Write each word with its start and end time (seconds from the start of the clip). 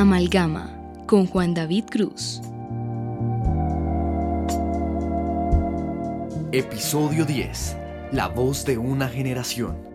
Amalgama 0.00 0.70
con 1.04 1.26
Juan 1.26 1.52
David 1.52 1.84
Cruz. 1.90 2.40
Episodio 6.52 7.26
10. 7.26 7.76
La 8.12 8.28
voz 8.28 8.64
de 8.64 8.78
una 8.78 9.10
generación. 9.10 9.89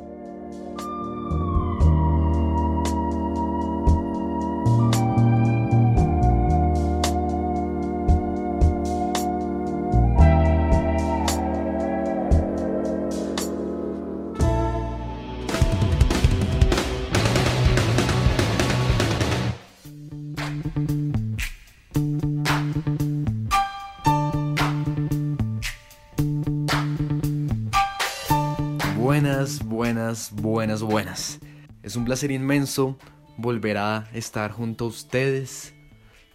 Un 31.95 32.03
placer 32.03 32.31
inmenso 32.31 32.97
volver 33.37 33.77
a 33.77 34.09
estar 34.13 34.51
junto 34.51 34.85
a 34.85 34.87
ustedes 34.89 35.73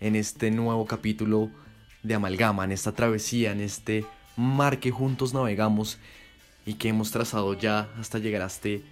en 0.01 0.17
este 0.17 0.51
nuevo 0.51 0.87
capítulo 0.87 1.51
de 2.03 2.15
Amalgama, 2.15 2.65
en 2.65 2.73
esta 2.73 2.93
travesía, 2.93 3.53
en 3.53 3.61
este 3.61 4.07
mar 4.37 4.81
que 4.81 4.91
juntos 4.91 5.35
navegamos 5.35 5.99
y 6.65 6.75
que 6.75 6.89
hemos 6.89 7.11
trazado 7.11 7.53
ya 7.53 7.91
hasta 7.99 8.19
llegar 8.19 8.41
a 8.41 8.47
este 8.47 8.83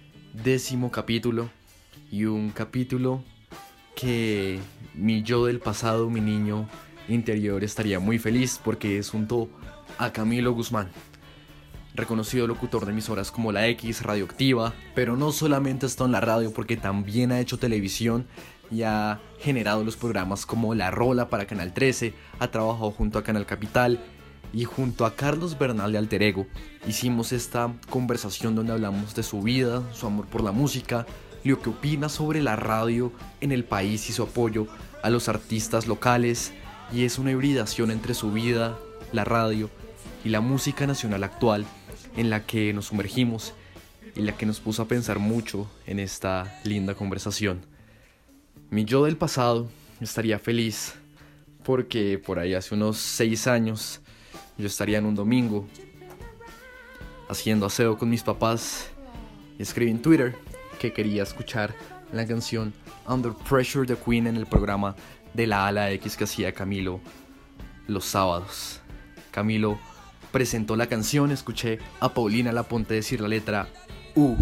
décimo 0.43 0.91
capítulo. 0.91 1.49
Y 2.11 2.25
un 2.25 2.51
capítulo 2.51 3.23
que 3.95 4.59
mi 4.93 5.23
yo 5.23 5.45
del 5.45 5.59
pasado, 5.59 6.09
mi 6.09 6.21
niño 6.21 6.69
interior 7.07 7.63
estaría 7.63 7.99
muy 7.99 8.19
feliz 8.19 8.59
porque 8.63 8.99
es 8.99 9.09
junto 9.09 9.49
a 9.97 10.13
Camilo 10.13 10.53
Guzmán 10.53 10.89
reconocido 11.99 12.47
locutor 12.47 12.85
de 12.85 12.91
emisoras 12.91 13.31
como 13.31 13.51
la 13.51 13.67
X, 13.67 14.01
Radioactiva, 14.03 14.73
pero 14.95 15.15
no 15.15 15.31
solamente 15.31 15.85
está 15.85 16.05
en 16.05 16.11
la 16.11 16.21
radio 16.21 16.53
porque 16.53 16.77
también 16.77 17.31
ha 17.31 17.39
hecho 17.39 17.59
televisión 17.59 18.25
y 18.71 18.83
ha 18.83 19.19
generado 19.39 19.83
los 19.83 19.97
programas 19.97 20.45
como 20.45 20.75
La 20.75 20.91
Rola 20.91 21.29
para 21.29 21.45
Canal 21.45 21.73
13, 21.73 22.13
ha 22.39 22.47
trabajado 22.49 22.91
junto 22.91 23.19
a 23.19 23.23
Canal 23.23 23.45
Capital 23.45 23.99
y 24.53 24.63
junto 24.63 25.05
a 25.05 25.15
Carlos 25.15 25.57
Bernal 25.57 25.91
de 25.91 25.97
Alter 25.97 26.23
Ego. 26.23 26.47
Hicimos 26.87 27.31
esta 27.31 27.73
conversación 27.89 28.55
donde 28.55 28.73
hablamos 28.73 29.15
de 29.15 29.23
su 29.23 29.41
vida, 29.41 29.83
su 29.93 30.07
amor 30.07 30.27
por 30.27 30.43
la 30.43 30.51
música, 30.51 31.05
lo 31.43 31.61
que 31.61 31.69
opina 31.69 32.09
sobre 32.09 32.41
la 32.41 32.55
radio 32.55 33.11
en 33.41 33.51
el 33.51 33.63
país 33.63 34.09
y 34.09 34.13
su 34.13 34.23
apoyo 34.23 34.67
a 35.03 35.09
los 35.09 35.29
artistas 35.29 35.87
locales. 35.87 36.53
Y 36.91 37.05
es 37.05 37.19
una 37.19 37.31
hibridación 37.31 37.91
entre 37.91 38.13
su 38.13 38.31
vida, 38.31 38.77
la 39.11 39.23
radio 39.23 39.69
y 40.25 40.29
la 40.29 40.41
música 40.41 40.87
nacional 40.87 41.23
actual 41.23 41.65
en 42.15 42.29
la 42.29 42.45
que 42.45 42.73
nos 42.73 42.87
sumergimos 42.87 43.53
y 44.15 44.21
la 44.21 44.35
que 44.35 44.45
nos 44.45 44.59
puso 44.59 44.81
a 44.81 44.87
pensar 44.87 45.19
mucho 45.19 45.69
en 45.85 45.99
esta 45.99 46.59
linda 46.63 46.95
conversación. 46.95 47.61
Mi 48.69 48.85
yo 48.85 49.05
del 49.05 49.17
pasado 49.17 49.69
estaría 50.01 50.39
feliz 50.39 50.95
porque 51.63 52.21
por 52.23 52.39
ahí 52.39 52.53
hace 52.53 52.75
unos 52.75 52.97
seis 52.97 53.47
años 53.47 54.01
yo 54.57 54.67
estaría 54.67 54.97
en 54.97 55.05
un 55.05 55.15
domingo 55.15 55.67
haciendo 57.29 57.65
aseo 57.65 57.97
con 57.97 58.09
mis 58.09 58.23
papás 58.23 58.89
y 59.57 59.61
escribí 59.61 59.91
en 59.91 60.01
Twitter 60.01 60.35
que 60.79 60.91
quería 60.93 61.23
escuchar 61.23 61.75
la 62.11 62.25
canción 62.25 62.73
Under 63.07 63.33
Pressure 63.33 63.85
de 63.85 63.95
Queen 63.95 64.27
en 64.27 64.35
el 64.35 64.47
programa 64.47 64.95
de 65.33 65.47
la 65.47 65.67
ala 65.67 65.91
X 65.91 66.17
que 66.17 66.23
hacía 66.23 66.53
Camilo 66.53 66.99
los 67.87 68.05
sábados. 68.05 68.81
Camilo 69.31 69.79
presentó 70.31 70.75
la 70.75 70.87
canción, 70.87 71.31
escuché 71.31 71.79
a 71.99 72.13
Paulina 72.13 72.51
Laponte 72.51 72.93
decir 72.93 73.21
la 73.21 73.27
letra 73.27 73.67
U 74.15 74.35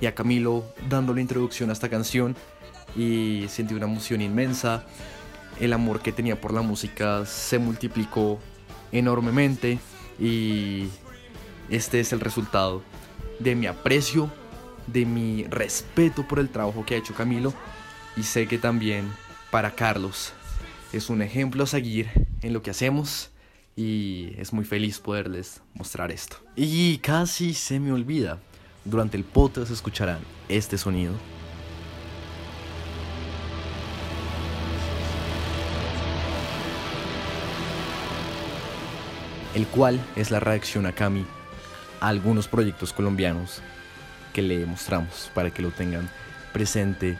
y 0.00 0.06
a 0.06 0.14
Camilo 0.14 0.64
dando 0.88 1.14
la 1.14 1.20
introducción 1.20 1.70
a 1.70 1.72
esta 1.72 1.88
canción 1.88 2.36
y 2.96 3.46
sentí 3.48 3.74
una 3.74 3.86
emoción 3.86 4.20
inmensa. 4.20 4.84
El 5.60 5.72
amor 5.72 6.00
que 6.00 6.12
tenía 6.12 6.40
por 6.40 6.52
la 6.52 6.62
música 6.62 7.24
se 7.24 7.58
multiplicó 7.58 8.38
enormemente 8.92 9.78
y 10.18 10.88
este 11.70 12.00
es 12.00 12.12
el 12.12 12.20
resultado 12.20 12.82
de 13.38 13.54
mi 13.54 13.66
aprecio, 13.66 14.30
de 14.86 15.04
mi 15.06 15.44
respeto 15.44 16.26
por 16.26 16.38
el 16.38 16.48
trabajo 16.48 16.84
que 16.84 16.94
ha 16.94 16.98
hecho 16.98 17.14
Camilo 17.14 17.52
y 18.16 18.22
sé 18.22 18.46
que 18.46 18.58
también 18.58 19.10
para 19.50 19.74
Carlos 19.74 20.32
es 20.92 21.10
un 21.10 21.22
ejemplo 21.22 21.64
a 21.64 21.66
seguir 21.66 22.08
en 22.42 22.52
lo 22.52 22.62
que 22.62 22.70
hacemos 22.70 23.30
y 23.76 24.32
es 24.38 24.54
muy 24.54 24.64
feliz 24.64 24.98
poderles 24.98 25.60
mostrar 25.74 26.10
esto. 26.10 26.38
Y 26.56 26.98
casi 26.98 27.52
se 27.52 27.78
me 27.78 27.92
olvida, 27.92 28.38
durante 28.84 29.18
el 29.18 29.24
podcast 29.24 29.70
escucharán 29.70 30.20
este 30.48 30.78
sonido. 30.78 31.12
El 39.54 39.66
cual 39.66 40.00
es 40.16 40.30
la 40.30 40.40
reacción 40.40 40.86
a 40.86 40.92
Cami 40.92 41.24
a 42.00 42.08
algunos 42.08 42.48
proyectos 42.48 42.92
colombianos 42.92 43.62
que 44.32 44.42
le 44.42 44.66
mostramos 44.66 45.30
para 45.34 45.50
que 45.50 45.62
lo 45.62 45.70
tengan 45.70 46.10
presente 46.52 47.18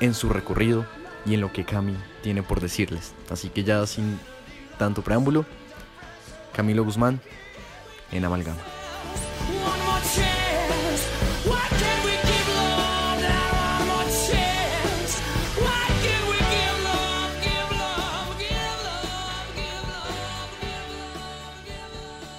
en 0.00 0.14
su 0.14 0.30
recorrido 0.30 0.86
y 1.26 1.34
en 1.34 1.40
lo 1.40 1.52
que 1.52 1.64
Cami 1.64 1.94
tiene 2.22 2.42
por 2.42 2.60
decirles. 2.60 3.14
Así 3.30 3.50
que 3.50 3.64
ya 3.64 3.86
sin 3.86 4.18
tanto 4.78 5.02
preámbulo, 5.02 5.44
Camilo 6.54 6.84
Guzmán 6.84 7.20
en 8.12 8.24
Amalgama. 8.24 8.60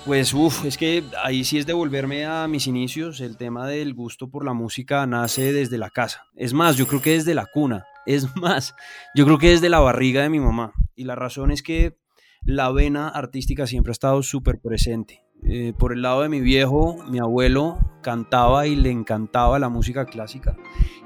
Pues 0.06 0.36
uff, 0.36 0.66
es 0.66 0.78
que 0.78 1.04
ahí 1.24 1.44
sí 1.44 1.58
es 1.58 1.66
devolverme 1.66 2.26
a 2.26 2.48
mis 2.48 2.68
inicios. 2.68 3.22
El 3.22 3.38
tema 3.38 3.66
del 3.66 3.96
gusto 3.96 4.30
por 4.30 4.46
la 4.46 4.54
música 4.54 5.08
nace 5.08 5.52
desde 5.52 5.80
la 5.80 5.90
casa. 5.90 6.28
Es 6.36 6.54
más, 6.54 6.78
yo 6.78 6.86
creo 6.86 7.02
que 7.02 7.14
desde 7.14 7.34
la 7.34 7.48
cuna. 7.48 7.88
Es 8.06 8.36
más, 8.36 8.76
yo 9.16 9.26
creo 9.26 9.40
que 9.40 9.50
desde 9.50 9.68
la 9.68 9.80
barriga 9.80 10.22
de 10.22 10.30
mi 10.30 10.40
mamá. 10.40 10.74
Y 10.96 11.06
la 11.06 11.16
razón 11.16 11.50
es 11.50 11.64
que 11.64 11.98
la 12.46 12.72
vena 12.72 13.10
artística 13.10 13.66
siempre 13.66 13.92
ha 13.92 13.94
estado 13.94 14.22
súper 14.24 14.60
presente. 14.60 15.24
Eh, 15.44 15.74
por 15.78 15.92
el 15.94 16.02
lado 16.02 16.22
de 16.22 16.30
mi 16.30 16.40
viejo, 16.40 17.04
mi 17.10 17.20
abuelo 17.20 17.78
cantaba 18.02 18.68
y 18.68 18.76
le 18.76 18.92
encantaba 18.92 19.60
la 19.60 19.70
música 19.70 20.06
clásica. 20.06 20.56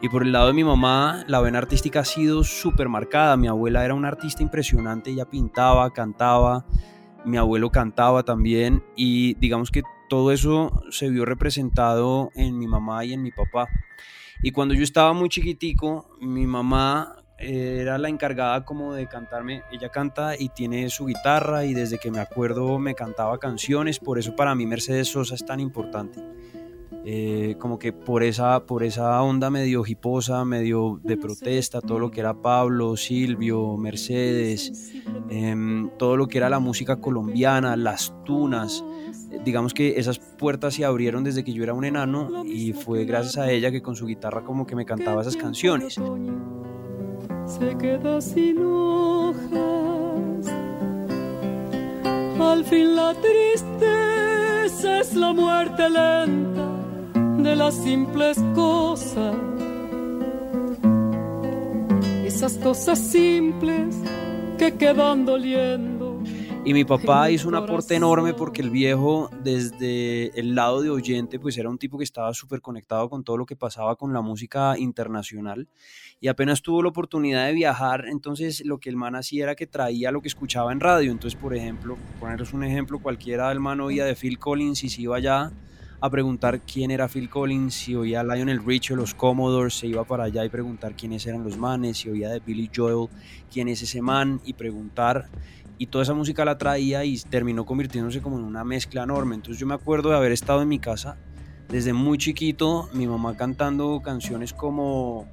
Y 0.02 0.10
por 0.10 0.24
el 0.24 0.32
lado 0.32 0.48
de 0.48 0.54
mi 0.54 0.64
mamá, 0.64 1.24
la 1.28 1.40
vena 1.40 1.58
artística 1.58 2.02
ha 2.02 2.06
sido 2.06 2.44
súper 2.44 2.90
marcada. 2.90 3.38
Mi 3.38 3.48
abuela 3.48 3.84
era 3.84 3.94
una 3.94 4.10
artista 4.10 4.44
impresionante, 4.44 5.12
ella 5.12 5.26
pintaba, 5.26 5.92
cantaba, 5.92 6.66
mi 7.26 7.38
abuelo 7.38 7.70
cantaba 7.70 8.24
también 8.24 8.84
y 8.96 9.36
digamos 9.36 9.72
que 9.72 9.84
todo 10.10 10.32
eso 10.32 10.84
se 10.90 11.10
vio 11.10 11.26
representado 11.26 12.32
en 12.36 12.58
mi 12.58 12.68
mamá 12.68 13.06
y 13.06 13.14
en 13.14 13.24
mi 13.24 13.32
papá. 13.32 13.68
Y 14.42 14.52
cuando 14.52 14.74
yo 14.74 14.84
estaba 14.84 15.14
muy 15.14 15.30
chiquitico, 15.30 16.10
mi 16.22 16.48
mamá 16.48 17.19
era 17.40 17.98
la 17.98 18.10
encargada 18.10 18.66
como 18.66 18.94
de 18.94 19.08
cantarme, 19.08 19.64
ella 19.72 19.90
canta 19.90 20.36
y 20.38 20.50
tiene 20.50 20.90
su 20.90 21.06
guitarra 21.06 21.66
y 21.66 21.74
desde 21.74 21.98
que 21.98 22.12
me 22.12 22.20
acuerdo 22.20 22.80
me 22.80 22.96
cantaba 22.96 23.38
canciones, 23.40 24.00
por 24.00 24.20
eso 24.20 24.36
para 24.36 24.56
mí 24.56 24.66
Mercedes 24.66 25.10
Sosa 25.10 25.36
es 25.36 25.46
tan 25.46 25.60
importante. 25.60 26.22
Eh, 27.06 27.56
como 27.60 27.80
que 27.80 27.94
por 27.94 28.24
esa, 28.24 28.66
por 28.66 28.84
esa 28.84 29.22
onda 29.24 29.50
medio 29.50 29.84
hiposa, 29.88 30.44
medio 30.44 31.00
de 31.02 31.16
protesta, 31.16 31.80
todo 31.80 31.98
lo 31.98 32.12
que 32.12 32.20
era 32.20 32.34
Pablo, 32.34 32.98
Silvio, 32.98 33.78
Mercedes, 33.78 34.94
em, 35.30 35.90
todo 35.98 36.18
lo 36.18 36.28
que 36.28 36.38
era 36.38 36.50
la 36.50 36.60
música 36.60 36.98
colombiana, 36.98 37.78
las 37.78 38.14
tunas, 38.26 38.84
digamos 39.46 39.74
que 39.74 39.98
esas 39.98 40.20
puertas 40.20 40.74
se 40.74 40.84
abrieron 40.84 41.24
desde 41.24 41.44
que 41.44 41.54
yo 41.54 41.64
era 41.64 41.74
un 41.74 41.86
enano 41.86 42.44
y 42.46 42.74
fue 42.74 43.06
gracias 43.06 43.38
a 43.38 43.50
ella 43.50 43.72
que 43.72 43.82
con 43.82 43.96
su 43.96 44.06
guitarra 44.06 44.44
como 44.44 44.68
que 44.68 44.76
me 44.76 44.86
cantaba 44.86 45.22
esas 45.22 45.38
canciones 45.38 46.00
se 47.50 47.78
queda 47.78 48.22
sin 48.22 48.60
hojas. 48.60 49.50
Al 52.40 52.64
fin 52.66 52.96
la 52.96 53.14
tristeza 53.16 55.00
es 55.00 55.16
la 55.16 55.34
muerte 55.34 55.90
lenta 55.90 56.70
de 57.44 57.56
las 57.56 57.76
simples 57.76 58.38
cosas. 58.56 59.36
Esas 62.24 62.54
cosas 62.58 63.00
simples 63.00 63.98
que 64.58 64.76
quedan 64.76 65.26
doliendo 65.26 66.22
Y 66.64 66.74
mi 66.74 66.86
papá 66.86 67.32
hizo 67.32 67.48
un 67.48 67.56
aporte 67.56 67.96
enorme 67.96 68.34
porque 68.34 68.62
el 68.62 68.70
viejo, 68.70 69.30
desde 69.44 70.40
el 70.40 70.54
lado 70.54 70.82
de 70.82 70.90
oyente, 70.90 71.40
pues 71.40 71.58
era 71.58 71.70
un 71.70 71.78
tipo 71.78 71.98
que 71.98 72.04
estaba 72.04 72.34
súper 72.34 72.62
conectado 72.62 73.10
con 73.10 73.24
todo 73.24 73.38
lo 73.38 73.46
que 73.46 73.56
pasaba 73.56 73.96
con 73.96 74.14
la 74.14 74.22
música 74.22 74.78
internacional. 74.78 75.68
Y 76.22 76.28
apenas 76.28 76.62
tuvo 76.62 76.84
la 76.84 76.90
oportunidad 76.90 77.46
de 77.46 77.54
viajar, 77.54 78.06
entonces 78.08 78.66
lo 78.66 78.80
que 78.80 78.90
el 78.90 78.98
man 78.98 79.16
hacía 79.16 79.46
era 79.46 79.56
que 79.56 79.68
traía 79.68 80.12
lo 80.12 80.22
que 80.22 80.28
escuchaba 80.28 80.74
en 80.74 80.82
radio. 80.82 81.12
Entonces, 81.12 81.40
por 81.40 81.56
ejemplo, 81.56 81.98
poneros 82.20 82.52
un 82.52 82.66
ejemplo, 82.66 83.00
cualquiera 83.00 83.50
del 83.50 83.62
man 83.62 83.80
oía 83.80 84.04
de 84.04 84.16
Phil 84.16 84.38
Collins 84.38 84.84
y 84.84 84.90
se 84.90 85.02
iba 85.04 85.16
allá 85.16 85.52
a 86.02 86.10
preguntar 86.10 86.62
quién 86.62 86.92
era 86.92 87.08
Phil 87.08 87.30
Collins, 87.30 87.74
si 87.74 87.96
oía 87.96 88.24
Lionel 88.24 88.64
Richie 88.66 88.94
o 88.94 88.98
los 88.98 89.14
Commodores, 89.14 89.74
se 89.74 89.88
iba 89.88 90.04
para 90.04 90.26
allá 90.26 90.46
y 90.46 90.50
preguntar 90.50 90.94
quiénes 90.96 91.26
eran 91.26 91.44
los 91.44 91.58
manes, 91.58 91.98
si 91.98 92.10
oía 92.10 92.30
de 92.30 92.40
Billy 92.40 92.70
Joel, 92.74 93.10
quién 93.52 93.68
es 93.68 93.82
ese 93.82 94.02
man 94.02 94.42
y 94.46 94.54
preguntar. 94.54 95.30
Y 95.78 95.88
toda 95.88 96.04
esa 96.04 96.14
música 96.14 96.44
la 96.44 96.58
traía 96.58 97.06
y 97.06 97.18
terminó 97.18 97.66
convirtiéndose 97.66 98.22
como 98.22 98.38
en 98.38 98.44
una 98.44 98.66
mezcla 98.66 99.04
enorme. 99.04 99.36
Entonces 99.36 99.60
yo 99.60 99.68
me 99.68 99.74
acuerdo 99.74 100.10
de 100.10 100.18
haber 100.18 100.34
estado 100.34 100.62
en 100.62 100.68
mi 100.68 100.80
casa 100.80 101.18
desde 101.70 101.94
muy 101.94 102.18
chiquito, 102.18 102.90
mi 102.94 103.08
mamá 103.08 103.38
cantando 103.38 104.02
canciones 104.02 104.54
como 104.54 105.28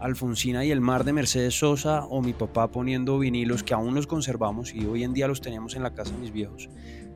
Alfonsina 0.00 0.64
y 0.64 0.70
el 0.70 0.80
mar 0.80 1.04
de 1.04 1.12
Mercedes 1.12 1.58
Sosa 1.58 2.04
o 2.04 2.22
mi 2.22 2.32
papá 2.32 2.70
poniendo 2.70 3.18
vinilos 3.18 3.62
que 3.62 3.74
aún 3.74 3.94
los 3.94 4.06
conservamos 4.06 4.74
y 4.74 4.86
hoy 4.86 5.04
en 5.04 5.12
día 5.12 5.28
los 5.28 5.40
tenemos 5.40 5.74
en 5.74 5.82
la 5.82 5.94
casa 5.94 6.12
de 6.12 6.18
mis 6.18 6.32
viejos 6.32 6.68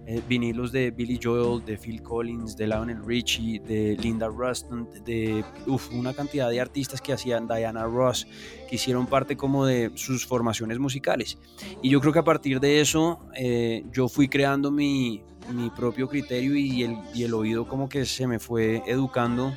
eh, 0.05 0.20
vinilos 0.29 0.73
de 0.73 0.90
Billy 0.90 1.20
Joel, 1.23 1.64
de 1.64 1.79
Phil 1.79 2.02
Collins, 2.02 2.56
de 2.56 2.67
Lionel 2.67 3.05
Richie, 3.05 3.61
de 3.61 3.96
Linda 4.02 4.26
Ruston, 4.26 4.88
de 5.05 5.44
una 5.93 6.12
cantidad 6.12 6.50
de 6.50 6.61
artistas 6.61 7.00
que 7.00 7.12
hacían 7.12 7.46
Diana 7.46 7.84
Ross, 7.84 8.26
que 8.69 8.75
hicieron 8.75 9.06
parte 9.06 9.37
como 9.37 9.64
de 9.64 9.93
sus 9.94 10.26
formaciones 10.26 10.81
musicales. 10.81 11.38
Y 11.82 11.90
yo 11.90 12.00
creo 12.00 12.12
que 12.12 12.19
a 12.19 12.25
partir 12.25 12.58
de 12.58 12.81
eso 12.81 13.20
eh, 13.37 13.84
yo 13.93 14.08
fui 14.08 14.29
creando 14.29 14.73
mi, 14.73 15.23
mi 15.55 15.70
propio 15.70 16.08
criterio 16.08 16.56
y 16.56 16.82
el, 16.82 16.99
y 17.14 17.23
el 17.23 17.32
oído 17.32 17.69
como 17.69 17.88
que 17.88 18.05
se 18.05 18.26
me 18.26 18.40
fue 18.40 18.82
educando 18.87 19.55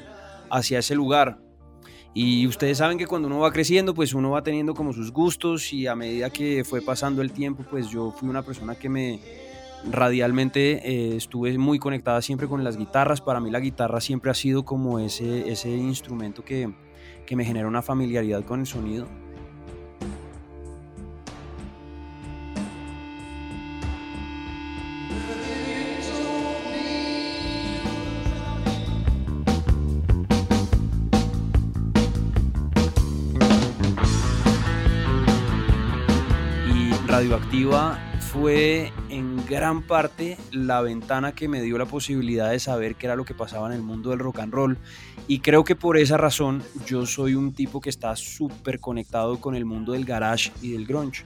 hacia 0.51 0.77
ese 0.77 0.93
lugar. 0.93 1.39
Y 2.17 2.47
ustedes 2.47 2.77
saben 2.77 2.97
que 2.97 3.07
cuando 3.07 3.27
uno 3.27 3.39
va 3.39 3.51
creciendo, 3.51 3.93
pues 3.93 4.13
uno 4.13 4.31
va 4.31 4.41
teniendo 4.41 4.73
como 4.73 4.93
sus 4.93 5.11
gustos 5.11 5.73
y 5.73 5.85
a 5.85 5.95
medida 5.95 6.29
que 6.29 6.63
fue 6.63 6.81
pasando 6.81 7.21
el 7.21 7.33
tiempo, 7.33 7.65
pues 7.69 7.89
yo 7.89 8.11
fui 8.17 8.29
una 8.29 8.41
persona 8.41 8.75
que 8.75 8.87
me, 8.87 9.19
radialmente 9.91 10.79
eh, 10.89 11.17
estuve 11.17 11.57
muy 11.57 11.77
conectada 11.77 12.21
siempre 12.21 12.47
con 12.47 12.63
las 12.63 12.77
guitarras. 12.77 13.19
Para 13.19 13.41
mí 13.41 13.51
la 13.51 13.59
guitarra 13.59 13.99
siempre 13.99 14.31
ha 14.31 14.33
sido 14.33 14.63
como 14.63 14.99
ese, 14.99 15.51
ese 15.51 15.69
instrumento 15.69 16.45
que, 16.45 16.73
que 17.25 17.35
me 17.35 17.43
genera 17.43 17.67
una 17.67 17.81
familiaridad 17.81 18.45
con 18.45 18.61
el 18.61 18.65
sonido. 18.65 19.07
Fue 38.19 38.91
en 39.09 39.45
gran 39.45 39.81
parte 39.81 40.37
la 40.51 40.81
ventana 40.81 41.33
que 41.33 41.47
me 41.47 41.61
dio 41.61 41.77
la 41.77 41.85
posibilidad 41.85 42.51
de 42.51 42.59
saber 42.59 42.95
qué 42.95 43.05
era 43.05 43.15
lo 43.15 43.23
que 43.23 43.33
pasaba 43.33 43.67
en 43.67 43.73
el 43.73 43.81
mundo 43.81 44.09
del 44.09 44.19
rock 44.19 44.39
and 44.39 44.53
roll. 44.53 44.77
Y 45.27 45.39
creo 45.39 45.63
que 45.63 45.75
por 45.75 45.97
esa 45.97 46.17
razón 46.17 46.61
yo 46.85 47.05
soy 47.05 47.33
un 47.33 47.53
tipo 47.53 47.79
que 47.79 47.89
está 47.89 48.15
súper 48.17 48.79
conectado 48.79 49.39
con 49.39 49.55
el 49.55 49.63
mundo 49.63 49.93
del 49.93 50.03
garage 50.03 50.51
y 50.61 50.71
del 50.71 50.85
grunge. 50.85 51.23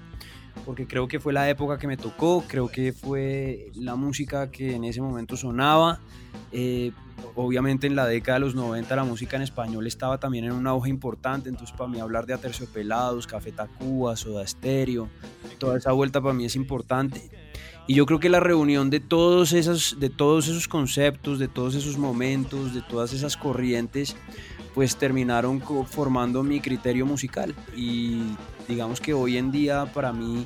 Porque 0.65 0.85
creo 0.85 1.07
que 1.07 1.19
fue 1.19 1.33
la 1.33 1.49
época 1.49 1.79
que 1.79 1.87
me 1.87 1.97
tocó, 1.97 2.43
creo 2.47 2.67
que 2.67 2.93
fue 2.93 3.71
la 3.73 3.95
música 3.95 4.51
que 4.51 4.75
en 4.75 4.83
ese 4.83 5.01
momento 5.01 5.35
sonaba. 5.35 5.99
Eh, 6.51 6.91
obviamente 7.35 7.87
en 7.87 7.95
la 7.95 8.05
década 8.05 8.39
de 8.39 8.45
los 8.45 8.55
90 8.55 8.95
la 8.95 9.03
música 9.03 9.37
en 9.37 9.43
español 9.43 9.87
estaba 9.87 10.19
también 10.19 10.45
en 10.45 10.51
una 10.51 10.73
hoja 10.73 10.89
importante, 10.89 11.49
entonces 11.49 11.75
para 11.75 11.89
mí 11.89 11.99
hablar 11.99 12.25
de 12.25 12.33
Aterciopelados, 12.33 13.27
Café 13.27 13.51
Tacuba, 13.51 14.15
Soda 14.15 14.45
Stereo, 14.45 15.09
toda 15.57 15.77
esa 15.77 15.91
vuelta 15.91 16.21
para 16.21 16.33
mí 16.33 16.45
es 16.45 16.55
importante. 16.55 17.29
Y 17.87 17.95
yo 17.95 18.05
creo 18.05 18.19
que 18.19 18.29
la 18.29 18.39
reunión 18.39 18.91
de 18.91 18.99
todos, 18.99 19.51
esos, 19.51 19.99
de 19.99 20.11
todos 20.11 20.47
esos 20.47 20.67
conceptos, 20.67 21.39
de 21.39 21.47
todos 21.47 21.73
esos 21.73 21.97
momentos, 21.97 22.75
de 22.75 22.83
todas 22.83 23.13
esas 23.13 23.35
corrientes, 23.35 24.15
pues 24.75 24.95
terminaron 24.95 25.59
formando 25.87 26.43
mi 26.43 26.59
criterio 26.59 27.07
musical. 27.07 27.55
Y 27.75 28.21
digamos 28.67 29.01
que 29.01 29.15
hoy 29.15 29.37
en 29.37 29.51
día 29.51 29.87
para 29.91 30.13
mí 30.13 30.45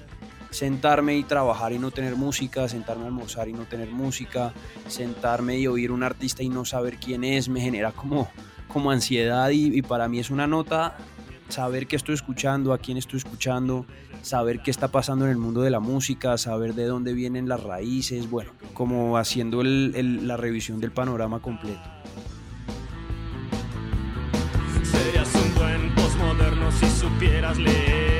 sentarme 0.53 1.17
y 1.17 1.23
trabajar 1.23 1.73
y 1.73 1.79
no 1.79 1.89
tener 1.89 2.15
música, 2.15 2.67
sentarme 2.69 3.03
a 3.03 3.07
almorzar 3.07 3.49
y 3.49 3.53
no 3.53 3.63
tener 3.63 3.89
música, 3.89 4.53
sentarme 4.87 5.57
y 5.57 5.67
oír 5.67 5.91
un 5.91 6.03
artista 6.03 6.43
y 6.43 6.49
no 6.49 6.63
saber 6.63 6.97
quién 6.97 7.23
es, 7.23 7.49
me 7.49 7.59
genera 7.59 7.91
como, 7.91 8.29
como 8.67 8.91
ansiedad 8.91 9.49
y, 9.49 9.81
para 9.81 10.07
mí 10.07 10.19
es 10.19 10.29
una 10.29 10.45
nota 10.45 10.95
saber 11.49 11.87
qué 11.87 11.95
estoy 11.95 12.15
escuchando, 12.15 12.71
a 12.71 12.77
quién 12.77 12.97
estoy 12.97 13.17
escuchando, 13.17 13.85
saber 14.21 14.61
qué 14.61 14.71
está 14.71 14.87
pasando 14.87 15.25
en 15.25 15.31
el 15.31 15.37
mundo 15.37 15.61
de 15.61 15.71
la 15.71 15.79
música, 15.79 16.37
saber 16.37 16.73
de 16.73 16.85
dónde 16.85 17.13
vienen 17.13 17.47
las 17.49 17.61
raíces, 17.61 18.29
bueno, 18.29 18.51
como 18.73 19.17
haciendo 19.17 19.61
la 19.63 20.37
revisión 20.37 20.79
del 20.79 20.91
panorama 20.91 21.41
completo. 21.41 21.81
Serías 24.83 25.33
un 25.35 25.55
buen 25.55 25.95
postmoderno 25.95 26.71
si 26.71 26.89
supieras 26.89 27.57
leer. 27.57 28.12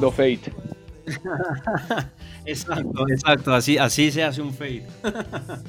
Fate. 0.00 0.52
exacto, 2.46 3.08
exacto, 3.08 3.54
así, 3.54 3.78
así 3.78 4.10
se 4.10 4.22
hace 4.22 4.40
un 4.40 4.52
fade. 4.52 4.86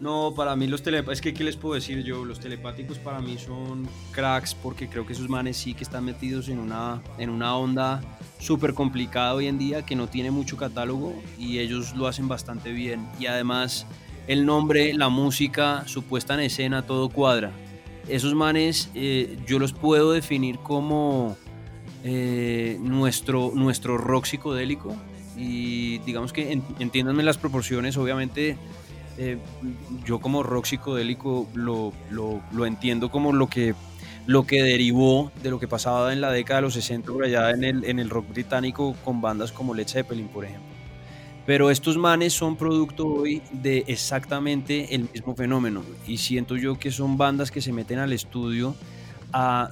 no, 0.00 0.34
para 0.34 0.56
mí 0.56 0.66
los 0.66 0.82
telepáticos, 0.82 1.14
es 1.14 1.20
que 1.22 1.34
¿qué 1.34 1.44
les 1.44 1.56
puedo 1.56 1.74
decir 1.74 2.02
yo? 2.02 2.24
Los 2.24 2.40
telepáticos 2.40 2.98
para 2.98 3.20
mí 3.20 3.38
son 3.38 3.88
cracks 4.12 4.54
porque 4.54 4.88
creo 4.88 5.06
que 5.06 5.14
esos 5.14 5.28
manes 5.28 5.56
sí 5.56 5.74
que 5.74 5.84
están 5.84 6.04
metidos 6.04 6.48
en 6.48 6.58
una, 6.58 7.02
en 7.18 7.30
una 7.30 7.56
onda 7.56 8.02
súper 8.38 8.74
complicada 8.74 9.34
hoy 9.34 9.46
en 9.46 9.58
día 9.58 9.86
que 9.86 9.96
no 9.96 10.08
tiene 10.08 10.30
mucho 10.30 10.56
catálogo 10.56 11.14
y 11.38 11.58
ellos 11.58 11.94
lo 11.94 12.06
hacen 12.06 12.28
bastante 12.28 12.72
bien. 12.72 13.08
Y 13.18 13.26
además 13.26 13.86
el 14.26 14.44
nombre, 14.44 14.92
la 14.94 15.08
música, 15.08 15.84
su 15.86 16.02
puesta 16.02 16.34
en 16.34 16.40
escena, 16.40 16.82
todo 16.82 17.08
cuadra. 17.08 17.52
Esos 18.08 18.34
manes 18.34 18.90
eh, 18.94 19.38
yo 19.46 19.58
los 19.58 19.72
puedo 19.72 20.12
definir 20.12 20.58
como 20.58 21.36
eh, 22.04 22.78
nuestro, 22.80 23.52
nuestro 23.54 23.98
rock 23.98 24.24
psicodélico 24.24 24.96
y 25.36 25.98
digamos 25.98 26.32
que 26.32 26.60
entiéndanme 26.78 27.22
las 27.22 27.38
proporciones, 27.38 27.96
obviamente 27.96 28.56
eh, 29.18 29.38
yo 30.04 30.18
como 30.20 30.42
rock 30.42 30.64
psicodélico 30.64 31.48
lo, 31.54 31.92
lo, 32.10 32.66
entiendo 32.66 33.10
como 33.10 33.32
lo 33.32 33.48
que, 33.48 33.74
lo 34.26 34.46
que 34.46 34.62
derivó 34.62 35.30
de 35.42 35.50
lo 35.50 35.60
que 35.60 35.68
pasaba 35.68 36.12
en 36.12 36.20
la 36.20 36.30
década 36.30 36.58
de 36.58 36.62
los 36.62 36.74
60 36.74 37.12
por 37.12 37.24
allá 37.24 37.50
en 37.50 37.64
el, 37.64 37.84
en 37.84 37.98
el 37.98 38.10
rock 38.10 38.30
británico 38.30 38.96
con 39.04 39.20
bandas 39.20 39.52
como 39.52 39.74
Led 39.74 39.88
Zeppelin, 39.88 40.28
por 40.28 40.44
ejemplo. 40.44 40.72
Pero 41.44 41.70
estos 41.70 41.98
manes 41.98 42.32
son 42.32 42.56
producto 42.56 43.06
hoy 43.06 43.42
de 43.52 43.84
exactamente 43.88 44.94
el 44.94 45.08
mismo 45.12 45.34
fenómeno 45.34 45.82
y 46.06 46.18
siento 46.18 46.56
yo 46.56 46.78
que 46.78 46.90
son 46.90 47.18
bandas 47.18 47.50
que 47.50 47.60
se 47.60 47.72
meten 47.72 47.98
al 47.98 48.12
estudio 48.12 48.76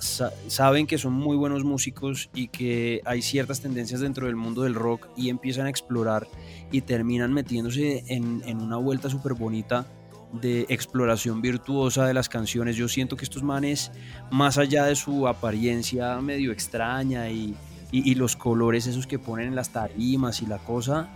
saben 0.00 0.86
que 0.86 0.98
son 0.98 1.12
muy 1.12 1.36
buenos 1.36 1.64
músicos 1.64 2.30
y 2.34 2.48
que 2.48 3.02
hay 3.04 3.22
ciertas 3.22 3.60
tendencias 3.60 4.00
dentro 4.00 4.26
del 4.26 4.36
mundo 4.36 4.62
del 4.62 4.74
rock 4.74 5.08
y 5.16 5.28
empiezan 5.28 5.66
a 5.66 5.70
explorar 5.70 6.26
y 6.70 6.80
terminan 6.82 7.32
metiéndose 7.32 8.04
en, 8.08 8.42
una 8.60 8.76
vuelta 8.76 9.10
súper 9.10 9.34
bonita 9.34 9.86
de 10.32 10.66
exploración 10.68 11.42
virtuosa 11.42 12.06
de 12.06 12.14
las 12.14 12.28
canciones. 12.28 12.76
Yo 12.76 12.88
siento 12.88 13.16
que 13.16 13.24
estos 13.24 13.42
manes, 13.42 13.90
más 14.30 14.58
allá 14.58 14.86
de 14.86 14.94
su 14.94 15.26
apariencia 15.26 16.20
medio 16.20 16.52
extraña 16.52 17.28
y, 17.28 17.54
y, 17.90 18.10
y 18.10 18.14
los 18.14 18.36
colores 18.36 18.86
esos 18.86 19.06
que 19.06 19.18
ponen 19.18 19.48
en 19.48 19.56
las 19.56 19.70
tarimas 19.70 20.40
y 20.42 20.46
la 20.46 20.58
cosa, 20.58 21.10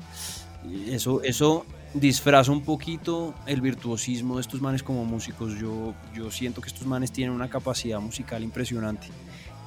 eso, 0.88 1.22
eso 1.22 1.64
disfraza 1.94 2.50
un 2.50 2.62
poquito 2.62 3.34
el 3.46 3.60
virtuosismo 3.60 4.36
de 4.36 4.42
estos 4.42 4.60
manes 4.60 4.82
como 4.82 5.04
músicos. 5.04 5.58
Yo, 5.58 5.94
yo 6.14 6.30
siento 6.30 6.60
que 6.60 6.68
estos 6.68 6.86
manes 6.86 7.12
tienen 7.12 7.34
una 7.34 7.48
capacidad 7.48 8.00
musical 8.00 8.42
impresionante. 8.42 9.06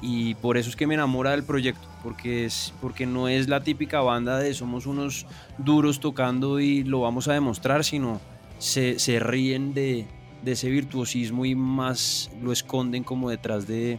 Y 0.00 0.36
por 0.36 0.56
eso 0.56 0.70
es 0.70 0.76
que 0.76 0.86
me 0.86 0.94
enamora 0.94 1.32
del 1.32 1.42
proyecto, 1.42 1.88
porque, 2.04 2.44
es, 2.44 2.72
porque 2.80 3.04
no 3.04 3.26
es 3.26 3.48
la 3.48 3.64
típica 3.64 4.00
banda 4.00 4.38
de 4.38 4.54
somos 4.54 4.86
unos 4.86 5.26
duros 5.58 5.98
tocando 5.98 6.60
y 6.60 6.84
lo 6.84 7.00
vamos 7.00 7.26
a 7.26 7.32
demostrar, 7.32 7.82
sino 7.82 8.20
se, 8.58 9.00
se 9.00 9.18
ríen 9.18 9.74
de, 9.74 10.06
de 10.44 10.52
ese 10.52 10.70
virtuosismo 10.70 11.44
y 11.44 11.56
más 11.56 12.30
lo 12.40 12.52
esconden 12.52 13.02
como 13.02 13.28
detrás 13.30 13.66
de, 13.66 13.98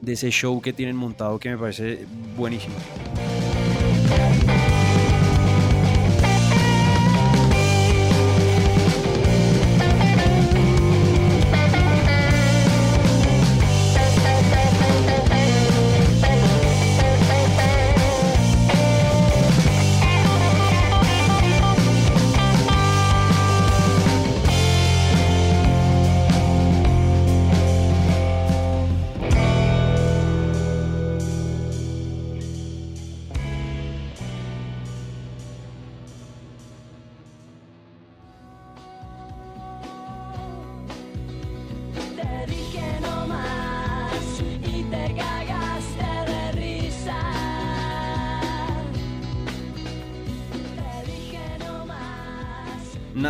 de 0.00 0.12
ese 0.12 0.30
show 0.30 0.60
que 0.60 0.72
tienen 0.72 0.94
montado 0.94 1.40
que 1.40 1.50
me 1.50 1.58
parece 1.58 2.06
buenísimo. 2.36 2.74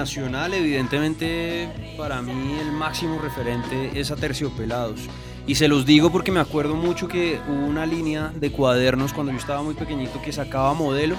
Nacional, 0.05 0.53
evidentemente, 0.53 1.67
para 1.97 2.21
mí 2.21 2.59
el 2.61 2.73
máximo 2.73 3.19
referente 3.19 3.99
es 3.99 4.11
a 4.11 4.17
Terciopelados. 4.17 5.01
Y 5.47 5.55
se 5.55 5.67
los 5.67 5.87
digo 5.87 6.13
porque 6.13 6.31
me 6.31 6.41
acuerdo 6.41 6.75
mucho 6.75 7.09
que 7.09 7.41
hubo 7.49 7.65
una 7.65 7.87
línea 7.87 8.31
de 8.39 8.53
cuadernos 8.53 9.15
cuando 9.15 9.33
yo 9.33 9.39
estaba 9.39 9.63
muy 9.63 9.73
pequeñito 9.73 10.21
que 10.21 10.31
sacaba 10.31 10.75
modelos 10.75 11.19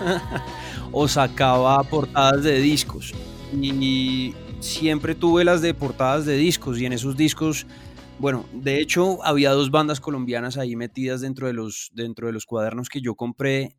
o 0.92 1.08
sacaba 1.08 1.82
portadas 1.82 2.42
de 2.42 2.58
discos. 2.62 3.12
Y 3.60 4.34
siempre 4.60 5.14
tuve 5.14 5.44
las 5.44 5.60
de 5.60 5.74
portadas 5.74 6.24
de 6.24 6.38
discos 6.38 6.80
y 6.80 6.86
en 6.86 6.94
esos 6.94 7.18
discos, 7.18 7.66
bueno, 8.18 8.46
de 8.54 8.80
hecho 8.80 9.22
había 9.26 9.50
dos 9.50 9.70
bandas 9.70 10.00
colombianas 10.00 10.56
ahí 10.56 10.74
metidas 10.74 11.20
dentro 11.20 11.48
de 11.48 11.52
los, 11.52 11.90
dentro 11.92 12.28
de 12.28 12.32
los 12.32 12.46
cuadernos 12.46 12.88
que 12.88 13.02
yo 13.02 13.14
compré 13.14 13.76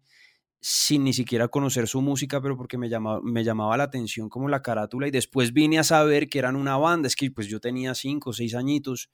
sin 0.64 1.06
ni 1.06 1.14
siquiera 1.14 1.50
conocer 1.50 1.88
su 1.90 2.02
música, 2.02 2.42
pero 2.42 2.58
porque 2.58 2.80
me 2.80 2.90
llamaba, 2.90 3.22
me 3.24 3.44
llamaba 3.46 3.78
la 3.78 3.86
atención 3.86 4.30
como 4.30 4.50
la 4.50 4.64
carátula 4.64 5.08
y 5.10 5.12
después 5.12 5.54
vine 5.54 5.80
a 5.80 5.84
saber 5.86 6.30
que 6.30 6.40
eran 6.40 6.56
una 6.58 6.78
banda, 6.78 7.08
es 7.08 7.18
que 7.18 7.32
pues 7.32 7.48
yo 7.50 7.60
tenía 7.62 7.96
cinco 7.96 8.32
o 8.32 8.34
seis 8.34 8.56
añitos 8.56 9.12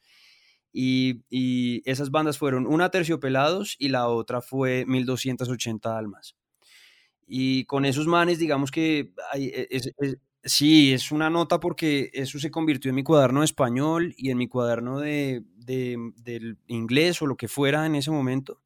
y, 0.73 1.21
y 1.29 1.81
esas 1.89 2.11
bandas 2.11 2.37
fueron 2.37 2.67
una 2.67 2.89
Terciopelados 2.91 3.75
y 3.79 3.89
la 3.89 4.07
otra 4.09 4.41
fue 4.41 4.85
1280 4.87 5.97
Almas. 5.97 6.35
Y 7.27 7.65
con 7.65 7.85
esos 7.85 8.07
manes, 8.07 8.39
digamos 8.39 8.71
que 8.71 9.13
e, 9.35 10.17
sí, 10.43 10.93
es 10.93 11.11
una 11.11 11.29
nota 11.29 11.59
porque 11.59 12.09
eso 12.13 12.39
se 12.39 12.51
convirtió 12.51 12.89
en 12.89 12.95
mi 12.95 13.03
cuaderno 13.03 13.41
de 13.41 13.45
español 13.45 14.13
y 14.17 14.31
en 14.31 14.37
mi 14.37 14.47
cuaderno 14.47 14.99
de, 14.99 15.43
de- 15.55 15.97
del 16.17 16.57
inglés 16.67 17.21
o 17.21 17.27
lo 17.27 17.37
que 17.37 17.47
fuera 17.47 17.85
en 17.85 17.95
ese 17.95 18.11
momento. 18.11 18.61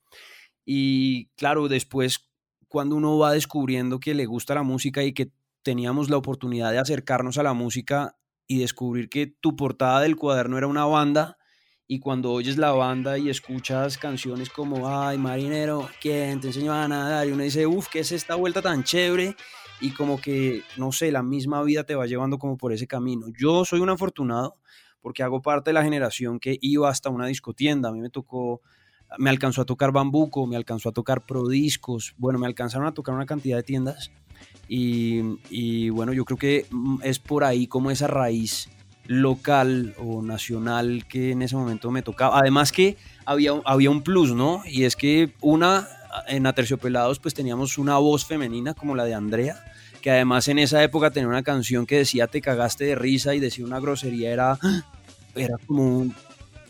Y 0.66 1.28
claro, 1.38 1.68
después 1.70 2.30
cuando 2.74 2.96
uno 2.96 3.20
va 3.20 3.34
descubriendo 3.34 4.00
que 4.00 4.16
le 4.16 4.26
gusta 4.26 4.56
la 4.56 4.64
música 4.64 5.04
y 5.04 5.14
que 5.14 5.32
teníamos 5.62 6.10
la 6.10 6.18
oportunidad 6.18 6.72
de 6.72 6.80
acercarnos 6.80 7.38
a 7.38 7.44
la 7.44 7.54
música 7.54 8.18
y 8.48 8.58
descubrir 8.58 9.10
que 9.10 9.28
tu 9.28 9.56
portada 9.56 10.02
del 10.02 10.16
cuaderno 10.16 10.58
era 10.58 10.66
una 10.66 10.84
banda 10.86 11.38
y 11.86 12.00
cuando 12.00 12.32
oyes 12.32 12.58
la 12.58 12.72
banda 12.72 13.20
y 13.20 13.30
escuchas 13.30 14.00
canciones 14.00 14.50
como 14.50 14.90
Ay, 14.90 15.20
marinero, 15.20 15.88
¿quién 16.02 16.42
te 16.42 16.48
enseñó 16.48 16.74
a 16.74 16.88
nadar? 16.88 17.28
Y 17.28 17.32
uno 17.34 17.44
dice, 17.44 17.68
uff, 17.68 17.90
¿qué 17.90 18.00
es 18.00 18.12
esta 18.12 18.34
vuelta 18.34 18.60
tan 18.64 18.84
chévere? 18.84 19.36
Y 19.80 19.92
como 19.92 20.20
que, 20.20 20.64
no 20.76 20.92
sé, 20.92 21.12
la 21.12 21.22
misma 21.22 21.62
vida 21.62 21.84
te 21.84 21.94
va 21.94 22.08
llevando 22.08 22.40
como 22.40 22.58
por 22.58 22.74
ese 22.74 22.88
camino. 22.88 23.28
Yo 23.40 23.66
soy 23.66 23.82
un 23.82 23.92
afortunado 23.92 24.58
porque 25.00 25.22
hago 25.22 25.44
parte 25.44 25.70
de 25.70 25.76
la 25.76 25.84
generación 25.84 26.40
que 26.40 26.58
iba 26.60 26.90
hasta 26.90 27.12
una 27.12 27.28
discotienda. 27.28 27.90
A 27.90 27.92
mí 27.92 28.02
me 28.02 28.10
tocó 28.10 28.62
me 29.18 29.30
alcanzó 29.30 29.62
a 29.62 29.66
tocar 29.66 29.92
Bambuco, 29.92 30.48
me 30.48 30.56
alcanzó 30.56 30.90
a 30.90 30.92
tocar 30.92 31.26
Prodiscos, 31.26 32.16
bueno, 32.18 32.40
me 32.40 32.48
alcanzaron 32.48 32.88
a 32.88 32.94
tocar 32.94 33.16
una 33.16 33.26
cantidad 33.26 33.58
de 33.58 33.64
tiendas 33.64 34.12
y, 34.68 35.22
y 35.50 35.90
bueno, 35.90 36.14
yo 36.14 36.26
creo 36.26 36.38
que 36.38 36.66
mm, 36.70 37.00
es 37.04 37.20
por 37.20 37.44
ahí 37.44 37.68
como 37.68 37.92
esa 37.92 38.08
raíz 38.08 38.70
local 39.06 39.96
o 39.98 40.22
nacional 40.22 41.06
que 41.08 41.32
en 41.32 41.42
ese 41.42 41.56
momento 41.56 41.92
me 41.92 42.02
tocaba. 42.02 42.40
Además 42.40 42.72
que 42.72 42.98
había, 43.26 43.52
había 43.66 43.90
un 43.90 44.02
plus, 44.02 44.34
¿no? 44.34 44.62
Y 44.66 44.86
es 44.86 44.96
que 44.96 45.34
una, 45.42 45.88
en 46.28 46.46
Aterciopelados 46.46 47.20
pues 47.20 47.34
teníamos 47.34 47.78
una 47.78 47.98
voz 47.98 48.26
femenina 48.26 48.74
como 48.74 48.96
la 48.96 49.06
de 49.06 49.14
Andrea, 49.14 49.64
que 50.02 50.12
además 50.12 50.48
en 50.48 50.60
esa 50.60 50.84
época 50.84 51.12
tenía 51.12 51.28
una 51.28 51.44
canción 51.44 51.86
que 51.86 51.98
decía 51.98 52.28
te 52.28 52.42
cagaste 52.42 52.86
de 52.86 52.96
risa 52.96 53.36
y 53.36 53.40
decía 53.40 53.66
una 53.66 53.80
grosería, 53.80 54.32
era, 54.32 54.58
era 55.36 55.58
como 55.66 55.98
un 55.98 56.16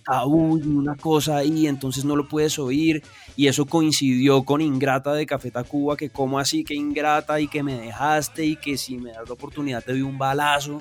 tabú 0.03 0.55
una 0.55 0.95
cosa 0.95 1.37
ahí, 1.37 1.67
entonces 1.67 2.05
no 2.05 2.15
lo 2.15 2.27
puedes 2.27 2.59
oír. 2.59 3.03
Y 3.35 3.47
eso 3.47 3.65
coincidió 3.65 4.43
con 4.43 4.61
Ingrata 4.61 5.13
de 5.13 5.25
Café 5.25 5.51
Tacuba, 5.51 5.97
que 5.97 6.09
como 6.09 6.39
así 6.39 6.63
que 6.63 6.75
Ingrata 6.75 7.39
y 7.39 7.47
que 7.47 7.63
me 7.63 7.79
dejaste 7.79 8.45
y 8.45 8.55
que 8.55 8.77
si 8.77 8.97
me 8.97 9.11
das 9.11 9.27
la 9.27 9.33
oportunidad 9.33 9.83
te 9.83 9.93
doy 9.93 10.01
un 10.01 10.17
balazo. 10.17 10.79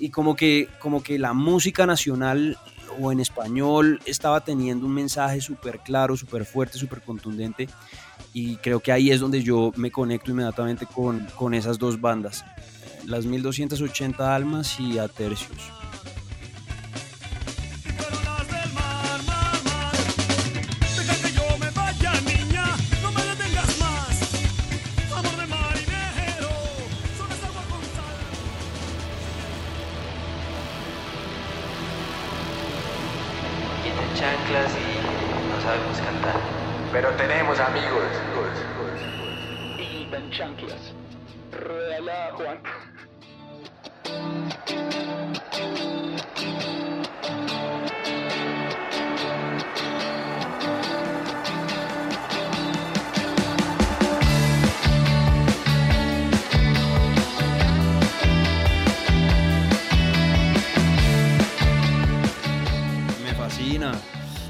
Y 0.00 0.10
como 0.10 0.34
que, 0.34 0.68
como 0.80 1.02
que 1.02 1.18
la 1.18 1.32
música 1.32 1.86
nacional 1.86 2.58
o 3.00 3.12
en 3.12 3.20
español 3.20 4.00
estaba 4.06 4.40
teniendo 4.42 4.86
un 4.86 4.94
mensaje 4.94 5.40
súper 5.40 5.80
claro, 5.80 6.16
súper 6.16 6.44
fuerte, 6.44 6.78
súper 6.78 7.00
contundente. 7.00 7.68
Y 8.32 8.56
creo 8.56 8.80
que 8.80 8.92
ahí 8.92 9.10
es 9.10 9.20
donde 9.20 9.42
yo 9.42 9.72
me 9.76 9.90
conecto 9.90 10.30
inmediatamente 10.30 10.86
con, 10.86 11.26
con 11.36 11.54
esas 11.54 11.78
dos 11.78 12.00
bandas, 12.00 12.44
las 13.06 13.26
1280 13.26 14.34
Almas 14.34 14.80
y 14.80 14.98
Atercios. 14.98 15.58
Fueron 15.58 15.83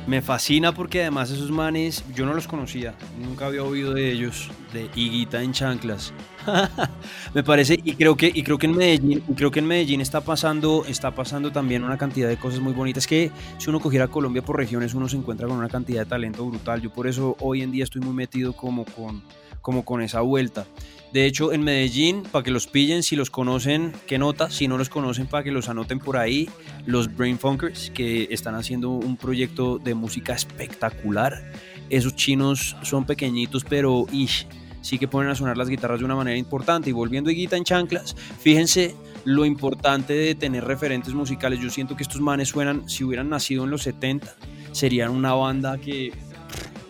Me 0.07 0.21
fascina 0.21 0.73
porque 0.73 1.01
además 1.01 1.31
esos 1.31 1.51
manes, 1.51 2.05
yo 2.15 2.27
no 2.27 2.35
los 2.35 2.47
conocía, 2.47 2.95
nunca 3.19 3.47
había 3.47 3.63
oído 3.63 3.95
de 3.95 4.13
ellos, 4.13 4.51
de 4.75 4.91
Higuita 4.95 5.43
en 5.43 5.53
chanclas. 5.53 6.13
Me 7.35 7.43
parece, 7.43 7.81
y 7.83 7.95
creo 7.95 8.15
que, 8.15 8.31
y 8.33 8.43
creo 8.43 8.59
que 8.59 8.67
en 8.67 8.77
Medellín, 8.77 9.21
creo 9.35 9.51
que 9.51 9.61
en 9.61 9.67
Medellín 9.67 10.03
está 10.03 10.21
pasando, 10.21 10.85
está 10.87 11.13
pasando 11.13 11.53
también 11.53 11.85
una 11.85 11.97
cantidad 11.97 12.29
de 12.29 12.37
cosas 12.37 12.61
muy 12.61 12.75
bonitas. 12.75 13.07
Que 13.07 13.31
si 13.57 13.71
uno 13.71 13.81
cogiera 13.81 14.09
Colombia 14.09 14.43
por 14.43 14.59
regiones, 14.59 14.93
uno 14.93 15.09
se 15.09 15.17
encuentra 15.17 15.49
con 15.49 15.57
una 15.57 15.71
cantidad 15.71 16.01
de 16.01 16.07
talento 16.07 16.45
brutal. 16.45 16.83
Yo 16.83 16.93
por 16.93 17.07
eso 17.07 17.37
hoy 17.41 17.63
en 17.63 17.73
día 17.73 17.85
estoy 17.85 18.03
muy 18.03 18.15
metido 18.15 18.53
como 18.53 18.85
con, 18.85 19.23
como 19.63 19.87
con 19.87 20.03
esa 20.03 20.21
vuelta. 20.21 20.67
De 21.15 21.27
hecho, 21.27 21.53
en 21.53 21.63
Medellín, 21.63 22.25
para 22.25 22.43
que 22.43 22.51
los 22.51 22.67
pillen, 22.67 23.05
si 23.05 23.15
los 23.15 23.31
conocen, 23.31 23.93
qué 24.09 24.19
nota, 24.19 24.51
si 24.51 24.67
no 24.67 24.77
los 24.77 24.89
conocen, 24.89 25.29
para 25.29 25.45
que 25.45 25.53
los 25.53 25.69
anoten 25.69 26.01
por 26.01 26.17
ahí, 26.17 26.51
los 26.87 27.15
Brain 27.15 27.39
Funkers, 27.39 27.93
que 27.95 28.27
están 28.33 28.57
haciendo 28.57 28.91
un 28.91 29.17
proyecto 29.17 29.79
de 29.79 29.95
música 29.95 30.35
espectacular. 30.35 31.53
esos 31.89 32.17
chinos 32.17 32.77
son 32.83 33.07
pequeñitos, 33.07 33.63
pero 33.63 34.07
ish, 34.11 34.49
sí 34.81 34.99
que 34.99 35.07
ponen 35.07 35.31
a 35.31 35.37
sonar 35.37 35.57
las 35.57 35.69
guitarras 35.69 36.01
de 36.01 36.05
una 36.05 36.17
manera 36.17 36.37
importante. 36.37 36.91
Y 36.91 36.93
volviendo 36.93 37.31
a 37.31 37.33
Guita 37.33 37.57
en 37.57 37.63
chanclas, 37.63 38.17
fíjense 38.41 38.97
lo 39.25 39.45
importante 39.45 40.15
de 40.15 40.35
tener 40.35 40.65
referentes 40.65 41.15
musicales. 41.15 41.61
Yo 41.61 41.71
siento 41.71 41.95
que 41.95 42.03
estos 42.03 42.21
manes 42.21 42.49
suenan, 42.49 42.89
si 42.89 43.05
hubieran 43.05 43.29
nacido 43.29 43.63
en 43.63 43.71
los 43.71 43.85
70, 43.85 44.35
serían 44.73 45.13
una 45.13 45.33
banda 45.35 45.79
que 45.79 46.13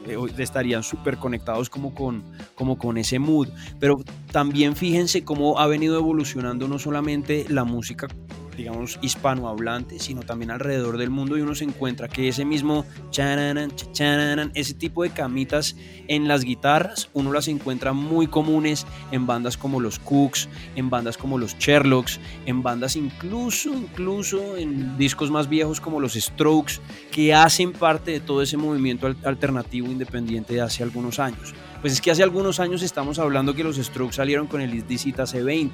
eh, 0.06 0.16
estarían 0.38 0.82
súper 0.82 1.18
conectados 1.18 1.70
como 1.70 1.94
con, 1.94 2.23
como 2.54 2.78
con 2.78 2.99
ese 2.99 3.18
mood. 3.18 3.49
Pero 3.80 3.96
también 4.32 4.76
fíjense 4.76 5.25
cómo 5.25 5.58
ha 5.58 5.66
venido 5.66 5.99
evolucionando 5.99 6.68
no 6.68 6.78
solamente 6.78 7.46
la 7.49 7.64
música 7.64 8.08
digamos, 8.56 8.99
hispanohablante, 9.02 9.99
sino 9.99 10.23
también 10.23 10.50
alrededor 10.50 10.99
del 10.99 11.11
mundo 11.11 11.37
y 11.37 11.40
uno 11.40 11.54
se 11.54 11.64
encuentra 11.64 12.08
que 12.08 12.28
ese 12.28 12.44
mismo 12.44 12.84
chananan, 13.11 13.70
chananan, 13.92 14.50
ese 14.54 14.75
tipo 14.75 15.02
de 15.02 15.11
camitas 15.11 15.76
en 16.08 16.28
las 16.28 16.44
guitarras, 16.44 17.08
uno 17.14 17.32
las 17.32 17.49
encuentra 17.49 17.92
muy 17.92 18.26
comunes 18.26 18.87
en 19.11 19.26
bandas 19.26 19.56
como 19.56 19.80
los 19.80 19.99
Cooks, 19.99 20.49
en 20.76 20.90
bandas 20.90 21.16
como 21.16 21.38
los 21.38 21.56
Sherlocks, 21.58 22.20
en 22.46 22.62
bandas 22.62 22.96
incluso, 22.96 23.73
incluso 23.75 24.56
en 24.56 24.96
discos 24.99 25.30
más 25.30 25.49
viejos 25.49 25.80
como 25.80 26.00
los 26.00 26.14
Strokes, 26.14 26.75
que 27.11 27.34
hacen 27.34 27.73
parte 27.73 28.11
de 28.12 28.20
todo 28.20 28.42
ese 28.42 28.56
movimiento 28.56 29.06
al- 29.06 29.16
alternativo 29.25 29.87
independiente 29.88 30.54
de 30.54 30.61
hace 30.61 30.82
algunos 30.82 31.18
años. 31.18 31.54
Pues 31.80 31.92
es 31.92 32.00
que 32.00 32.11
hace 32.11 32.23
algunos 32.23 32.61
años 32.61 32.82
estamos 32.82 33.18
hablando 33.18 33.54
que 33.54 33.62
los 33.62 33.76
Strokes 33.76 34.14
salieron 34.16 34.46
con 34.46 34.62
el 34.62 34.75
Isdicita 34.75 35.25
C20. 35.25 35.70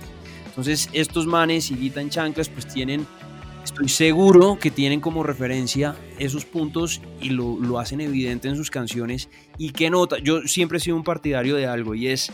Entonces 0.51 0.89
estos 0.93 1.27
manes 1.27 1.71
y 1.71 1.77
Guita 1.77 2.01
en 2.01 2.11
chanclas 2.11 2.49
pues 2.49 2.67
tienen, 2.69 3.07
estoy 3.65 3.89
seguro 3.89 4.59
que 4.61 4.71
tienen 4.71 5.01
como 5.01 5.23
referencia 5.23 5.97
esos 6.19 6.45
puntos 6.45 7.01
y 7.21 7.31
lo, 7.31 7.57
lo 7.59 7.79
hacen 7.79 8.01
evidente 8.01 8.49
en 8.49 8.57
sus 8.57 8.71
canciones. 8.71 9.29
Y 9.57 9.71
qué 9.71 9.91
nota, 9.91 10.19
yo 10.19 10.43
siempre 10.43 10.79
he 10.79 10.81
sido 10.81 10.97
un 10.97 11.05
partidario 11.05 11.57
de 11.57 11.67
algo 11.67 11.95
y 11.95 12.09
es, 12.09 12.33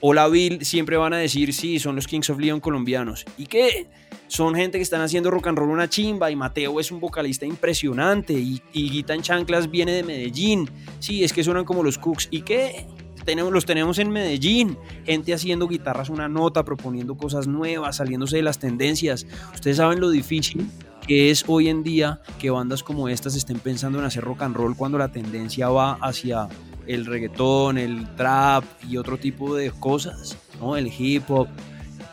Hola 0.00 0.28
Bill, 0.28 0.64
siempre 0.64 0.96
van 0.98 1.14
a 1.14 1.18
decir, 1.18 1.54
sí, 1.54 1.78
son 1.78 1.96
los 1.96 2.06
Kings 2.06 2.28
of 2.28 2.38
Leon 2.38 2.60
colombianos. 2.60 3.24
¿Y 3.38 3.46
qué? 3.46 3.86
Son 4.28 4.54
gente 4.54 4.78
que 4.78 4.82
están 4.82 5.00
haciendo 5.00 5.30
rock 5.30 5.46
and 5.46 5.58
roll 5.58 5.70
una 5.70 5.88
chimba 5.88 6.30
y 6.30 6.36
Mateo 6.36 6.80
es 6.80 6.90
un 6.90 7.00
vocalista 7.00 7.46
impresionante 7.46 8.34
y, 8.34 8.60
y 8.72 8.90
Guita 8.90 9.16
chanclas 9.22 9.70
viene 9.70 9.92
de 9.92 10.02
Medellín. 10.02 10.68
Sí, 10.98 11.24
es 11.24 11.32
que 11.32 11.42
suenan 11.42 11.64
como 11.64 11.82
los 11.82 11.96
Cooks. 11.96 12.28
¿Y 12.30 12.42
qué? 12.42 12.86
Tenemos, 13.26 13.52
los 13.52 13.66
tenemos 13.66 13.98
en 13.98 14.10
Medellín, 14.10 14.78
gente 15.04 15.34
haciendo 15.34 15.66
guitarras 15.66 16.10
una 16.10 16.28
nota, 16.28 16.64
proponiendo 16.64 17.16
cosas 17.16 17.48
nuevas, 17.48 17.96
saliéndose 17.96 18.36
de 18.36 18.42
las 18.42 18.60
tendencias. 18.60 19.26
Ustedes 19.52 19.78
saben 19.78 20.00
lo 20.00 20.10
difícil 20.10 20.70
que 21.06 21.30
es 21.30 21.44
hoy 21.48 21.68
en 21.68 21.82
día 21.82 22.20
que 22.38 22.50
bandas 22.50 22.82
como 22.82 23.08
estas 23.08 23.34
estén 23.34 23.58
pensando 23.58 23.98
en 23.98 24.04
hacer 24.04 24.24
rock 24.24 24.42
and 24.42 24.56
roll 24.56 24.76
cuando 24.76 24.96
la 24.96 25.08
tendencia 25.08 25.68
va 25.68 25.94
hacia 25.94 26.48
el 26.86 27.04
reggaetón, 27.04 27.78
el 27.78 28.14
trap 28.14 28.64
y 28.88 28.96
otro 28.96 29.18
tipo 29.18 29.56
de 29.56 29.72
cosas, 29.72 30.38
¿no? 30.60 30.76
El 30.76 30.86
hip 30.86 31.28
hop. 31.28 31.48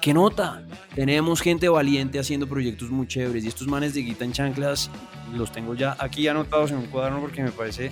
¿Qué 0.01 0.13
nota? 0.13 0.63
Tenemos 0.95 1.41
gente 1.41 1.69
valiente 1.69 2.19
haciendo 2.19 2.47
proyectos 2.47 2.89
muy 2.89 3.07
chéveres 3.07 3.45
y 3.45 3.47
estos 3.47 3.67
manes 3.67 3.93
de 3.93 4.01
guita 4.01 4.25
en 4.25 4.33
chanclas 4.33 4.89
los 5.33 5.51
tengo 5.51 5.75
ya 5.75 5.95
aquí 5.99 6.27
anotados 6.27 6.71
en 6.71 6.77
un 6.77 6.87
cuaderno 6.87 7.21
porque 7.21 7.43
me 7.43 7.51
parece 7.51 7.91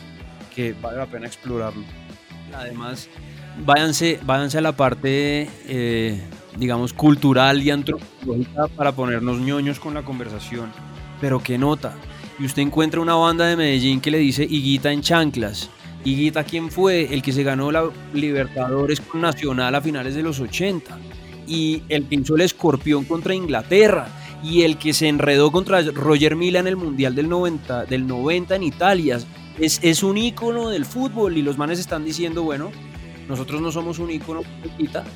que 0.55 0.73
vale 0.73 0.97
la 0.97 1.05
pena 1.05 1.27
explorarlo. 1.27 1.83
Además, 2.53 3.09
váyanse, 3.65 4.19
váyanse 4.23 4.57
a 4.57 4.61
la 4.61 4.75
parte, 4.75 5.49
eh, 5.67 6.21
digamos, 6.57 6.93
cultural 6.93 7.61
y 7.61 7.71
antropológica 7.71 8.67
para 8.75 8.91
ponernos 8.91 9.39
ñoños 9.39 9.79
con 9.79 9.93
la 9.93 10.03
conversación. 10.03 10.71
Pero 11.19 11.39
qué 11.39 11.57
nota. 11.57 11.95
Y 12.39 12.45
usted 12.45 12.63
encuentra 12.63 13.01
una 13.01 13.15
banda 13.15 13.45
de 13.45 13.55
Medellín 13.55 14.01
que 14.01 14.11
le 14.11 14.17
dice 14.17 14.43
Higuita 14.43 14.91
en 14.91 15.01
chanclas. 15.01 15.69
Higuita, 16.03 16.43
¿quién 16.43 16.71
fue? 16.71 17.13
El 17.13 17.21
que 17.21 17.31
se 17.31 17.43
ganó 17.43 17.71
la 17.71 17.89
Libertadores 18.13 18.99
con 18.99 19.21
Nacional 19.21 19.75
a 19.75 19.81
finales 19.81 20.15
de 20.15 20.23
los 20.23 20.39
80. 20.39 20.97
Y 21.47 21.83
el 21.89 22.07
que 22.07 22.15
hizo 22.15 22.35
el 22.35 22.41
escorpión 22.41 23.05
contra 23.05 23.35
Inglaterra. 23.35 24.07
Y 24.43 24.63
el 24.63 24.77
que 24.77 24.93
se 24.93 25.07
enredó 25.07 25.51
contra 25.51 25.81
Roger 25.83 26.35
Mila 26.35 26.59
en 26.59 26.67
el 26.67 26.75
Mundial 26.75 27.13
del 27.13 27.29
90, 27.29 27.85
del 27.85 28.07
90 28.07 28.55
en 28.55 28.63
Italia. 28.63 29.19
Es, 29.59 29.79
es 29.83 30.03
un 30.03 30.17
ícono 30.17 30.69
del 30.69 30.85
fútbol 30.85 31.37
y 31.37 31.41
los 31.41 31.57
manes 31.57 31.79
están 31.79 32.03
diciendo, 32.03 32.43
bueno, 32.43 32.71
nosotros 33.27 33.61
no 33.61 33.71
somos 33.71 33.99
un 33.99 34.11
ícono 34.11 34.41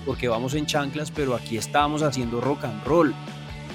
porque 0.05 0.27
vamos 0.27 0.53
en 0.53 0.65
chanclas, 0.65 1.11
pero 1.11 1.35
aquí 1.35 1.57
estamos 1.57 2.01
haciendo 2.01 2.39
rock 2.41 2.65
and 2.65 2.83
roll. 2.85 3.13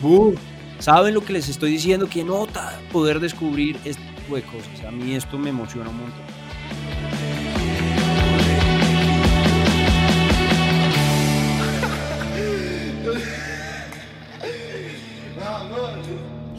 ¡Bum! 0.00 0.34
¿Saben 0.78 1.12
lo 1.12 1.22
que 1.22 1.34
les 1.34 1.48
estoy 1.48 1.72
diciendo? 1.72 2.08
Que 2.08 2.24
nota 2.24 2.80
poder 2.90 3.20
descubrir 3.20 3.78
este 3.84 4.02
tipo 4.16 4.36
de 4.36 4.42
cosas. 4.42 4.84
A 4.86 4.90
mí 4.90 5.14
esto 5.14 5.36
me 5.36 5.50
emociona 5.50 5.90
un 5.90 5.98
montón. 5.98 6.24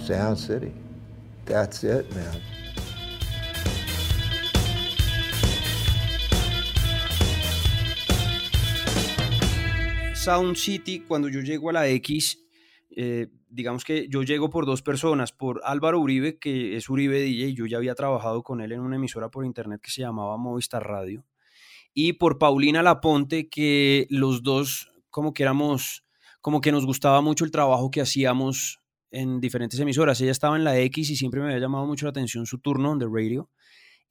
Sound 0.05 0.37
City. 0.37 0.71
That's 1.45 1.83
it, 1.83 2.13
man. 2.13 2.60
Sound 10.21 10.55
City, 10.55 10.99
cuando 10.99 11.29
yo 11.29 11.39
llego 11.39 11.71
a 11.71 11.73
la 11.73 11.87
X, 11.87 12.45
eh, 12.91 13.25
digamos 13.49 13.83
que 13.83 14.07
yo 14.07 14.21
llego 14.21 14.51
por 14.51 14.67
dos 14.67 14.83
personas, 14.83 15.31
por 15.31 15.61
Álvaro 15.63 15.99
Uribe, 15.99 16.37
que 16.37 16.77
es 16.77 16.89
Uribe 16.91 17.19
DJ, 17.19 17.55
yo 17.55 17.65
ya 17.65 17.77
había 17.77 17.95
trabajado 17.95 18.43
con 18.43 18.61
él 18.61 18.71
en 18.71 18.81
una 18.81 18.97
emisora 18.97 19.31
por 19.31 19.45
internet 19.45 19.81
que 19.81 19.89
se 19.89 20.01
llamaba 20.01 20.37
Movistar 20.37 20.87
Radio, 20.87 21.25
y 21.95 22.13
por 22.13 22.37
Paulina 22.37 22.83
Laponte, 22.83 23.49
que 23.49 24.05
los 24.11 24.43
dos 24.43 24.91
como 25.09 25.33
que 25.33 25.41
éramos, 25.41 26.05
como 26.39 26.61
que 26.61 26.71
nos 26.71 26.85
gustaba 26.85 27.21
mucho 27.21 27.43
el 27.43 27.49
trabajo 27.49 27.89
que 27.89 28.01
hacíamos 28.01 28.79
en 29.09 29.41
diferentes 29.41 29.79
emisoras. 29.79 30.21
Ella 30.21 30.31
estaba 30.31 30.55
en 30.55 30.63
la 30.63 30.77
X 30.77 31.09
y 31.09 31.15
siempre 31.15 31.39
me 31.39 31.47
había 31.47 31.59
llamado 31.59 31.87
mucho 31.87 32.05
la 32.05 32.11
atención 32.11 32.45
su 32.45 32.59
turno 32.59 32.95
de 32.95 33.07
radio. 33.11 33.49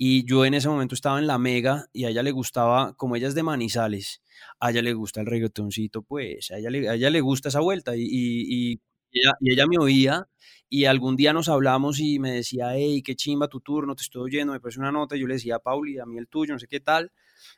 Y 0.03 0.25
yo 0.25 0.47
en 0.47 0.55
ese 0.55 0.67
momento 0.67 0.95
estaba 0.95 1.19
en 1.19 1.27
la 1.27 1.37
Mega 1.37 1.85
y 1.93 2.07
a 2.07 2.09
ella 2.09 2.23
le 2.23 2.31
gustaba, 2.31 2.95
como 2.95 3.17
ella 3.17 3.29
es 3.29 3.35
de 3.35 3.43
Manizales, 3.43 4.23
a 4.59 4.71
ella 4.71 4.81
le 4.81 4.95
gusta 4.95 5.21
el 5.21 5.27
reggaetoncito, 5.27 6.01
pues 6.01 6.51
a 6.53 6.57
ella 6.57 6.71
le, 6.71 6.89
a 6.89 6.95
ella 6.95 7.11
le 7.11 7.21
gusta 7.21 7.51
esa 7.51 7.61
vuelta. 7.61 7.95
Y, 7.95 8.07
y, 8.09 8.81
ella 9.13 9.67
me 9.67 9.77
oía 9.79 10.27
y 10.71 10.87
algún 10.87 11.17
día 11.17 11.35
nos 11.35 11.51
hablamos 11.51 12.01
y 12.01 12.19
me 12.19 12.33
decía, 12.33 12.75
hey, 12.75 13.03
qué 13.03 13.15
chimba 13.15 13.49
tu 13.49 13.61
turno, 13.61 13.95
te 13.95 14.03
estoy 14.03 14.23
oyendo, 14.23 14.55
me 14.55 14.61
parece 14.61 14.81
una 14.81 14.91
nota. 14.91 15.17
Y 15.17 15.21
yo 15.21 15.27
le 15.27 15.35
decía 15.35 15.57
a 15.57 15.59
Pauli, 15.59 15.99
a 15.99 16.07
mí 16.07 16.17
el 16.17 16.29
tuyo, 16.29 16.55
no 16.55 16.59
sé 16.59 16.67
qué 16.67 16.81
tal. 16.81 17.13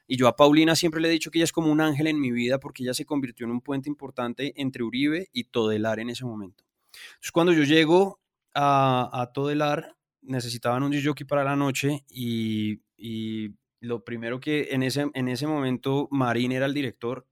Y 0.09 0.17
yo 0.17 0.27
a 0.27 0.35
Paulina 0.35 0.75
siempre 0.75 1.01
le 1.01 1.11
he 1.11 1.13
dicho 1.13 1.31
que 1.31 1.39
ella 1.39 1.45
es 1.45 1.53
como 1.53 1.71
un 1.71 1.81
ángel 1.81 2.09
en 2.09 2.19
mi 2.19 2.33
vida 2.33 2.59
porque 2.59 2.83
ella 2.83 2.95
se 2.95 3.07
convirtió 3.07 3.47
en 3.47 3.53
un 3.53 3.61
puente 3.61 3.89
importante 3.89 4.53
entre 4.57 4.83
Uribe 4.83 5.29
y 5.33 5.45
Todelar 5.45 6.01
en 6.01 6.11
ese 6.11 6.25
momento. 6.25 6.65
Entonces, 6.93 7.31
cuando 7.31 7.53
yo 7.53 7.63
llego 7.63 8.19
a, 8.53 9.09
a 9.13 9.33
Todelar, 9.33 9.95
necesitaban 10.23 10.83
un 10.83 10.93
jockey 11.03 11.27
para 11.27 11.45
la 11.45 11.57
noche 11.57 12.05
y, 12.09 12.81
y, 12.97 13.51
lo 13.81 14.05
primero 14.05 14.39
que 14.39 14.69
en 14.71 14.85
ese, 14.85 15.11
en 15.13 15.27
ese 15.27 15.49
momento 15.49 16.07
Marín 16.13 16.53
era 16.53 16.67
el 16.67 16.75
director 16.75 17.27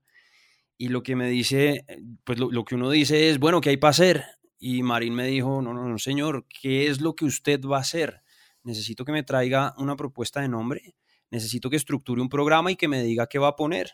y 0.77 0.89
lo 0.89 1.01
que 1.01 1.15
me 1.15 1.29
dice, 1.29 1.85
pues 2.25 2.39
lo, 2.39 2.51
lo 2.51 2.65
que 2.65 2.75
uno 2.75 2.89
dice 2.89 3.29
es, 3.29 3.39
bueno, 3.39 3.61
¿qué 3.61 3.69
hay 3.69 3.77
para 3.77 3.91
hacer? 3.91 4.25
Y 4.59 4.83
Marín 4.83 5.15
me 5.15 5.27
dijo, 5.27 5.61
no, 5.61 5.73
no, 5.73 5.87
no, 5.87 5.97
señor, 5.97 6.45
¿qué 6.49 6.87
es 6.87 6.99
lo 6.99 7.15
que 7.15 7.23
usted 7.23 7.61
va 7.61 7.77
a 7.77 7.81
hacer? 7.81 8.21
Necesito 8.63 9.05
que 9.05 9.13
me 9.13 9.23
traiga 9.23 9.73
una 9.77 9.95
propuesta 9.95 10.41
de 10.41 10.49
nombre, 10.49 10.95
necesito 11.29 11.69
que 11.69 11.77
estructure 11.77 12.21
un 12.21 12.27
programa 12.29 12.69
y 12.69 12.75
que 12.75 12.89
me 12.89 13.01
diga 13.01 13.27
qué 13.27 13.39
va 13.39 13.47
a 13.47 13.55
poner. 13.55 13.93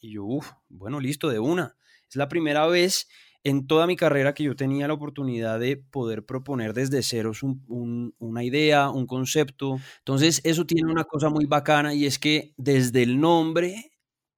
Y 0.00 0.14
yo, 0.14 0.24
uff, 0.24 0.50
bueno, 0.68 0.98
listo, 0.98 1.28
de 1.28 1.38
una. 1.38 1.76
Es 2.08 2.16
la 2.16 2.28
primera 2.28 2.66
vez 2.66 3.08
en 3.44 3.66
toda 3.66 3.86
mi 3.86 3.96
carrera 3.96 4.34
que 4.34 4.44
yo 4.44 4.54
tenía 4.54 4.86
la 4.86 4.94
oportunidad 4.94 5.58
de 5.58 5.76
poder 5.76 6.24
proponer 6.24 6.74
desde 6.74 7.02
ceros 7.02 7.42
un, 7.42 7.64
un, 7.68 8.14
una 8.18 8.44
idea, 8.44 8.90
un 8.90 9.06
concepto. 9.06 9.78
Entonces, 9.98 10.40
eso 10.44 10.66
tiene 10.66 10.90
una 10.90 11.04
cosa 11.04 11.30
muy 11.30 11.46
bacana 11.46 11.94
y 11.94 12.06
es 12.06 12.18
que 12.18 12.52
desde 12.56 13.02
el 13.02 13.18
nombre 13.18 13.92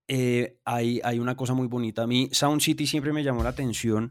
eh, 0.08 0.56
hay, 0.64 1.00
hay 1.04 1.18
una 1.18 1.36
cosa 1.36 1.54
muy 1.54 1.66
bonita. 1.66 2.02
A 2.02 2.06
mí 2.06 2.28
Sound 2.32 2.60
City 2.60 2.86
siempre 2.86 3.12
me 3.12 3.24
llamó 3.24 3.42
la 3.42 3.50
atención 3.50 4.08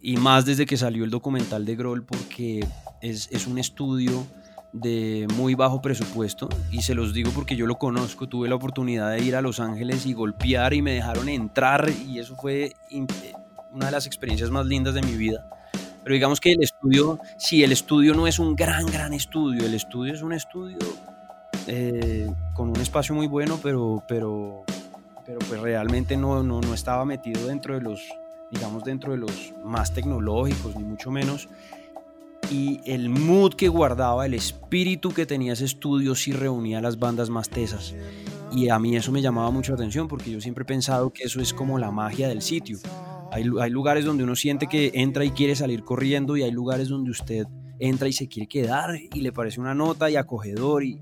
y 0.00 0.16
más 0.16 0.46
desde 0.46 0.66
que 0.66 0.76
salió 0.76 1.04
el 1.04 1.10
documental 1.10 1.64
de 1.64 1.76
Grohl 1.76 2.04
porque 2.04 2.66
es, 3.00 3.28
es 3.30 3.46
un 3.46 3.58
estudio 3.58 4.26
de 4.72 5.26
muy 5.34 5.54
bajo 5.54 5.82
presupuesto 5.82 6.48
y 6.70 6.80
se 6.82 6.94
los 6.94 7.12
digo 7.12 7.30
porque 7.34 7.56
yo 7.56 7.66
lo 7.66 7.76
conozco, 7.76 8.28
tuve 8.28 8.48
la 8.48 8.54
oportunidad 8.54 9.10
de 9.10 9.22
ir 9.22 9.36
a 9.36 9.42
Los 9.42 9.60
Ángeles 9.60 10.06
y 10.06 10.14
golpear 10.14 10.72
y 10.72 10.80
me 10.80 10.92
dejaron 10.92 11.28
entrar 11.28 11.90
y 12.06 12.18
eso 12.18 12.36
fue 12.36 12.72
una 13.72 13.86
de 13.86 13.92
las 13.92 14.06
experiencias 14.06 14.50
más 14.50 14.66
lindas 14.66 14.94
de 14.94 15.02
mi 15.02 15.16
vida. 15.16 15.48
Pero 16.02 16.14
digamos 16.14 16.40
que 16.40 16.52
el 16.52 16.62
estudio, 16.62 17.20
sí, 17.38 17.62
el 17.62 17.72
estudio 17.72 18.14
no 18.14 18.26
es 18.26 18.38
un 18.38 18.56
gran, 18.56 18.86
gran 18.86 19.12
estudio, 19.12 19.64
el 19.64 19.74
estudio 19.74 20.14
es 20.14 20.22
un 20.22 20.32
estudio 20.32 20.78
eh, 21.68 22.28
con 22.54 22.70
un 22.70 22.76
espacio 22.76 23.14
muy 23.14 23.28
bueno, 23.28 23.58
pero, 23.62 24.02
pero, 24.08 24.64
pero 25.24 25.38
pues 25.48 25.60
realmente 25.60 26.16
no, 26.16 26.42
no, 26.42 26.60
no 26.60 26.74
estaba 26.74 27.04
metido 27.04 27.46
dentro 27.46 27.74
de 27.74 27.82
los, 27.82 28.02
digamos, 28.50 28.82
dentro 28.82 29.12
de 29.12 29.18
los 29.18 29.52
más 29.64 29.94
tecnológicos, 29.94 30.74
ni 30.76 30.82
mucho 30.82 31.10
menos. 31.10 31.48
y 32.50 32.80
el 32.84 33.08
mood 33.08 33.54
que 33.54 33.68
guardaba, 33.68 34.26
el 34.26 34.34
espíritu 34.34 35.14
que 35.14 35.24
tenía 35.24 35.52
ese 35.52 35.64
estudio 35.64 36.14
sí 36.14 36.32
reunía 36.32 36.80
las 36.80 36.98
bandas 36.98 37.30
más 37.30 37.48
tesas. 37.48 37.94
Y 38.50 38.68
a 38.68 38.78
mí 38.78 38.96
eso 38.96 39.12
me 39.12 39.22
llamaba 39.22 39.50
mucho 39.50 39.72
la 39.72 39.76
atención 39.76 40.08
porque 40.08 40.30
yo 40.30 40.40
siempre 40.40 40.62
he 40.62 40.66
pensado 40.66 41.10
que 41.10 41.24
eso 41.24 41.40
es 41.40 41.54
como 41.54 41.78
la 41.78 41.90
magia 41.90 42.28
del 42.28 42.42
sitio. 42.42 42.78
Hay, 43.32 43.50
hay 43.60 43.70
lugares 43.70 44.04
donde 44.04 44.24
uno 44.24 44.36
siente 44.36 44.66
que 44.66 44.92
entra 44.94 45.24
y 45.24 45.30
quiere 45.30 45.56
salir 45.56 45.82
corriendo 45.82 46.36
y 46.36 46.42
hay 46.42 46.52
lugares 46.52 46.88
donde 46.88 47.10
usted 47.10 47.46
entra 47.78 48.06
y 48.06 48.12
se 48.12 48.28
quiere 48.28 48.46
quedar 48.46 48.94
y 49.12 49.20
le 49.20 49.32
parece 49.32 49.60
una 49.60 49.74
nota 49.74 50.08
y 50.10 50.16
acogedor 50.16 50.84
y, 50.84 51.00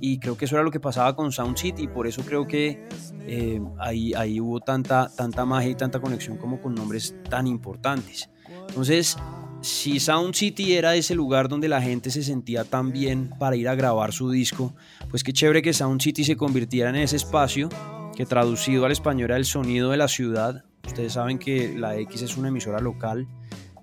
y 0.00 0.18
creo 0.18 0.36
que 0.36 0.44
eso 0.44 0.56
era 0.56 0.64
lo 0.64 0.70
que 0.70 0.80
pasaba 0.80 1.16
con 1.16 1.32
Sound 1.32 1.56
City 1.56 1.84
y 1.84 1.88
por 1.88 2.06
eso 2.06 2.22
creo 2.22 2.46
que 2.46 2.86
eh, 3.26 3.60
ahí, 3.78 4.12
ahí 4.14 4.40
hubo 4.40 4.60
tanta, 4.60 5.10
tanta 5.16 5.44
magia 5.44 5.70
y 5.70 5.74
tanta 5.74 6.00
conexión 6.00 6.36
como 6.36 6.60
con 6.60 6.74
nombres 6.74 7.14
tan 7.28 7.46
importantes. 7.46 8.30
Entonces, 8.68 9.16
si 9.60 9.98
Sound 9.98 10.34
City 10.34 10.74
era 10.74 10.94
ese 10.94 11.14
lugar 11.14 11.48
donde 11.48 11.68
la 11.68 11.82
gente 11.82 12.10
se 12.10 12.22
sentía 12.22 12.64
tan 12.64 12.92
bien 12.92 13.30
para 13.38 13.56
ir 13.56 13.68
a 13.68 13.74
grabar 13.74 14.12
su 14.12 14.30
disco, 14.30 14.74
pues 15.10 15.24
qué 15.24 15.32
chévere 15.32 15.62
que 15.62 15.72
Sound 15.72 16.00
City 16.00 16.24
se 16.24 16.36
convirtiera 16.36 16.90
en 16.90 16.96
ese 16.96 17.16
espacio 17.16 17.68
que 18.14 18.24
traducido 18.24 18.84
al 18.84 18.92
español 18.92 19.30
era 19.30 19.36
el 19.36 19.44
sonido 19.44 19.90
de 19.90 19.96
la 19.96 20.08
ciudad. 20.08 20.64
Ustedes 20.86 21.12
saben 21.12 21.38
que 21.38 21.74
la 21.76 21.96
X 21.96 22.22
es 22.22 22.36
una 22.36 22.48
emisora 22.48 22.80
local, 22.80 23.26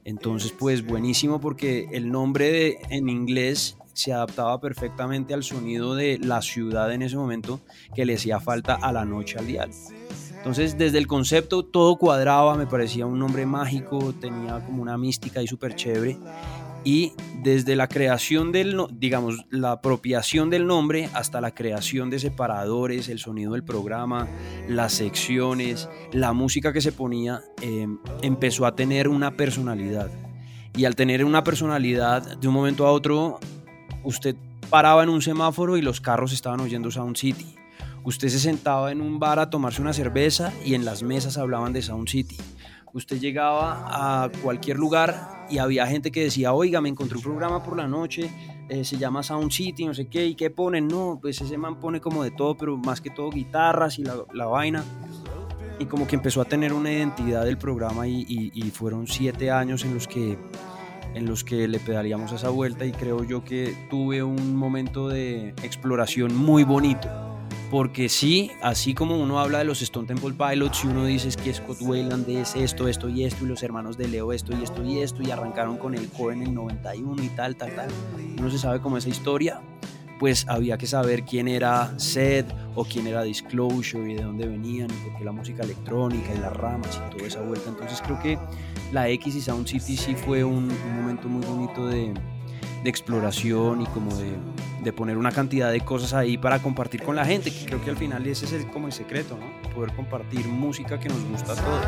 entonces 0.03 0.51
pues 0.51 0.85
buenísimo 0.85 1.39
porque 1.39 1.87
el 1.91 2.11
nombre 2.11 2.79
en 2.89 3.09
inglés 3.09 3.77
se 3.93 4.11
adaptaba 4.11 4.59
perfectamente 4.59 5.33
al 5.33 5.43
sonido 5.43 5.95
de 5.95 6.19
la 6.19 6.41
ciudad 6.41 6.91
en 6.91 7.01
ese 7.01 7.15
momento 7.15 7.61
que 7.93 8.05
le 8.05 8.15
hacía 8.15 8.39
falta 8.39 8.75
a 8.75 8.91
la 8.91 9.05
noche 9.05 9.39
al 9.39 9.47
dial. 9.47 9.71
Entonces, 10.37 10.77
desde 10.77 10.99
el 10.99 11.07
concepto 11.07 11.63
todo 11.65 11.95
cuadraba, 11.95 12.55
me 12.55 12.67
parecía 12.67 13.07
un 13.07 13.17
nombre 13.17 13.47
mágico, 13.47 14.13
tenía 14.13 14.63
como 14.63 14.83
una 14.83 14.95
mística 14.95 15.41
y 15.41 15.47
súper 15.47 15.75
chévere. 15.75 16.19
Y 16.85 17.13
desde 17.41 17.75
la 17.75 17.87
creación 17.87 18.51
del, 18.51 18.77
digamos, 18.91 19.45
la 19.49 19.71
apropiación 19.71 20.51
del 20.51 20.67
nombre 20.67 21.09
hasta 21.13 21.41
la 21.41 21.53
creación 21.53 22.11
de 22.11 22.19
separadores, 22.19 23.09
el 23.09 23.17
sonido 23.17 23.53
del 23.53 23.63
programa, 23.63 24.27
las 24.69 24.93
secciones, 24.93 25.89
la 26.13 26.31
música 26.31 26.71
que 26.71 26.81
se 26.81 26.91
ponía, 26.91 27.41
eh, 27.61 27.87
empezó 28.21 28.67
a 28.67 28.75
tener 28.75 29.07
una 29.07 29.35
personalidad. 29.35 30.11
Y 30.77 30.85
al 30.85 30.95
tener 30.95 31.25
una 31.25 31.43
personalidad, 31.43 32.37
de 32.37 32.47
un 32.47 32.53
momento 32.53 32.85
a 32.85 32.91
otro, 32.91 33.39
usted 34.03 34.35
paraba 34.69 35.03
en 35.03 35.09
un 35.09 35.23
semáforo 35.23 35.77
y 35.77 35.81
los 35.81 36.01
carros 36.01 36.33
estaban 36.33 36.59
oyendo 36.59 36.91
Sound 36.91 37.17
City. 37.17 37.55
Usted 38.03 38.29
se 38.29 38.39
sentaba 38.39 38.91
en 38.91 39.01
un 39.01 39.19
bar 39.19 39.39
a 39.39 39.49
tomarse 39.49 39.81
una 39.81 39.93
cerveza 39.93 40.53
y 40.63 40.75
en 40.75 40.85
las 40.85 41.01
mesas 41.01 41.39
hablaban 41.39 41.73
de 41.73 41.81
Sound 41.81 42.07
City. 42.07 42.37
Usted 42.95 43.19
llegaba 43.19 44.23
a 44.23 44.31
cualquier 44.41 44.77
lugar 44.77 45.45
y 45.49 45.57
había 45.57 45.85
gente 45.85 46.13
que 46.13 46.23
decía, 46.23 46.53
oiga, 46.53 46.79
me 46.79 46.87
encontré 46.87 47.17
un 47.17 47.23
programa 47.23 47.61
por 47.61 47.75
la 47.75 47.89
noche, 47.89 48.31
eh, 48.69 48.85
se 48.85 48.95
llama 48.97 49.21
Sound 49.21 49.51
City, 49.51 49.85
no 49.85 49.93
sé 49.93 50.07
qué, 50.07 50.25
¿y 50.25 50.33
qué 50.35 50.49
ponen? 50.49 50.87
No, 50.87 51.19
pues 51.21 51.41
ese 51.41 51.57
man 51.57 51.77
pone 51.81 51.99
como 51.99 52.23
de 52.23 52.31
todo, 52.31 52.55
pero 52.55 52.77
más 52.77 53.01
que 53.01 53.09
todo 53.09 53.31
guitarras 53.31 53.99
y 53.99 54.05
la, 54.05 54.15
la 54.33 54.45
vaina. 54.45 54.81
Y 55.77 55.87
como 55.87 56.07
que 56.07 56.15
empezó 56.15 56.39
a 56.39 56.45
tener 56.45 56.71
una 56.71 56.89
identidad 56.89 57.43
del 57.43 57.57
programa 57.57 58.07
y, 58.07 58.71
fueron 58.73 59.07
siete 59.07 59.51
años 59.51 59.83
en 59.83 59.93
los 59.93 60.07
que 60.07 60.37
en 61.15 61.25
los 61.25 61.43
que 61.43 61.67
le 61.67 61.79
pedaleamos 61.79 62.31
a 62.31 62.35
esa 62.35 62.49
vuelta 62.49 62.85
y 62.85 62.93
creo 62.93 63.25
yo 63.25 63.43
que 63.43 63.75
tuve 63.89 64.23
un 64.23 64.55
momento 64.55 65.09
de 65.09 65.49
exploración 65.63 66.33
muy 66.33 66.63
bonito. 66.63 67.34
Porque 67.71 68.09
sí, 68.09 68.51
así 68.61 68.93
como 68.93 69.17
uno 69.17 69.39
habla 69.39 69.59
de 69.59 69.65
los 69.65 69.81
Stone 69.81 70.07
Temple 70.07 70.33
Pilots 70.33 70.83
y 70.83 70.87
uno 70.87 71.05
dice 71.05 71.29
es 71.29 71.35
que 71.35 71.53
Scott 71.53 71.81
Wayland 71.81 72.29
es 72.29 72.55
esto, 72.55 72.87
esto 72.87 73.09
y 73.09 73.23
esto, 73.23 73.43
y 73.43 73.47
los 73.47 73.63
hermanos 73.63 73.97
de 73.97 74.07
Leo 74.07 74.31
esto 74.31 74.55
y 74.55 74.63
esto 74.63 74.83
y 74.83 74.99
esto, 74.99 75.23
y 75.23 75.31
arrancaron 75.31 75.77
con 75.77 75.95
el 75.95 76.07
core 76.09 76.35
en 76.35 76.43
el 76.43 76.53
91 76.53 77.23
y 77.23 77.29
tal, 77.29 77.55
tal, 77.55 77.75
tal. 77.75 77.89
Uno 78.37 78.51
se 78.51 78.59
sabe 78.59 78.79
como 78.81 78.97
esa 78.97 79.09
historia, 79.09 79.61
pues 80.19 80.45
había 80.47 80.77
que 80.77 80.85
saber 80.85 81.23
quién 81.23 81.47
era 81.47 81.97
Sed 81.97 82.45
o 82.75 82.85
quién 82.85 83.07
era 83.07 83.23
Disclosure 83.23 84.11
y 84.11 84.15
de 84.15 84.23
dónde 84.23 84.47
venían 84.47 84.89
y 84.91 85.09
por 85.09 85.17
qué 85.17 85.25
la 85.25 85.31
música 85.31 85.63
electrónica 85.63 86.33
y 86.33 86.37
las 86.37 86.55
ramas 86.55 87.01
y 87.07 87.15
toda 87.15 87.27
esa 87.27 87.41
vuelta. 87.41 87.69
Entonces 87.69 87.99
creo 88.01 88.19
que 88.19 88.37
la 88.91 89.09
X 89.09 89.35
y 89.35 89.41
Sound 89.41 89.67
City 89.67 89.97
sí 89.97 90.15
fue 90.15 90.43
un 90.43 90.67
momento 90.95 91.27
muy 91.27 91.45
bonito 91.45 91.87
de, 91.87 92.13
de 92.85 92.89
exploración 92.89 93.81
y 93.81 93.85
como 93.87 94.15
de, 94.15 94.31
de 94.83 94.93
poner 94.93 95.17
una 95.17 95.31
cantidad 95.31 95.71
de 95.71 95.81
cosas 95.81 96.13
ahí 96.13 96.37
para 96.37 96.59
compartir 96.61 97.03
con 97.03 97.15
la 97.17 97.25
gente, 97.25 97.51
que 97.51 97.65
creo 97.65 97.83
que 97.83 97.89
al 97.89 97.97
final 97.97 98.25
ese 98.27 98.45
es 98.45 98.53
el- 98.53 98.67
como 98.67 98.87
el 98.87 98.93
secreto, 98.93 99.37
¿no? 99.37 99.69
Poder 99.75 99.93
compartir 99.93 100.47
música 100.47 100.99
que 100.99 101.09
nos 101.09 101.21
gusta 101.25 101.53
a 101.53 101.55
todos. 101.55 101.85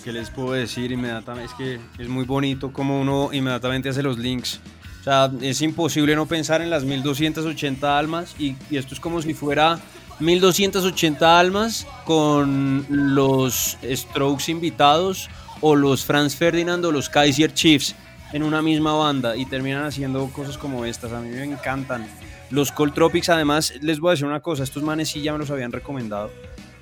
Qué 0.00 0.12
les 0.12 0.30
puedo 0.30 0.52
decir 0.52 0.92
inmediatamente, 0.92 1.52
es 1.52 1.54
que 1.54 2.02
es 2.02 2.08
muy 2.08 2.24
bonito 2.24 2.72
como 2.72 3.00
uno 3.00 3.30
inmediatamente 3.32 3.88
hace 3.88 4.02
los 4.02 4.18
links. 4.18 4.60
O 5.00 5.04
sea, 5.04 5.30
es 5.40 5.62
imposible 5.62 6.14
no 6.14 6.26
pensar 6.26 6.60
en 6.60 6.70
las 6.70 6.84
1280 6.84 7.98
almas 7.98 8.34
y, 8.38 8.56
y 8.70 8.76
esto 8.76 8.94
es 8.94 9.00
como 9.00 9.22
si 9.22 9.32
fuera 9.32 9.78
1280 10.20 11.38
almas 11.38 11.86
con 12.04 12.84
los 12.88 13.78
Strokes 13.82 14.50
invitados 14.50 15.30
o 15.60 15.74
los 15.74 16.04
Franz 16.04 16.36
Ferdinand 16.36 16.84
o 16.84 16.92
los 16.92 17.08
Kaiser 17.08 17.54
Chiefs 17.54 17.94
en 18.32 18.42
una 18.42 18.62
misma 18.62 18.92
banda 18.92 19.36
y 19.36 19.46
terminan 19.46 19.84
haciendo 19.84 20.26
cosas 20.28 20.58
como 20.58 20.84
estas. 20.84 21.12
A 21.12 21.20
mí 21.20 21.30
me 21.30 21.44
encantan. 21.44 22.06
Los 22.50 22.72
Cold 22.72 22.94
Tropics, 22.94 23.28
además, 23.28 23.72
les 23.80 24.00
voy 24.00 24.10
a 24.10 24.12
decir 24.12 24.26
una 24.26 24.40
cosa, 24.40 24.64
estos 24.64 24.82
manes 24.82 25.08
sí 25.08 25.22
ya 25.22 25.32
me 25.32 25.38
los 25.38 25.50
habían 25.50 25.72
recomendado 25.72 26.30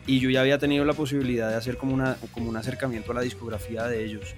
y 0.08 0.18
yo 0.18 0.28
ya 0.30 0.40
había 0.40 0.58
tenido 0.58 0.84
la 0.84 0.94
posibilidad 0.94 1.48
de 1.50 1.54
hacer 1.54 1.76
como, 1.76 1.94
una, 1.94 2.16
como 2.32 2.48
un 2.48 2.56
acercamiento 2.56 3.12
a 3.12 3.14
la 3.14 3.20
discografía 3.20 3.84
de 3.84 4.04
ellos. 4.04 4.34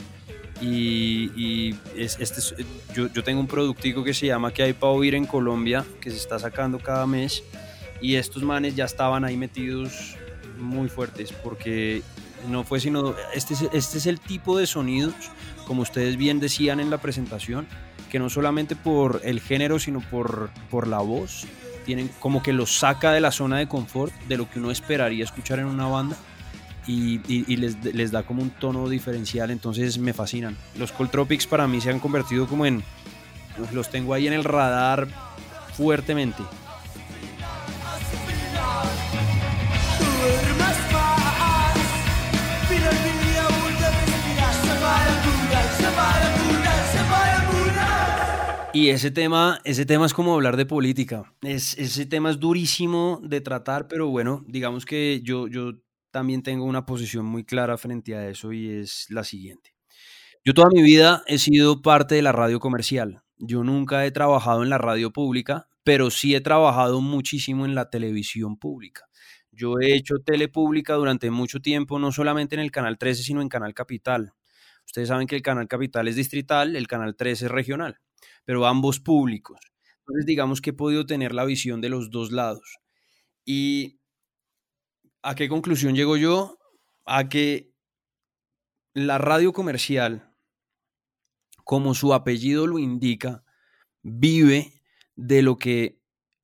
Y, 0.60 1.30
y 1.36 1.74
es, 1.96 2.18
este 2.20 2.40
es- 2.40 2.54
yo, 2.94 3.06
yo 3.10 3.24
tengo 3.24 3.40
un 3.40 3.46
productico 3.46 4.04
que 4.04 4.12
se 4.12 4.26
llama 4.26 4.52
Que 4.52 4.62
hay 4.64 4.72
para 4.74 4.92
oír 4.92 5.14
en 5.14 5.24
Colombia, 5.24 5.84
que 6.02 6.10
se 6.10 6.18
está 6.18 6.38
sacando 6.38 6.78
cada 6.78 7.06
mes. 7.06 7.42
Y 8.02 8.16
estos 8.16 8.42
manes 8.42 8.76
ya 8.76 8.84
estaban 8.84 9.24
ahí 9.24 9.36
metidos 9.36 10.16
muy 10.58 10.88
fuertes, 10.88 11.32
porque 11.32 12.02
no 12.48 12.64
fue 12.64 12.80
sino. 12.80 13.14
Este 13.34 13.54
es, 13.54 13.62
este 13.72 13.98
es 13.98 14.06
el 14.06 14.20
tipo 14.20 14.58
de 14.58 14.66
sonidos, 14.66 15.14
como 15.66 15.82
ustedes 15.82 16.16
bien 16.16 16.40
decían 16.40 16.80
en 16.80 16.90
la 16.90 16.98
presentación, 16.98 17.66
que 18.10 18.18
no 18.18 18.28
solamente 18.28 18.76
por 18.76 19.20
el 19.24 19.40
género, 19.40 19.78
sino 19.78 20.00
por, 20.00 20.50
por 20.70 20.88
la 20.88 20.98
voz, 20.98 21.46
como 22.18 22.42
que 22.42 22.52
los 22.52 22.76
saca 22.78 23.12
de 23.12 23.20
la 23.20 23.30
zona 23.32 23.58
de 23.58 23.68
confort, 23.68 24.12
de 24.28 24.36
lo 24.36 24.48
que 24.50 24.58
uno 24.58 24.70
esperaría 24.70 25.24
escuchar 25.24 25.58
en 25.58 25.66
una 25.66 25.86
banda 25.86 26.16
y, 26.86 27.16
y- 27.32 27.44
y 27.46 27.56
les, 27.56 27.82
les 27.84 28.10
da 28.10 28.22
como 28.22 28.42
un 28.42 28.50
tono 28.50 28.88
diferencial, 28.88 29.50
entonces 29.50 29.98
me 29.98 30.12
fascinan. 30.12 30.56
Los 30.76 30.92
Cold 30.92 31.10
Tropics 31.10 31.46
para 31.46 31.66
mí 31.66 31.80
se 31.80 31.90
han 31.90 32.00
convertido 32.00 32.46
como 32.46 32.66
en, 32.66 32.82
los 33.72 33.90
tengo 33.90 34.14
ahí 34.14 34.26
en 34.26 34.32
el 34.32 34.44
radar 34.44 35.08
fuertemente. 35.76 36.42
Y 48.72 48.90
ese 48.90 49.10
tema, 49.10 49.60
ese 49.64 49.84
tema 49.84 50.06
es 50.06 50.14
como 50.14 50.32
hablar 50.32 50.56
de 50.56 50.64
política. 50.64 51.34
Es, 51.42 51.76
ese 51.76 52.06
tema 52.06 52.30
es 52.30 52.38
durísimo 52.38 53.20
de 53.22 53.40
tratar, 53.40 53.88
pero 53.88 54.08
bueno, 54.08 54.44
digamos 54.46 54.86
que 54.86 55.20
yo, 55.24 55.48
yo 55.48 55.72
también 56.12 56.44
tengo 56.44 56.64
una 56.64 56.86
posición 56.86 57.24
muy 57.24 57.44
clara 57.44 57.76
frente 57.78 58.14
a 58.14 58.28
eso 58.28 58.52
y 58.52 58.68
es 58.68 59.06
la 59.10 59.24
siguiente. 59.24 59.74
Yo 60.44 60.54
toda 60.54 60.68
mi 60.72 60.82
vida 60.82 61.24
he 61.26 61.38
sido 61.38 61.82
parte 61.82 62.14
de 62.14 62.22
la 62.22 62.30
radio 62.30 62.60
comercial. 62.60 63.22
Yo 63.38 63.64
nunca 63.64 64.06
he 64.06 64.12
trabajado 64.12 64.62
en 64.62 64.70
la 64.70 64.78
radio 64.78 65.12
pública, 65.12 65.68
pero 65.82 66.10
sí 66.10 66.36
he 66.36 66.40
trabajado 66.40 67.00
muchísimo 67.00 67.64
en 67.64 67.74
la 67.74 67.90
televisión 67.90 68.56
pública. 68.56 69.06
Yo 69.50 69.80
he 69.80 69.96
hecho 69.96 70.18
tele 70.24 70.46
pública 70.46 70.94
durante 70.94 71.30
mucho 71.32 71.60
tiempo, 71.60 71.98
no 71.98 72.12
solamente 72.12 72.54
en 72.54 72.60
el 72.60 72.70
Canal 72.70 72.98
13, 72.98 73.24
sino 73.24 73.42
en 73.42 73.48
Canal 73.48 73.74
Capital. 73.74 74.32
Ustedes 74.86 75.08
saben 75.08 75.26
que 75.26 75.36
el 75.36 75.42
Canal 75.42 75.66
Capital 75.66 76.06
es 76.06 76.16
distrital, 76.16 76.76
el 76.76 76.86
Canal 76.86 77.16
13 77.16 77.46
es 77.46 77.50
regional, 77.50 78.00
pero 78.44 78.66
ambos 78.66 79.00
públicos. 79.00 79.58
Entonces, 80.00 80.26
digamos 80.26 80.60
que 80.60 80.70
he 80.70 80.74
podido 80.74 81.06
tener 81.06 81.34
la 81.34 81.44
visión 81.44 81.80
de 81.80 81.88
los 81.88 82.10
dos 82.10 82.32
lados. 82.32 82.78
¿Y 83.44 84.00
a 85.22 85.34
qué 85.34 85.48
conclusión 85.48 85.94
llego 85.94 86.16
yo? 86.16 86.58
A 87.04 87.28
que 87.28 87.72
la 88.94 89.18
radio 89.18 89.52
comercial, 89.52 90.34
como 91.64 91.94
su 91.94 92.12
apellido 92.12 92.66
lo 92.66 92.78
indica, 92.78 93.44
vive 94.02 94.82
de 95.14 95.42
lo 95.42 95.58
que 95.58 96.00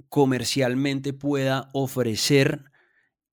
comercialmente 0.08 1.12
pueda 1.12 1.70
ofrecer 1.72 2.70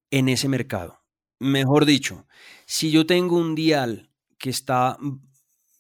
en 0.09 0.29
ese 0.29 0.47
mercado. 0.47 0.99
Mejor 1.39 1.85
dicho, 1.85 2.25
si 2.65 2.91
yo 2.91 3.05
tengo 3.05 3.37
un 3.37 3.55
dial 3.55 4.11
que 4.37 4.49
está 4.49 4.97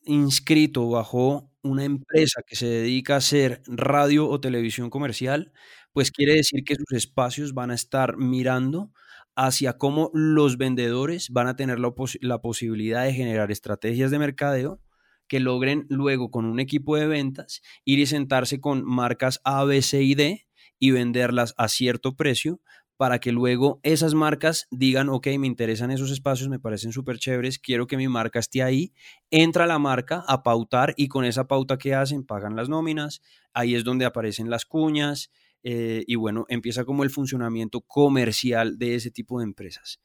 inscrito 0.05 0.89
bajo 0.89 1.52
una 1.63 1.85
empresa 1.85 2.41
que 2.47 2.55
se 2.55 2.67
dedica 2.67 3.15
a 3.15 3.17
hacer 3.17 3.61
radio 3.67 4.27
o 4.29 4.39
televisión 4.41 4.89
comercial, 4.89 5.51
pues 5.93 6.11
quiere 6.11 6.35
decir 6.35 6.63
que 6.63 6.75
sus 6.75 6.91
espacios 6.93 7.53
van 7.53 7.71
a 7.71 7.75
estar 7.75 8.17
mirando 8.17 8.91
hacia 9.35 9.73
cómo 9.77 10.11
los 10.13 10.57
vendedores 10.57 11.29
van 11.29 11.47
a 11.47 11.55
tener 11.55 11.79
la, 11.79 11.91
pos 11.91 12.17
la 12.21 12.39
posibilidad 12.41 13.03
de 13.05 13.13
generar 13.13 13.51
estrategias 13.51 14.11
de 14.11 14.19
mercadeo 14.19 14.81
que 15.27 15.39
logren 15.39 15.85
luego 15.89 16.29
con 16.31 16.45
un 16.45 16.59
equipo 16.59 16.95
de 16.97 17.07
ventas 17.07 17.61
ir 17.85 17.99
y 17.99 18.05
sentarse 18.05 18.59
con 18.61 18.83
marcas 18.85 19.39
A, 19.43 19.63
B, 19.63 19.81
C 19.81 20.03
y 20.03 20.15
D 20.15 20.45
y 20.79 20.91
venderlas 20.91 21.53
a 21.57 21.67
cierto 21.69 22.15
precio 22.15 22.59
para 22.97 23.19
que 23.19 23.31
luego 23.31 23.79
esas 23.83 24.13
marcas 24.13 24.67
digan, 24.71 25.09
ok, 25.09 25.27
me 25.39 25.47
interesan 25.47 25.91
esos 25.91 26.11
espacios, 26.11 26.49
me 26.49 26.59
parecen 26.59 26.91
súper 26.91 27.17
chéveres, 27.17 27.59
quiero 27.59 27.87
que 27.87 27.97
mi 27.97 28.07
marca 28.07 28.39
esté 28.39 28.61
ahí. 28.61 28.93
Entra 29.31 29.65
la 29.65 29.79
marca 29.79 30.23
a 30.27 30.43
pautar 30.43 30.93
y 30.97 31.07
con 31.07 31.25
esa 31.25 31.47
pauta 31.47 31.77
que 31.77 31.95
hacen 31.95 32.23
pagan 32.23 32.55
las 32.55 32.69
nóminas. 32.69 33.21
Ahí 33.53 33.75
es 33.75 33.83
donde 33.83 34.05
aparecen 34.05 34.49
las 34.49 34.65
cuñas 34.65 35.31
eh, 35.63 36.03
y 36.07 36.15
bueno, 36.15 36.45
empieza 36.49 36.85
como 36.85 37.03
el 37.03 37.09
funcionamiento 37.09 37.81
comercial 37.81 38.77
de 38.77 38.95
ese 38.95 39.11
tipo 39.11 39.39
de 39.39 39.45
empresas. 39.45 39.99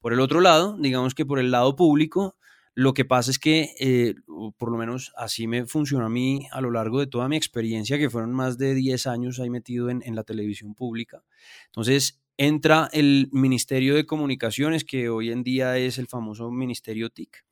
Por 0.00 0.12
el 0.12 0.20
otro 0.20 0.40
lado, 0.40 0.76
digamos 0.78 1.14
que 1.14 1.24
por 1.24 1.38
el 1.38 1.50
lado 1.50 1.76
público, 1.76 2.36
lo 2.74 2.92
que 2.92 3.04
pasa 3.04 3.30
es 3.30 3.38
que, 3.38 3.70
eh, 3.78 4.16
por 4.58 4.70
lo 4.70 4.76
menos 4.76 5.12
así 5.16 5.46
me 5.46 5.64
funcionó 5.64 6.06
a 6.06 6.10
mí 6.10 6.48
a 6.50 6.60
lo 6.60 6.72
largo 6.72 6.98
de 6.98 7.06
toda 7.06 7.28
mi 7.28 7.36
experiencia, 7.36 7.98
que 7.98 8.10
fueron 8.10 8.32
más 8.32 8.58
de 8.58 8.74
10 8.74 9.06
años 9.06 9.38
ahí 9.38 9.48
metido 9.48 9.90
en, 9.90 10.02
en 10.04 10.16
la 10.16 10.24
televisión 10.24 10.74
pública. 10.74 11.22
Entonces, 11.66 12.20
entra 12.38 12.88
el 12.92 13.28
Ministerio 13.32 13.94
de 13.94 14.06
Comunicaciones, 14.06 14.84
que 14.84 15.08
hoy 15.08 15.30
en 15.30 15.42
día 15.44 15.78
es 15.78 15.98
el 15.98 16.08
famoso 16.08 16.50
Ministerio 16.50 17.10
TIC, 17.10 17.44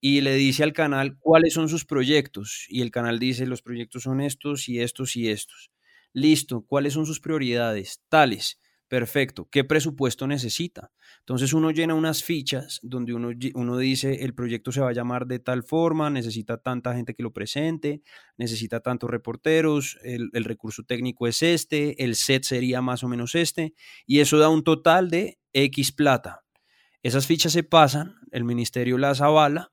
y 0.00 0.20
le 0.22 0.34
dice 0.34 0.64
al 0.64 0.72
canal 0.72 1.18
cuáles 1.18 1.54
son 1.54 1.68
sus 1.68 1.84
proyectos. 1.84 2.66
Y 2.68 2.82
el 2.82 2.90
canal 2.90 3.18
dice, 3.18 3.46
los 3.46 3.62
proyectos 3.62 4.04
son 4.04 4.20
estos 4.20 4.68
y 4.68 4.80
estos 4.80 5.16
y 5.16 5.30
estos. 5.30 5.70
Listo, 6.14 6.62
¿cuáles 6.66 6.94
son 6.94 7.06
sus 7.06 7.20
prioridades? 7.20 8.00
Tales. 8.08 8.58
Perfecto. 8.92 9.48
¿Qué 9.50 9.64
presupuesto 9.64 10.26
necesita? 10.26 10.92
Entonces 11.20 11.54
uno 11.54 11.70
llena 11.70 11.94
unas 11.94 12.22
fichas 12.22 12.78
donde 12.82 13.14
uno, 13.14 13.30
uno, 13.54 13.78
dice 13.78 14.22
el 14.22 14.34
proyecto 14.34 14.70
se 14.70 14.82
va 14.82 14.90
a 14.90 14.92
llamar 14.92 15.26
de 15.26 15.38
tal 15.38 15.62
forma, 15.62 16.10
necesita 16.10 16.58
tanta 16.58 16.94
gente 16.94 17.14
que 17.14 17.22
lo 17.22 17.32
presente, 17.32 18.02
necesita 18.36 18.80
tantos 18.80 19.08
reporteros, 19.08 19.96
el, 20.02 20.28
el 20.34 20.44
recurso 20.44 20.82
técnico 20.82 21.26
es 21.26 21.42
este, 21.42 22.04
el 22.04 22.16
set 22.16 22.42
sería 22.42 22.82
más 22.82 23.02
o 23.02 23.08
menos 23.08 23.34
este, 23.34 23.72
y 24.04 24.20
eso 24.20 24.36
da 24.36 24.50
un 24.50 24.62
total 24.62 25.08
de 25.08 25.38
X 25.54 25.92
plata. 25.92 26.44
Esas 27.02 27.26
fichas 27.26 27.54
se 27.54 27.62
pasan, 27.62 28.16
el 28.30 28.44
ministerio 28.44 28.98
las 28.98 29.22
avala 29.22 29.72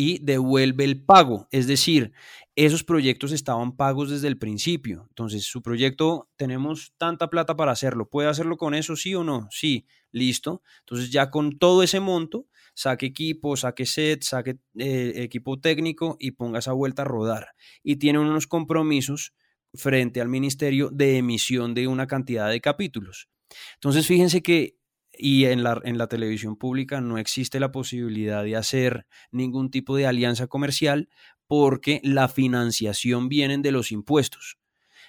y 0.00 0.20
devuelve 0.20 0.84
el 0.84 1.02
pago. 1.04 1.48
Es 1.50 1.66
decir, 1.66 2.12
esos 2.54 2.84
proyectos 2.84 3.32
estaban 3.32 3.74
pagos 3.74 4.10
desde 4.10 4.28
el 4.28 4.38
principio. 4.38 5.06
Entonces, 5.08 5.42
su 5.42 5.60
proyecto, 5.60 6.30
tenemos 6.36 6.92
tanta 6.98 7.28
plata 7.30 7.56
para 7.56 7.72
hacerlo. 7.72 8.08
¿Puede 8.08 8.28
hacerlo 8.28 8.58
con 8.58 8.74
eso, 8.74 8.94
sí 8.94 9.16
o 9.16 9.24
no? 9.24 9.48
Sí, 9.50 9.88
listo. 10.12 10.62
Entonces, 10.82 11.10
ya 11.10 11.30
con 11.30 11.58
todo 11.58 11.82
ese 11.82 11.98
monto, 11.98 12.46
saque 12.74 13.06
equipo, 13.06 13.56
saque 13.56 13.86
set, 13.86 14.22
saque 14.22 14.60
eh, 14.76 15.14
equipo 15.16 15.58
técnico 15.58 16.16
y 16.20 16.30
ponga 16.30 16.60
esa 16.60 16.74
vuelta 16.74 17.02
a 17.02 17.04
rodar. 17.04 17.48
Y 17.82 17.96
tiene 17.96 18.20
unos 18.20 18.46
compromisos 18.46 19.34
frente 19.74 20.20
al 20.20 20.28
ministerio 20.28 20.90
de 20.92 21.16
emisión 21.16 21.74
de 21.74 21.88
una 21.88 22.06
cantidad 22.06 22.48
de 22.48 22.60
capítulos. 22.60 23.28
Entonces, 23.74 24.06
fíjense 24.06 24.42
que 24.42 24.76
y 25.18 25.46
en 25.46 25.64
la, 25.64 25.80
en 25.84 25.98
la 25.98 26.06
televisión 26.06 26.56
pública 26.56 27.00
no 27.00 27.18
existe 27.18 27.58
la 27.60 27.72
posibilidad 27.72 28.44
de 28.44 28.56
hacer 28.56 29.06
ningún 29.32 29.70
tipo 29.70 29.96
de 29.96 30.06
alianza 30.06 30.46
comercial 30.46 31.08
porque 31.48 32.00
la 32.04 32.28
financiación 32.28 33.28
viene 33.28 33.58
de 33.58 33.72
los 33.72 33.90
impuestos. 33.90 34.58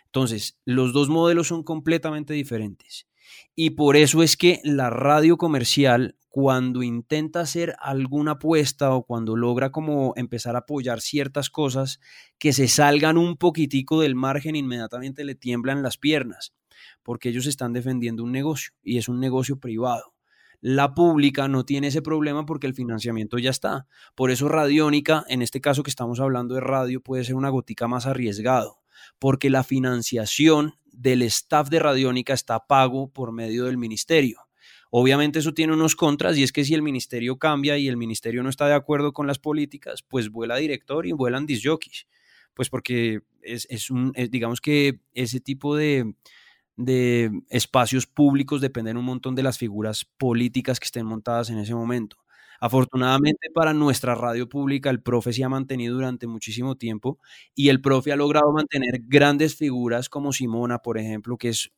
Entonces, 0.06 0.58
los 0.66 0.92
dos 0.92 1.10
modelos 1.10 1.48
son 1.48 1.64
completamente 1.64 2.34
diferentes. 2.34 3.08
Y 3.56 3.72
por 3.72 3.96
eso 3.96 4.24
es 4.24 4.36
que 4.36 4.60
la 4.64 4.90
radio 4.90 5.38
comercial, 5.38 6.18
cuando 6.30 6.82
intenta 6.82 7.42
hacer 7.42 7.76
alguna 7.80 8.32
apuesta 8.32 8.94
o 8.96 9.04
cuando 9.04 9.36
logra 9.36 9.72
como 9.72 10.14
empezar 10.16 10.56
a 10.56 10.60
apoyar 10.60 11.02
ciertas 11.02 11.52
cosas 11.52 12.00
que 12.40 12.54
se 12.54 12.68
salgan 12.68 13.18
un 13.18 13.38
poquitico 13.38 14.02
del 14.02 14.16
margen, 14.16 14.56
inmediatamente 14.56 15.24
le 15.24 15.36
tiemblan 15.36 15.84
las 15.84 15.98
piernas 15.98 16.54
porque 17.04 17.30
ellos 17.30 17.46
están 17.46 17.74
defendiendo 17.74 18.24
un 18.24 18.32
negocio 18.32 18.72
y 18.84 18.98
es 18.98 19.08
un 19.10 19.20
negocio 19.20 19.60
privado. 19.60 20.14
La 20.62 20.94
pública 20.94 21.48
no 21.48 21.64
tiene 21.64 21.88
ese 21.88 22.02
problema 22.02 22.46
porque 22.46 22.68
el 22.68 22.74
financiamiento 22.74 23.38
ya 23.38 23.50
está. 23.50 23.88
Por 24.14 24.30
eso 24.30 24.50
Radiónica, 24.50 25.24
en 25.30 25.42
este 25.42 25.62
caso 25.62 25.84
que 25.84 25.90
estamos 25.90 26.20
hablando 26.20 26.56
de 26.56 26.62
radio, 26.62 27.02
puede 27.02 27.24
ser 27.24 27.36
una 27.36 27.50
gotica 27.50 27.88
más 27.88 28.06
arriesgado, 28.06 28.82
porque 29.20 29.50
la 29.50 29.64
financiación 29.64 30.74
del 30.92 31.22
staff 31.22 31.70
de 31.70 31.80
Radiónica 31.80 32.34
está 32.34 32.68
pago 32.68 33.10
por 33.10 33.32
medio 33.32 33.66
del 33.66 33.78
ministerio. 33.78 34.50
Obviamente 34.92 35.40
eso 35.40 35.54
tiene 35.54 35.74
unos 35.74 35.96
contras 35.96 36.38
y 36.38 36.44
es 36.44 36.52
que 36.52 36.66
si 36.66 36.74
el 36.74 36.82
ministerio 36.82 37.38
cambia 37.38 37.78
y 37.78 37.88
el 37.88 37.96
ministerio 37.96 38.44
no 38.44 38.50
está 38.50 38.68
de 38.68 38.74
acuerdo 38.74 39.14
con 39.14 39.28
las 39.28 39.40
políticas, 39.40 40.02
pues 40.02 40.30
vuela 40.30 40.58
director 40.58 41.06
y 41.06 41.14
vuelan 41.14 41.46
disjockeys. 41.46 42.08
Pues 42.54 42.70
porque 42.70 43.22
es, 43.42 43.66
es 43.70 43.90
un, 43.92 44.12
digamos 44.30 44.60
que 44.60 45.00
ese 45.14 45.40
tipo 45.40 45.76
de, 45.76 46.16
de 46.80 47.30
espacios 47.50 48.08
públicos 48.08 48.62
dependen 48.62 48.96
un 48.98 49.04
montón 49.06 49.36
de 49.36 49.44
las 49.44 49.58
figuras 49.58 50.06
políticas 50.18 50.80
que 50.80 50.86
estén 50.86 51.06
montadas 51.06 51.50
en 51.50 51.60
ese 51.60 51.76
momento. 51.76 52.18
Afortunadamente 52.62 53.50
para 53.54 53.74
nuestra 53.74 54.16
radio 54.16 54.48
pública, 54.48 54.90
el 54.90 55.02
profe 55.02 55.34
se 55.34 55.44
ha 55.44 55.50
mantenido 55.50 55.96
durante 55.96 56.26
muchísimo 56.28 56.76
tiempo 56.76 57.20
y 57.54 57.70
el 57.70 57.82
profe 57.82 58.12
ha 58.14 58.16
logrado 58.16 58.52
mantener 58.54 59.02
grandes 59.06 59.56
figuras 59.56 60.10
como 60.10 60.32
Simona, 60.34 60.80
por 60.80 60.98
ejemplo, 60.98 61.38
que 61.38 61.50
es, 61.50 61.72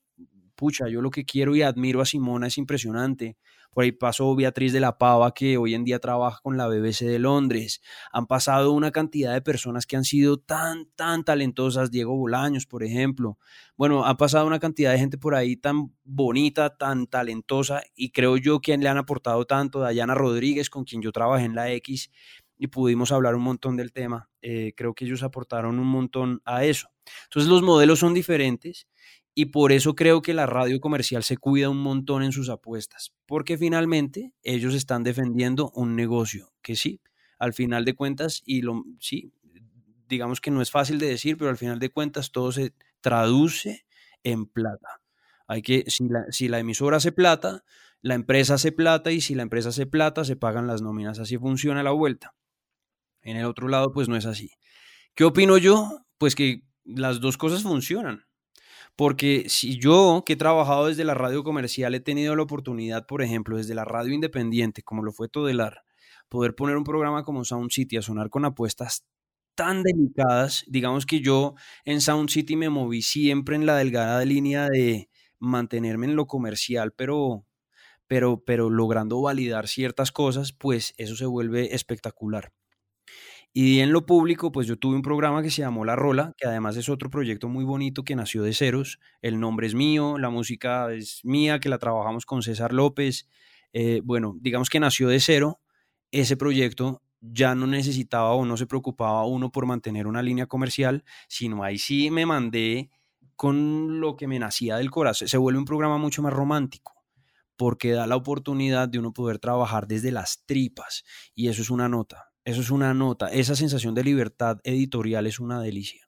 pucha, 0.62 0.88
yo 0.88 1.02
lo 1.02 1.10
que 1.10 1.26
quiero 1.26 1.56
y 1.56 1.64
admiro 1.64 2.02
a 2.02 2.06
Simona 2.06 2.46
es 2.46 2.60
impresionante. 2.60 3.36
Por 3.72 3.84
ahí 3.84 3.92
pasó 3.92 4.36
Beatriz 4.36 4.72
de 4.72 4.80
la 4.80 5.00
Pava, 5.00 5.34
que 5.34 5.58
hoy 5.58 5.74
en 5.74 5.84
día 5.84 5.98
trabaja 5.98 6.40
con 6.44 6.56
la 6.56 6.68
BBC 6.68 7.06
de 7.06 7.18
Londres. 7.18 7.82
Han 8.12 8.28
pasado 8.28 8.72
una 8.72 8.92
cantidad 8.92 9.34
de 9.34 9.42
personas 9.42 9.88
que 9.88 9.96
han 9.96 10.04
sido 10.04 10.38
tan, 10.38 10.86
tan 10.96 11.24
talentosas. 11.24 11.90
Diego 11.90 12.16
Bolaños, 12.16 12.68
por 12.68 12.84
ejemplo. 12.84 13.40
Bueno, 13.76 14.06
ha 14.06 14.18
pasado 14.18 14.46
una 14.46 14.60
cantidad 14.60 14.92
de 14.92 15.00
gente 15.00 15.18
por 15.18 15.34
ahí 15.34 15.56
tan 15.58 15.96
bonita, 16.04 16.78
tan 16.78 17.08
talentosa, 17.08 17.82
y 17.96 18.12
creo 18.12 18.38
yo 18.38 18.62
que 18.62 18.78
le 18.78 18.88
han 18.88 19.00
aportado 19.00 19.46
tanto. 19.46 19.80
Dayana 19.80 20.14
Rodríguez, 20.14 20.70
con 20.70 20.84
quien 20.84 21.02
yo 21.02 21.12
trabajé 21.12 21.46
en 21.46 21.56
la 21.56 21.72
X, 21.72 22.12
y 22.56 22.68
pudimos 22.68 23.12
hablar 23.12 23.34
un 23.34 23.42
montón 23.42 23.78
del 23.78 23.94
tema. 23.94 24.30
Eh, 24.44 24.74
creo 24.78 24.94
que 24.94 25.06
ellos 25.06 25.24
aportaron 25.24 25.80
un 25.80 25.88
montón 25.88 26.40
a 26.46 26.66
eso. 26.66 26.90
Entonces 27.24 27.50
los 27.50 27.64
modelos 27.64 27.98
son 27.98 28.14
diferentes 28.14 28.86
y 29.34 29.46
por 29.46 29.72
eso 29.72 29.96
creo 29.96 30.22
que 30.22 30.34
la 30.34 30.46
radio 30.46 30.80
comercial 30.80 31.24
se 31.24 31.38
cuida 31.38 31.70
un 31.70 31.82
montón 31.82 32.24
en 32.24 32.32
sus 32.32 32.50
apuestas, 32.50 33.14
porque 33.26 33.58
finalmente 33.58 34.34
ellos 34.44 34.74
están 34.74 35.04
defendiendo 35.04 35.72
un 35.74 35.96
negocio 35.96 36.54
que 36.62 36.76
sí, 36.76 37.02
al 37.40 37.54
final 37.54 37.86
de 37.86 37.96
cuentas, 37.96 38.42
y 38.46 38.62
lo 38.62 38.84
sí, 39.00 39.32
digamos 40.08 40.42
que 40.42 40.52
no 40.52 40.62
es 40.62 40.70
fácil 40.70 41.00
de 41.00 41.08
decir, 41.08 41.38
pero 41.38 41.50
al 41.50 41.58
final 41.58 41.80
de 41.80 41.90
cuentas 41.90 42.32
todo 42.32 42.52
se 42.52 42.74
traduce 43.00 43.86
en 44.24 44.46
plata. 44.46 45.02
Hay 45.48 45.62
que, 45.62 45.86
si 45.88 46.08
la, 46.08 46.26
si 46.30 46.48
la 46.48 46.60
emisora 46.60 46.98
hace 46.98 47.12
plata, 47.12 47.64
la 48.02 48.16
empresa 48.16 48.56
hace 48.56 48.72
plata, 48.72 49.12
y 49.12 49.22
si 49.22 49.36
la 49.36 49.44
empresa 49.44 49.70
hace 49.70 49.86
plata, 49.86 50.24
se 50.26 50.36
pagan 50.36 50.68
las 50.68 50.82
nóminas. 50.82 51.20
Así 51.20 51.38
funciona 51.38 51.84
la 51.84 51.92
vuelta. 51.92 52.36
En 53.22 53.38
el 53.38 53.46
otro 53.46 53.68
lado, 53.68 53.92
pues 53.92 54.08
no 54.08 54.16
es 54.16 54.26
así. 54.26 54.52
¿Qué 55.16 55.24
opino 55.24 55.58
yo? 55.58 56.06
Pues 56.18 56.36
que 56.36 56.64
las 56.84 57.20
dos 57.20 57.38
cosas 57.38 57.64
funcionan. 57.64 58.26
Porque 58.96 59.46
si 59.48 59.80
yo, 59.80 60.24
que 60.26 60.34
he 60.34 60.36
trabajado 60.36 60.88
desde 60.88 61.04
la 61.04 61.14
radio 61.14 61.44
comercial, 61.44 61.96
he 61.96 62.00
tenido 62.00 62.36
la 62.36 62.44
oportunidad, 62.44 63.06
por 63.08 63.22
ejemplo, 63.22 63.58
desde 63.58 63.76
la 63.76 63.86
radio 63.86 64.14
independiente, 64.14 64.84
como 64.84 65.04
lo 65.04 65.12
fue 65.12 65.30
Todelar, 65.30 65.84
poder 66.30 66.56
poner 66.56 66.78
un 66.78 66.84
programa 66.84 67.24
como 67.24 67.46
Sound 67.46 67.72
City 67.72 67.98
a 67.98 68.02
sonar 68.02 68.30
con 68.30 68.46
apuestas 68.46 69.06
tan 69.56 69.84
delicadas, 69.84 70.64
digamos 70.68 71.06
que 71.06 71.22
yo 71.22 71.56
en 71.86 72.02
Sound 72.02 72.30
City 72.30 72.56
me 72.56 72.70
moví 72.70 73.02
siempre 73.02 73.56
en 73.56 73.66
la 73.66 73.76
delgada 73.78 74.24
línea 74.26 74.68
de 74.70 75.10
mantenerme 75.40 76.08
en 76.08 76.16
lo 76.16 76.28
comercial, 76.28 76.94
pero, 76.94 77.46
pero, 78.08 78.44
pero 78.46 78.70
logrando 78.70 79.22
validar 79.22 79.68
ciertas 79.68 80.12
cosas, 80.12 80.54
pues 80.54 80.94
eso 80.98 81.16
se 81.16 81.26
vuelve 81.26 81.76
espectacular. 81.76 82.54
Y 83.54 83.80
en 83.80 83.92
lo 83.92 84.06
público, 84.06 84.52
pues 84.54 84.66
yo 84.66 84.78
tuve 84.78 84.96
un 84.96 85.02
programa 85.02 85.44
que 85.44 85.52
se 85.52 85.62
llamó 85.62 85.84
La 85.84 85.98
Rola, 85.98 86.34
que 86.38 86.48
además 86.48 86.78
es 86.78 86.88
otro 86.88 87.10
proyecto 87.10 87.50
muy 87.50 87.66
bonito 87.66 88.04
que 88.04 88.16
nació 88.16 88.44
de 88.44 88.54
ceros. 88.54 89.00
El 89.22 89.42
nombre 89.42 89.68
es 89.68 89.76
mío, 89.76 90.18
la 90.18 90.30
música 90.30 90.94
es 90.94 91.20
mía, 91.26 91.60
que 91.60 91.68
la 91.68 91.78
trabajamos 91.78 92.26
con 92.26 92.44
César 92.44 92.72
López. 92.72 93.28
Eh, 93.74 94.02
bueno, 94.06 94.38
digamos 94.40 94.70
que 94.70 94.80
nació 94.80 95.10
de 95.10 95.20
cero. 95.20 95.60
Ese 96.12 96.38
proyecto 96.38 97.02
ya 97.20 97.54
no 97.54 97.68
necesitaba 97.68 98.32
o 98.34 98.46
no 98.46 98.56
se 98.56 98.68
preocupaba 98.68 99.26
uno 99.26 99.52
por 99.52 99.66
mantener 99.66 100.08
una 100.08 100.22
línea 100.24 100.46
comercial, 100.48 101.04
sino 101.28 101.64
ahí 101.64 101.78
sí 101.78 102.10
me 102.10 102.26
mandé 102.26 102.90
con 103.36 104.00
lo 104.00 104.16
que 104.16 104.28
me 104.28 104.40
nacía 104.40 104.78
del 104.78 104.92
corazón. 104.92 105.28
Se 105.28 105.38
vuelve 105.38 105.60
un 105.60 105.66
programa 105.66 105.98
mucho 105.98 106.22
más 106.22 106.32
romántico 106.32 106.94
porque 107.58 107.92
da 107.92 108.08
la 108.08 108.16
oportunidad 108.16 108.88
de 108.88 109.00
uno 109.00 109.14
poder 109.14 109.40
trabajar 109.40 109.88
desde 109.88 110.12
las 110.12 110.44
tripas 110.46 111.04
y 111.36 111.50
eso 111.50 111.62
es 111.62 111.70
una 111.70 111.90
nota. 111.90 112.31
Eso 112.44 112.62
es 112.62 112.72
una 112.72 112.94
nota. 112.94 113.28
Esa 113.28 113.56
sensación 113.56 113.94
de 113.94 114.04
libertad 114.04 114.60
editorial 114.64 115.28
es 115.28 115.40
una 115.40 115.62
delicia. 115.62 116.08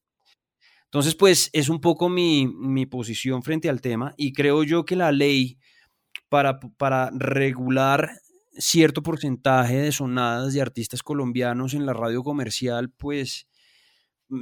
Entonces, 0.85 1.15
pues 1.15 1.49
es 1.53 1.69
un 1.69 1.81
poco 1.81 2.09
mi, 2.09 2.47
mi 2.47 2.85
posición 2.85 3.41
frente 3.43 3.69
al 3.69 3.81
tema 3.81 4.13
y 4.17 4.31
creo 4.33 4.63
yo 4.63 4.85
que 4.85 4.95
la 4.95 5.11
ley 5.11 5.57
para, 6.29 6.59
para 6.59 7.09
regular 7.11 8.11
cierto 8.57 9.01
porcentaje 9.01 9.77
de 9.77 9.91
sonadas 9.91 10.53
de 10.53 10.61
artistas 10.61 11.01
colombianos 11.01 11.73
en 11.73 11.85
la 11.85 11.93
radio 11.93 12.23
comercial, 12.23 12.91
pues 12.91 13.47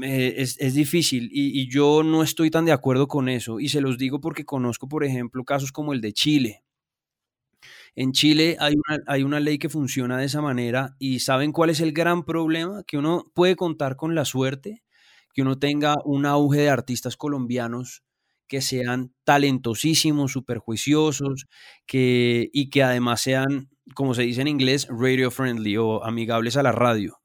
es, 0.04 0.58
es, 0.60 0.74
difícil 0.74 1.30
y, 1.32 1.62
y, 1.62 1.70
yo 1.70 2.04
no 2.04 2.24
estoy 2.24 2.52
tan 2.52 2.66
de 2.66 2.72
acuerdo 2.72 3.08
con 3.08 3.30
eso 3.30 3.60
y 3.60 3.70
se 3.70 3.82
los 3.82 3.98
digo 3.98 4.22
porque 4.22 4.46
conozco, 4.46 4.88
por 4.88 5.04
ejemplo, 5.04 5.44
casos 5.44 5.72
como 5.72 5.92
el 5.94 6.02
de 6.02 6.14
Chile. 6.14 6.64
En 7.96 8.14
Chile 8.14 8.58
hay 8.60 9.24
una, 9.24 9.40
ley 9.40 9.58
que 9.58 9.70
funciona 9.70 10.18
de 10.18 10.26
esa 10.26 10.42
manera 10.42 10.96
y 10.98 11.20
¿saben 11.20 11.52
cuál 11.52 11.70
es 11.70 11.82
el 11.82 11.92
gran 11.92 12.24
problema? 12.24 12.84
Que 12.88 12.98
uno 12.98 13.26
puede 13.34 13.56
contar 13.56 13.98
con 13.98 14.16
la 14.16 14.24
suerte, 14.24 14.84
que 15.34 15.42
uno 15.42 15.60
tenga 15.60 15.96
un 16.06 16.26
auge 16.26 16.62
de 16.62 16.70
artistas 16.70 17.18
colombianos 17.18 18.04
que 18.48 18.62
sean 18.62 19.14
talentosísimos, 19.24 20.34
superjuiciosos, 20.34 21.48
que, 21.86 22.50
y 22.52 22.70
que 22.70 22.84
además 22.84 23.22
sean, 23.22 23.70
como 23.96 24.14
se 24.14 24.24
dice 24.24 24.42
en 24.42 24.48
inglés, 24.48 24.88
radio 24.90 25.32
friendly 25.32 25.78
o 25.78 26.04
amigables 26.04 26.58
a 26.58 26.64
la 26.64 26.74
radio. 26.74 27.22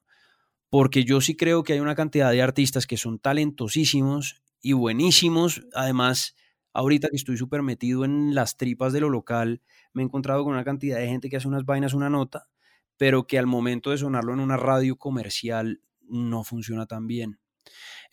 Porque 0.68 1.04
yo 1.04 1.20
sí 1.20 1.36
creo 1.36 1.62
que 1.62 1.72
hay 1.72 1.80
una 1.80 1.96
cantidad 1.96 2.30
de 2.30 2.42
artistas 2.42 2.86
que 2.86 2.96
son 2.96 3.18
talentosísimos 3.18 4.42
y 4.60 4.72
buenísimos. 4.72 5.62
Además, 5.74 6.36
ahorita 6.76 7.08
que 7.08 7.16
estoy 7.16 7.38
súper 7.38 7.62
metido 7.62 8.04
en 8.04 8.34
las 8.34 8.58
tripas 8.58 8.92
de 8.92 9.00
lo 9.00 9.08
local, 9.08 9.62
me 9.94 10.02
he 10.02 10.04
encontrado 10.04 10.44
con 10.44 10.52
una 10.52 10.64
cantidad 10.64 10.98
de 10.98 11.08
gente 11.08 11.30
que 11.30 11.38
hace 11.38 11.48
unas 11.48 11.64
vainas, 11.64 11.94
una 11.94 12.10
nota, 12.10 12.48
pero 12.98 13.26
que 13.26 13.38
al 13.38 13.46
momento 13.46 13.90
de 13.90 13.98
sonarlo 13.98 14.34
en 14.34 14.40
una 14.40 14.58
radio 14.58 14.96
comercial 14.96 15.80
no 16.02 16.44
funciona 16.44 16.84
tan 16.84 17.06
bien. 17.06 17.40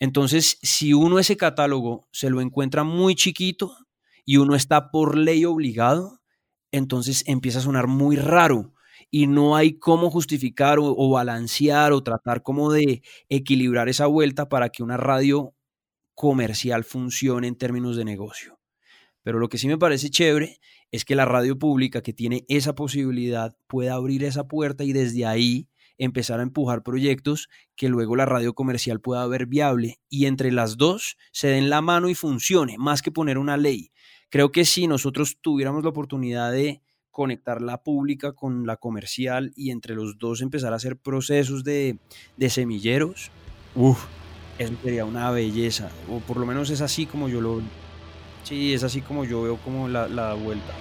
Entonces, 0.00 0.58
si 0.62 0.94
uno 0.94 1.18
ese 1.18 1.36
catálogo 1.36 2.08
se 2.10 2.30
lo 2.30 2.40
encuentra 2.40 2.84
muy 2.84 3.14
chiquito 3.14 3.76
y 4.24 4.38
uno 4.38 4.54
está 4.54 4.90
por 4.90 5.18
ley 5.18 5.44
obligado, 5.44 6.22
entonces 6.72 7.22
empieza 7.26 7.58
a 7.58 7.62
sonar 7.62 7.86
muy 7.86 8.16
raro 8.16 8.72
y 9.10 9.26
no 9.26 9.56
hay 9.56 9.78
cómo 9.78 10.10
justificar 10.10 10.78
o, 10.78 10.86
o, 10.86 11.10
balancear 11.10 11.92
o 11.92 12.02
tratar 12.02 12.42
como 12.42 12.72
de 12.72 13.02
equilibrar 13.28 13.90
esa 13.90 14.06
vuelta 14.06 14.48
para 14.48 14.70
que 14.70 14.82
una 14.82 14.96
radio 14.96 15.54
comercial 16.14 16.84
funcione 16.84 17.48
en 17.48 17.56
términos 17.56 17.96
de 17.96 18.04
negocio. 18.04 18.58
Pero 19.22 19.38
lo 19.38 19.48
que 19.48 19.58
sí 19.58 19.68
me 19.68 19.78
parece 19.78 20.10
chévere 20.10 20.60
es 20.92 21.04
que 21.04 21.16
la 21.16 21.24
radio 21.24 21.58
pública 21.58 22.02
que 22.02 22.12
tiene 22.12 22.44
esa 22.48 22.74
posibilidad 22.74 23.56
pueda 23.66 23.94
abrir 23.94 24.22
esa 24.22 24.46
puerta 24.46 24.84
y 24.84 24.92
desde 24.92 25.26
ahí 25.26 25.68
empezar 25.98 26.40
a 26.40 26.42
empujar 26.42 26.82
proyectos 26.82 27.48
que 27.76 27.88
luego 27.88 28.16
la 28.16 28.26
radio 28.26 28.54
comercial 28.54 29.00
pueda 29.00 29.26
ver 29.26 29.46
viable 29.46 30.00
y 30.08 30.26
entre 30.26 30.52
las 30.52 30.76
dos 30.76 31.16
se 31.32 31.48
den 31.48 31.70
la 31.70 31.80
mano 31.80 32.08
y 32.08 32.14
funcione, 32.14 32.76
más 32.78 33.02
que 33.02 33.12
poner 33.12 33.38
una 33.38 33.56
ley. 33.56 33.92
Creo 34.30 34.52
que 34.52 34.64
si 34.64 34.86
nosotros 34.86 35.38
tuviéramos 35.40 35.84
la 35.84 35.90
oportunidad 35.90 36.52
de 36.52 36.82
conectar 37.10 37.62
la 37.62 37.82
pública 37.82 38.32
con 38.32 38.66
la 38.66 38.76
comercial 38.76 39.52
y 39.54 39.70
entre 39.70 39.94
los 39.94 40.18
dos 40.18 40.42
empezar 40.42 40.72
a 40.72 40.76
hacer 40.76 40.96
procesos 40.96 41.62
de, 41.62 41.98
de 42.36 42.50
semilleros, 42.50 43.30
uff, 43.76 44.04
eso 44.58 44.74
sería 44.82 45.04
una 45.04 45.30
belleza, 45.30 46.00
o 46.06 46.20
por 46.20 46.38
lo 46.38 46.46
menos 46.46 46.70
es 46.70 46.80
así 46.80 47.06
como 47.06 47.28
yo 47.28 47.40
lo... 47.40 47.72
Sí, 48.42 48.74
es 48.74 48.82
así 48.84 49.02
como 49.02 49.24
yo 49.24 49.42
veo 49.42 49.60
como 49.60 49.88
la, 49.88 50.08
la 50.08 50.34
vuelta. 50.34 50.80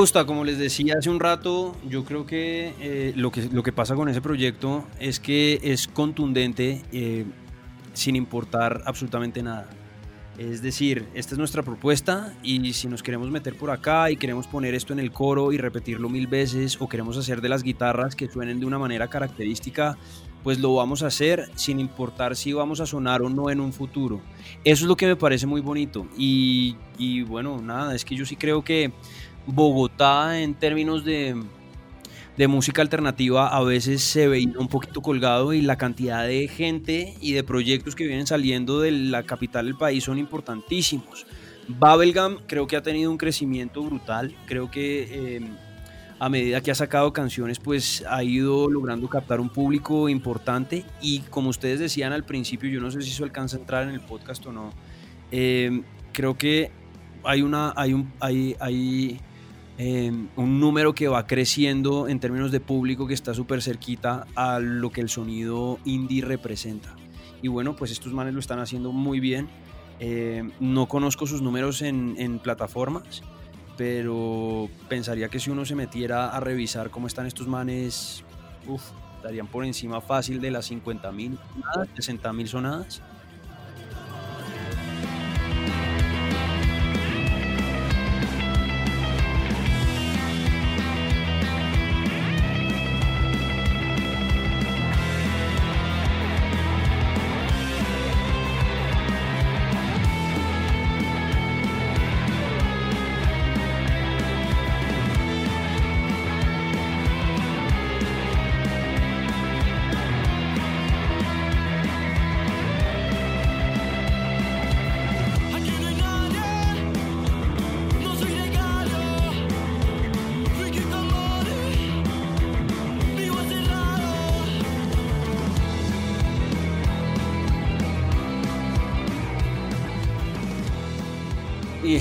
Gusta, 0.00 0.24
como 0.24 0.44
les 0.44 0.56
decía 0.56 0.94
hace 0.98 1.10
un 1.10 1.20
rato, 1.20 1.76
yo 1.86 2.06
creo 2.06 2.24
que, 2.24 2.72
eh, 2.80 3.12
lo, 3.16 3.30
que 3.30 3.50
lo 3.52 3.62
que 3.62 3.70
pasa 3.70 3.94
con 3.94 4.08
ese 4.08 4.22
proyecto 4.22 4.86
es 4.98 5.20
que 5.20 5.60
es 5.62 5.88
contundente 5.88 6.82
eh, 6.90 7.26
sin 7.92 8.16
importar 8.16 8.82
absolutamente 8.86 9.42
nada. 9.42 9.68
Es 10.38 10.62
decir, 10.62 11.06
esta 11.12 11.34
es 11.34 11.38
nuestra 11.38 11.62
propuesta 11.62 12.32
y 12.42 12.72
si 12.72 12.88
nos 12.88 13.02
queremos 13.02 13.30
meter 13.30 13.58
por 13.58 13.70
acá 13.70 14.10
y 14.10 14.16
queremos 14.16 14.46
poner 14.46 14.74
esto 14.74 14.94
en 14.94 15.00
el 15.00 15.12
coro 15.12 15.52
y 15.52 15.58
repetirlo 15.58 16.08
mil 16.08 16.28
veces 16.28 16.80
o 16.80 16.88
queremos 16.88 17.18
hacer 17.18 17.42
de 17.42 17.50
las 17.50 17.62
guitarras 17.62 18.16
que 18.16 18.26
suenen 18.26 18.58
de 18.58 18.64
una 18.64 18.78
manera 18.78 19.08
característica, 19.08 19.98
pues 20.42 20.58
lo 20.58 20.74
vamos 20.74 21.02
a 21.02 21.08
hacer 21.08 21.50
sin 21.56 21.78
importar 21.78 22.36
si 22.36 22.54
vamos 22.54 22.80
a 22.80 22.86
sonar 22.86 23.20
o 23.20 23.28
no 23.28 23.50
en 23.50 23.60
un 23.60 23.74
futuro. 23.74 24.22
Eso 24.64 24.84
es 24.84 24.88
lo 24.88 24.96
que 24.96 25.06
me 25.06 25.16
parece 25.16 25.46
muy 25.46 25.60
bonito 25.60 26.06
y, 26.16 26.74
y 26.96 27.20
bueno, 27.20 27.60
nada, 27.60 27.94
es 27.94 28.06
que 28.06 28.16
yo 28.16 28.24
sí 28.24 28.36
creo 28.36 28.64
que 28.64 28.92
Bogotá 29.52 30.40
en 30.40 30.54
términos 30.54 31.04
de, 31.04 31.40
de, 32.36 32.48
música 32.48 32.82
alternativa 32.82 33.48
a 33.48 33.62
veces 33.62 34.02
se 34.02 34.28
veía 34.28 34.58
un 34.58 34.68
poquito 34.68 35.02
colgado 35.02 35.52
y 35.52 35.60
la 35.62 35.76
cantidad 35.76 36.26
de 36.26 36.48
gente 36.48 37.14
y 37.20 37.32
de 37.32 37.44
proyectos 37.44 37.94
que 37.94 38.06
vienen 38.06 38.26
saliendo 38.26 38.80
de 38.80 38.92
la 38.92 39.22
capital 39.22 39.66
del 39.66 39.76
país 39.76 40.04
son 40.04 40.18
importantísimos. 40.18 41.26
Bubblegum 41.68 42.38
creo 42.46 42.66
que 42.66 42.76
ha 42.76 42.82
tenido 42.82 43.10
un 43.10 43.18
crecimiento 43.18 43.82
brutal, 43.82 44.34
creo 44.46 44.70
que 44.70 45.36
eh, 45.36 45.40
a 46.18 46.28
medida 46.28 46.60
que 46.60 46.70
ha 46.70 46.74
sacado 46.74 47.12
canciones 47.12 47.58
pues 47.58 48.04
ha 48.08 48.22
ido 48.22 48.68
logrando 48.68 49.08
captar 49.08 49.40
un 49.40 49.48
público 49.48 50.08
importante 50.08 50.84
y 51.00 51.20
como 51.30 51.48
ustedes 51.48 51.80
decían 51.80 52.12
al 52.12 52.24
principio, 52.24 52.68
yo 52.68 52.80
no 52.80 52.90
sé 52.90 53.02
si 53.02 53.10
eso 53.10 53.24
alcanza 53.24 53.56
a 53.56 53.60
entrar 53.60 53.88
en 53.88 53.94
el 53.94 54.00
podcast 54.00 54.44
o 54.46 54.52
no, 54.52 54.70
eh, 55.30 55.82
creo 56.12 56.36
que 56.36 56.70
hay 57.24 57.42
una, 57.42 57.72
hay 57.76 58.04
hay, 58.20 58.56
hay 58.60 59.20
eh, 59.82 60.12
un 60.36 60.60
número 60.60 60.94
que 60.94 61.08
va 61.08 61.26
creciendo 61.26 62.06
en 62.06 62.20
términos 62.20 62.52
de 62.52 62.60
público 62.60 63.06
que 63.06 63.14
está 63.14 63.32
súper 63.32 63.62
cerquita 63.62 64.26
a 64.34 64.58
lo 64.58 64.90
que 64.90 65.00
el 65.00 65.08
sonido 65.08 65.78
indie 65.86 66.22
representa. 66.22 66.94
Y 67.40 67.48
bueno, 67.48 67.76
pues 67.76 67.90
estos 67.90 68.12
manes 68.12 68.34
lo 68.34 68.40
están 68.40 68.58
haciendo 68.58 68.92
muy 68.92 69.20
bien. 69.20 69.48
Eh, 69.98 70.46
no 70.60 70.86
conozco 70.86 71.26
sus 71.26 71.40
números 71.40 71.80
en, 71.80 72.14
en, 72.18 72.40
plataformas, 72.40 73.22
pero 73.78 74.68
pensaría 74.90 75.30
que 75.30 75.40
si 75.40 75.48
uno 75.48 75.64
se 75.64 75.74
metiera 75.74 76.28
a 76.28 76.40
revisar 76.40 76.90
cómo 76.90 77.06
están 77.06 77.24
estos 77.24 77.48
manes, 77.48 78.22
uf, 78.66 78.82
estarían 79.16 79.46
por 79.46 79.64
encima 79.64 80.02
fácil 80.02 80.42
de 80.42 80.50
las 80.50 80.66
50 80.66 81.10
mil, 81.10 81.38
60 81.94 82.30
mil 82.34 82.48
sonadas. 82.48 83.02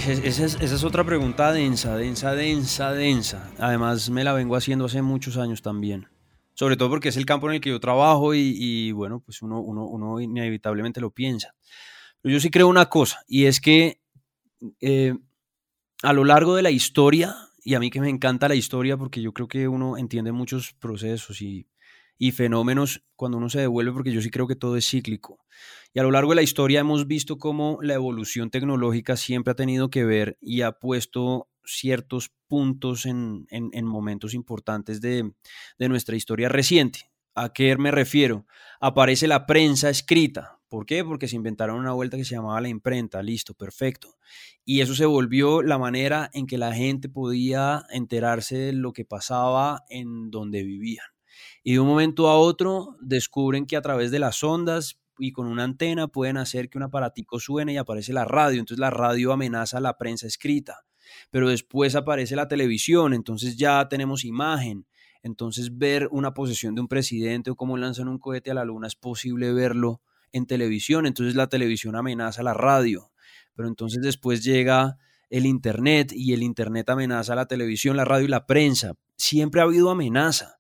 Esa 0.10 0.46
es, 0.46 0.84
otra 0.84 1.04
pregunta 1.04 1.52
densa, 1.54 1.96
densa, 1.96 2.34
densa, 2.34 2.94
densa. 2.94 3.52
Además, 3.60 4.10
me 4.10 4.24
la 4.24 4.34
vengo 4.34 4.56
haciendo 4.56 4.86
hace 4.86 5.02
muchos 5.02 5.38
años 5.38 5.62
también. 5.62 6.08
Sobre 6.54 6.78
todo 6.78 6.90
porque 6.90 7.10
es 7.10 7.18
el 7.18 7.26
campo 7.26 7.48
en 7.48 7.56
el 7.56 7.62
que 7.62 7.70
yo 7.70 7.80
trabajo 7.80 8.34
y, 8.34 8.56
y, 8.58 8.92
bueno, 8.92 9.22
pues 9.22 9.42
uno, 9.42 9.62
uno, 9.62 9.86
uno 9.86 10.20
inevitablemente 10.20 11.00
lo 11.00 11.12
piensa. 11.12 11.54
Pero 12.22 12.34
yo 12.34 12.40
sí 12.40 12.50
creo 12.50 12.68
una 12.68 12.88
cosa, 12.88 13.24
y 13.28 13.46
es 13.46 13.62
que 13.62 14.02
eh, 14.82 15.14
a 16.04 16.12
lo 16.12 16.26
largo 16.26 16.56
de 16.56 16.64
la 16.64 16.72
historia, 16.72 17.36
y 17.64 17.76
a 17.76 17.80
mí 17.80 17.90
que 17.90 18.02
me 18.02 18.10
encanta 18.10 18.50
la 18.50 18.56
historia 18.56 18.98
porque 18.98 19.22
yo 19.22 19.32
creo 19.32 19.48
que 19.48 19.68
uno 19.68 19.98
entiende 19.98 20.32
muchos 20.32 20.74
procesos 20.74 21.42
y, 21.42 21.68
y 22.20 22.32
fenómenos 22.34 23.04
cuando 23.16 23.40
uno 23.40 23.50
se 23.50 23.62
devuelve, 23.62 23.94
porque 23.94 24.12
yo 24.12 24.22
sí 24.22 24.30
creo 24.30 24.46
que 24.48 24.56
todo 24.56 24.78
es 24.78 24.88
cíclico. 24.88 25.40
Y 25.94 26.00
a 26.00 26.04
lo 26.04 26.12
largo 26.12 26.32
de 26.32 26.36
la 26.36 26.42
historia 26.44 26.82
hemos 26.82 27.08
visto 27.08 27.40
cómo 27.40 27.80
la 27.82 27.96
evolución 27.96 28.52
tecnológica 28.52 29.18
siempre 29.18 29.54
ha 29.54 29.56
tenido 29.56 29.90
que 29.90 30.04
ver 30.06 30.38
y 30.42 30.62
ha 30.62 30.74
puesto 30.74 31.50
ciertos 31.64 32.32
puntos 32.48 33.06
en, 33.08 33.48
en- 33.50 33.70
en 33.74 33.86
momentos 33.86 34.34
importantes 34.36 35.02
de, 35.02 35.32
de 35.80 35.90
nuestra 35.90 36.16
historia 36.16 36.50
reciente. 36.50 37.10
¿A 37.36 37.54
qué 37.54 37.76
me 37.78 37.92
refiero? 37.92 38.46
Aparece 38.82 39.28
la 39.28 39.46
prensa 39.46 39.90
escrita. 39.90 40.60
¿Por 40.68 40.86
qué? 40.86 41.04
Porque 41.04 41.28
se 41.28 41.36
inventaron 41.36 41.80
una 41.80 41.94
vuelta 41.94 42.18
que 42.18 42.26
se 42.26 42.36
llamaba 42.36 42.62
la 42.62 42.70
imprenta. 42.70 43.24
Listo, 43.24 43.54
perfecto. 43.54 44.18
Y 44.66 44.82
eso 44.82 44.94
se 44.94 45.06
volvió 45.06 45.62
la 45.64 45.78
manera 45.78 46.30
en 46.34 46.46
que 46.48 46.58
la 46.58 46.74
gente 46.74 47.10
podía 47.10 47.84
enterarse 47.92 48.58
de 48.58 48.74
lo 48.74 48.94
que 48.94 49.06
pasaba 49.06 49.84
en 49.90 50.30
donde 50.32 50.64
vivían. 50.64 51.06
Y 51.64 51.74
de 51.74 51.80
un 51.80 51.88
momento 51.88 52.30
a 52.30 52.38
otro 52.38 52.96
descubren 53.02 53.66
que 53.66 53.76
a 53.76 53.82
través 53.82 54.12
de 54.12 54.20
las 54.20 54.44
ondas 54.44 55.00
y 55.18 55.32
con 55.32 55.48
una 55.48 55.64
antena 55.64 56.08
pueden 56.08 56.38
hacer 56.38 56.70
que 56.70 56.78
un 56.78 56.84
aparatico 56.84 57.40
suene 57.40 57.74
y 57.74 57.78
aparece 57.78 58.14
la 58.14 58.26
radio. 58.26 58.60
Entonces 58.60 58.80
la 58.80 58.90
radio 58.90 59.34
amenaza 59.34 59.78
a 59.78 59.82
la 59.82 59.98
prensa 59.98 60.28
escrita. 60.28 60.86
Pero 61.32 61.50
después 61.50 61.96
aparece 61.96 62.36
la 62.36 62.48
televisión, 62.48 63.14
entonces 63.14 63.58
ya 63.58 63.88
tenemos 63.90 64.24
imagen. 64.24 64.86
Entonces 65.22 65.78
ver 65.78 66.08
una 66.12 66.34
posesión 66.34 66.76
de 66.76 66.82
un 66.82 66.88
presidente 66.88 67.52
o 67.52 67.56
cómo 67.56 67.78
lanzan 67.78 68.08
un 68.08 68.20
cohete 68.20 68.52
a 68.52 68.54
la 68.54 68.64
luna 68.64 68.88
es 68.88 68.96
posible 68.96 69.52
verlo 69.52 70.02
en 70.32 70.46
televisión. 70.46 71.06
Entonces 71.06 71.36
la 71.36 71.48
televisión 71.48 71.96
amenaza 71.96 72.42
a 72.42 72.46
la 72.46 72.54
radio. 72.54 73.12
Pero 73.54 73.68
entonces 73.68 74.02
después 74.02 74.44
llega 74.44 74.98
el 75.30 75.46
Internet 75.46 76.12
y 76.14 76.34
el 76.34 76.44
Internet 76.44 76.90
amenaza 76.90 77.34
a 77.34 77.36
la 77.36 77.48
televisión, 77.48 77.98
la 77.98 78.06
radio 78.06 78.26
y 78.26 78.30
la 78.30 78.46
prensa. 78.46 78.94
Siempre 79.18 79.60
ha 79.60 79.66
habido 79.66 79.90
amenaza. 79.90 80.59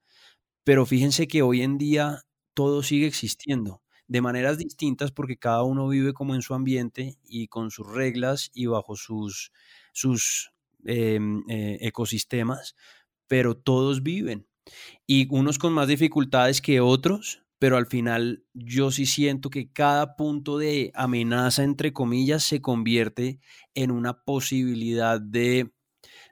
Pero 0.70 0.86
fíjense 0.86 1.28
que 1.28 1.42
hoy 1.42 1.64
en 1.64 1.80
día 1.80 2.26
todo 2.54 2.84
sigue 2.84 3.08
existiendo 3.08 3.82
de 4.08 4.22
maneras 4.22 4.60
distintas 4.60 5.12
porque 5.12 5.36
cada 5.36 5.64
uno 5.64 5.88
vive 5.88 6.14
como 6.14 6.36
en 6.36 6.44
su 6.44 6.54
ambiente 6.54 7.18
y 7.24 7.48
con 7.48 7.72
sus 7.72 7.92
reglas 7.92 8.52
y 8.54 8.68
bajo 8.68 8.96
sus, 8.96 9.52
sus 9.94 10.52
eh, 10.86 11.20
eh, 11.50 11.80
ecosistemas, 11.82 12.76
pero 13.28 13.58
todos 13.58 14.04
viven. 14.04 14.46
Y 15.08 15.28
unos 15.34 15.58
con 15.58 15.74
más 15.74 15.88
dificultades 15.88 16.62
que 16.62 16.82
otros, 16.82 17.42
pero 17.58 17.76
al 17.76 17.88
final 17.88 18.46
yo 18.54 18.92
sí 18.92 19.08
siento 19.08 19.50
que 19.50 19.72
cada 19.72 20.16
punto 20.16 20.60
de 20.60 20.92
amenaza, 20.94 21.64
entre 21.64 21.94
comillas, 21.94 22.44
se 22.44 22.62
convierte 22.62 23.40
en 23.74 23.90
una 23.90 24.22
posibilidad 24.22 25.20
de, 25.20 25.72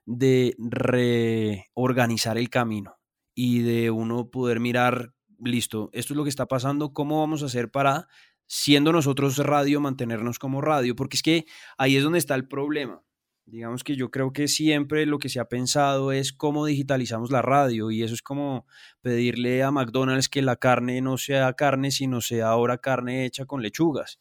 de 0.05 0.55
reorganizar 0.59 2.37
el 2.37 2.51
camino 2.51 2.96
y 3.39 3.59
de 3.59 3.91
uno 3.91 4.31
poder 4.31 4.59
mirar, 4.59 5.13
listo, 5.37 5.91
esto 5.93 6.13
es 6.13 6.17
lo 6.17 6.23
que 6.23 6.29
está 6.31 6.47
pasando, 6.47 6.91
¿cómo 6.91 7.19
vamos 7.19 7.43
a 7.43 7.45
hacer 7.45 7.69
para, 7.69 8.07
siendo 8.47 8.91
nosotros 8.91 9.37
radio, 9.37 9.79
mantenernos 9.79 10.39
como 10.39 10.59
radio? 10.59 10.95
Porque 10.95 11.17
es 11.17 11.21
que 11.21 11.45
ahí 11.77 11.95
es 11.95 12.03
donde 12.03 12.17
está 12.17 12.33
el 12.33 12.47
problema. 12.47 13.03
Digamos 13.45 13.83
que 13.83 13.95
yo 13.95 14.09
creo 14.09 14.33
que 14.33 14.47
siempre 14.47 15.05
lo 15.05 15.19
que 15.19 15.29
se 15.29 15.39
ha 15.39 15.45
pensado 15.45 16.11
es 16.11 16.33
cómo 16.33 16.65
digitalizamos 16.65 17.29
la 17.29 17.43
radio 17.43 17.91
y 17.91 18.01
eso 18.01 18.15
es 18.15 18.23
como 18.23 18.65
pedirle 19.01 19.61
a 19.61 19.69
McDonald's 19.69 20.29
que 20.29 20.41
la 20.41 20.55
carne 20.55 20.99
no 21.01 21.19
sea 21.19 21.53
carne, 21.53 21.91
sino 21.91 22.21
sea 22.21 22.47
ahora 22.47 22.79
carne 22.79 23.23
hecha 23.25 23.45
con 23.45 23.61
lechugas. 23.61 24.19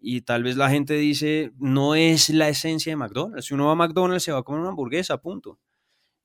Y 0.00 0.22
tal 0.22 0.42
vez 0.42 0.56
la 0.56 0.68
gente 0.68 0.94
dice, 0.94 1.52
no 1.58 1.94
es 1.94 2.28
la 2.30 2.48
esencia 2.48 2.90
de 2.90 2.96
McDonald's. 2.96 3.46
Si 3.46 3.54
uno 3.54 3.66
va 3.66 3.72
a 3.72 3.76
McDonald's 3.76 4.24
se 4.24 4.32
va 4.32 4.40
a 4.40 4.42
comer 4.42 4.62
una 4.62 4.70
hamburguesa, 4.70 5.18
punto. 5.18 5.60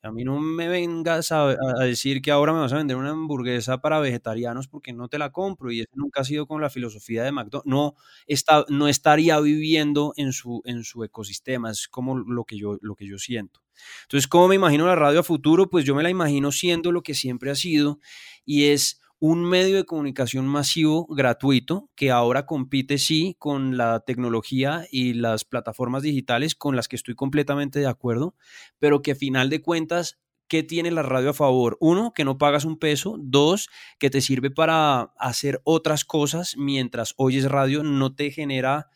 A 0.04 0.12
mí 0.12 0.26
no 0.26 0.38
me 0.38 0.68
vengas 0.68 1.32
a, 1.32 1.56
decir 1.80 2.22
que 2.22 2.32
ahora 2.32 2.52
me 2.52 2.60
vas 2.60 2.74
a 2.74 2.78
vender 2.78 2.98
una 2.98 3.12
hamburguesa 3.12 3.80
para 3.80 4.02
vegetarianos 4.02 4.68
porque 4.68 4.92
no 4.92 5.08
te 5.08 5.18
la 5.18 5.32
compro 5.32 5.72
y 5.72 5.80
eso 5.80 5.92
nunca 5.96 6.22
ha 6.22 6.24
sido 6.26 6.46
con 6.46 6.62
la 6.62 6.70
filosofía 6.70 7.24
de 7.24 7.32
McDonald's. 7.32 7.70
No, 7.70 7.96
está, 8.28 8.66
no 8.68 8.90
estaría 8.90 9.40
viviendo 9.40 10.14
en 10.18 10.34
su, 10.34 10.62
en 10.66 10.84
su 10.84 11.06
ecosistema, 11.06 11.72
es 11.72 11.88
como 11.88 12.18
lo 12.18 12.44
que, 12.44 12.58
yo, 12.58 12.78
lo 12.82 12.96
que 12.96 13.08
yo 13.08 13.18
siento. 13.18 13.62
Entonces, 14.04 14.28
¿cómo 14.28 14.50
me 14.50 14.56
imagino 14.56 14.86
la 14.86 14.96
radio 14.96 15.22
a 15.22 15.24
futuro? 15.24 15.70
Pues 15.70 15.86
yo 15.86 15.96
me 15.96 16.04
la 16.04 16.10
imagino 16.10 16.52
siendo 16.52 16.92
lo 16.92 17.02
que 17.02 17.14
siempre 17.14 17.50
ha 17.50 17.56
sido 17.56 18.00
y 18.46 18.66
es 18.66 19.00
un 19.26 19.46
medio 19.46 19.78
de 19.78 19.86
comunicación 19.86 20.46
masivo 20.48 21.08
gratuito 21.08 21.90
que 21.96 22.12
ahora 22.12 22.46
compite 22.46 22.98
sí 22.98 23.38
con 23.40 23.78
la 23.78 24.02
tecnología 24.02 24.86
y 24.92 25.14
las 25.14 25.46
plataformas 25.46 26.04
digitales 26.04 26.56
con 26.56 26.76
las 26.76 26.90
que 26.90 26.98
estoy 26.98 27.16
completamente 27.16 27.80
de 27.80 27.88
acuerdo, 27.88 28.36
pero 28.80 29.02
que 29.02 29.14
a 29.14 29.16
final 29.16 29.50
de 29.50 29.62
cuentas, 29.62 30.20
¿qué 30.50 30.62
tiene 30.62 30.92
la 30.92 31.04
radio 31.04 31.30
a 31.30 31.34
favor? 31.34 31.78
Uno, 31.80 32.12
que 32.14 32.26
no 32.26 32.38
pagas 32.38 32.66
un 32.66 32.78
peso. 32.78 33.16
Dos, 33.18 33.70
que 33.98 34.10
te 34.10 34.20
sirve 34.20 34.52
para 34.52 35.14
hacer 35.18 35.62
otras 35.64 36.04
cosas 36.04 36.56
mientras 36.58 37.14
oyes 37.16 37.50
radio, 37.50 37.82
no 37.82 38.16
te 38.16 38.30
genera 38.30 38.90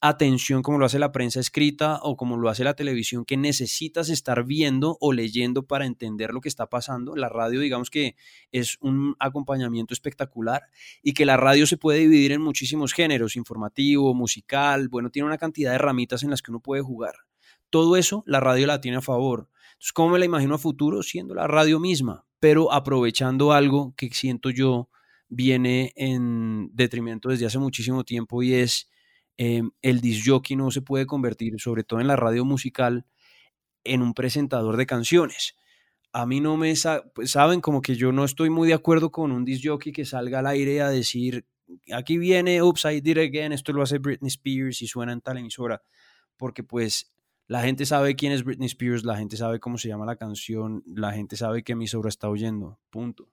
atención 0.00 0.62
como 0.62 0.78
lo 0.78 0.86
hace 0.86 0.98
la 0.98 1.12
prensa 1.12 1.40
escrita 1.40 2.00
o 2.02 2.16
como 2.16 2.38
lo 2.38 2.48
hace 2.48 2.64
la 2.64 2.74
televisión, 2.74 3.24
que 3.24 3.36
necesitas 3.36 4.08
estar 4.08 4.44
viendo 4.44 4.96
o 5.00 5.12
leyendo 5.12 5.66
para 5.66 5.84
entender 5.84 6.32
lo 6.32 6.40
que 6.40 6.48
está 6.48 6.68
pasando. 6.68 7.16
La 7.16 7.28
radio, 7.28 7.60
digamos 7.60 7.90
que 7.90 8.16
es 8.50 8.78
un 8.80 9.14
acompañamiento 9.18 9.92
espectacular 9.92 10.62
y 11.02 11.12
que 11.12 11.26
la 11.26 11.36
radio 11.36 11.66
se 11.66 11.76
puede 11.76 12.00
dividir 12.00 12.32
en 12.32 12.40
muchísimos 12.40 12.94
géneros, 12.94 13.36
informativo, 13.36 14.14
musical, 14.14 14.88
bueno, 14.88 15.10
tiene 15.10 15.26
una 15.26 15.38
cantidad 15.38 15.72
de 15.72 15.78
ramitas 15.78 16.22
en 16.22 16.30
las 16.30 16.40
que 16.40 16.50
uno 16.50 16.60
puede 16.60 16.82
jugar. 16.82 17.14
Todo 17.68 17.96
eso 17.96 18.24
la 18.26 18.40
radio 18.40 18.66
la 18.66 18.80
tiene 18.80 18.98
a 18.98 19.02
favor. 19.02 19.48
Entonces, 19.72 19.92
¿cómo 19.92 20.10
me 20.10 20.18
la 20.18 20.24
imagino 20.24 20.54
a 20.54 20.58
futuro? 20.58 21.02
Siendo 21.02 21.34
la 21.34 21.46
radio 21.46 21.78
misma, 21.78 22.24
pero 22.38 22.72
aprovechando 22.72 23.52
algo 23.52 23.94
que 23.96 24.08
siento 24.10 24.50
yo 24.50 24.88
viene 25.28 25.92
en 25.94 26.70
detrimento 26.74 27.28
desde 27.28 27.46
hace 27.46 27.58
muchísimo 27.58 28.02
tiempo 28.02 28.42
y 28.42 28.54
es 28.54 28.90
eh, 29.42 29.62
el 29.80 30.02
disc 30.02 30.28
jockey 30.28 30.54
no 30.54 30.70
se 30.70 30.82
puede 30.82 31.06
convertir, 31.06 31.58
sobre 31.58 31.82
todo 31.82 31.98
en 31.98 32.06
la 32.08 32.16
radio 32.16 32.44
musical, 32.44 33.06
en 33.84 34.02
un 34.02 34.12
presentador 34.12 34.76
de 34.76 34.84
canciones. 34.84 35.56
A 36.12 36.26
mí 36.26 36.40
no 36.40 36.58
me 36.58 36.74
pues, 37.14 37.30
saben 37.30 37.62
como 37.62 37.80
que 37.80 37.96
yo 37.96 38.12
no 38.12 38.26
estoy 38.26 38.50
muy 38.50 38.68
de 38.68 38.74
acuerdo 38.74 39.10
con 39.10 39.32
un 39.32 39.46
disc 39.46 39.64
jockey 39.66 39.92
que 39.92 40.04
salga 40.04 40.40
al 40.40 40.46
aire 40.46 40.82
a 40.82 40.90
decir 40.90 41.46
aquí 41.90 42.18
viene 42.18 42.60
Upside 42.60 43.00
Did 43.00 43.16
Again, 43.16 43.52
esto 43.52 43.72
lo 43.72 43.80
hace 43.82 43.96
Britney 43.96 44.28
Spears 44.28 44.82
y 44.82 44.86
suena 44.86 45.14
en 45.14 45.22
tal 45.22 45.38
emisora, 45.38 45.80
porque 46.36 46.62
pues 46.62 47.10
la 47.46 47.62
gente 47.62 47.86
sabe 47.86 48.16
quién 48.16 48.32
es 48.32 48.44
Britney 48.44 48.66
Spears, 48.66 49.06
la 49.06 49.16
gente 49.16 49.38
sabe 49.38 49.58
cómo 49.58 49.78
se 49.78 49.88
llama 49.88 50.04
la 50.04 50.16
canción, 50.16 50.82
la 50.84 51.12
gente 51.12 51.38
sabe 51.38 51.62
qué 51.62 51.72
emisora 51.72 52.10
está 52.10 52.28
oyendo, 52.28 52.78
punto. 52.90 53.30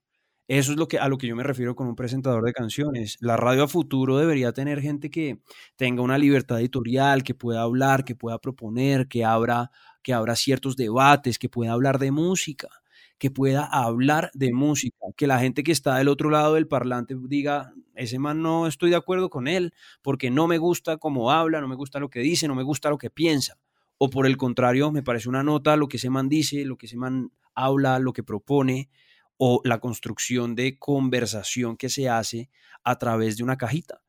Eso 0.47 0.71
es 0.71 0.77
lo 0.77 0.87
que, 0.87 0.97
a 0.97 1.09
lo 1.09 1.17
que 1.17 1.27
yo 1.27 1.35
me 1.35 1.43
refiero 1.43 1.75
con 1.75 1.87
un 1.87 1.95
presentador 1.95 2.43
de 2.45 2.53
canciones. 2.53 3.17
La 3.19 3.35
radio 3.35 3.63
a 3.63 3.67
futuro 3.67 4.17
debería 4.17 4.53
tener 4.53 4.81
gente 4.81 5.09
que 5.09 5.41
tenga 5.75 6.01
una 6.01 6.17
libertad 6.17 6.59
editorial, 6.61 7.23
que 7.23 7.33
pueda 7.35 7.63
hablar, 7.63 8.05
que 8.05 8.15
pueda 8.15 8.39
proponer, 8.39 9.09
que 9.09 9.25
abra, 9.25 9.71
que 10.01 10.13
abra 10.13 10.37
ciertos 10.37 10.77
debates, 10.77 11.37
que 11.37 11.49
pueda 11.49 11.73
hablar 11.73 11.99
de 11.99 12.11
música, 12.11 12.69
que 13.17 13.29
pueda 13.29 13.65
hablar 13.65 14.31
de 14.33 14.53
música, 14.53 14.95
que 15.17 15.27
la 15.27 15.39
gente 15.39 15.63
que 15.63 15.73
está 15.73 15.97
del 15.97 16.07
otro 16.07 16.29
lado 16.29 16.53
del 16.53 16.67
parlante 16.67 17.13
diga, 17.27 17.73
ese 17.95 18.17
man 18.17 18.41
no 18.41 18.67
estoy 18.67 18.89
de 18.91 18.95
acuerdo 18.95 19.29
con 19.29 19.49
él, 19.49 19.73
porque 20.01 20.31
no 20.31 20.47
me 20.47 20.59
gusta 20.59 20.95
cómo 20.95 21.29
habla, 21.29 21.59
no 21.59 21.67
me 21.67 21.75
gusta 21.75 21.99
lo 21.99 22.09
que 22.09 22.21
dice, 22.21 22.47
no 22.47 22.55
me 22.55 22.63
gusta 22.63 22.89
lo 22.89 22.97
que 22.97 23.09
piensa. 23.09 23.57
O 23.97 24.09
por 24.09 24.25
el 24.25 24.37
contrario, 24.37 24.91
me 24.93 25.03
parece 25.03 25.27
una 25.27 25.43
nota 25.43 25.75
lo 25.75 25.89
que 25.89 25.97
ese 25.97 26.09
man 26.09 26.29
dice, 26.29 26.63
lo 26.63 26.77
que 26.77 26.85
ese 26.85 26.95
man 26.95 27.31
habla, 27.53 27.99
lo 27.99 28.13
que 28.13 28.23
propone 28.23 28.89
o 29.37 29.61
la 29.63 29.79
construcción 29.79 30.55
de 30.55 30.77
conversación 30.79 31.77
que 31.77 31.89
se 31.89 32.09
hace 32.09 32.49
a 32.83 32.97
través 32.97 33.37
de 33.37 33.43
una 33.43 33.57
cajita. 33.57 34.01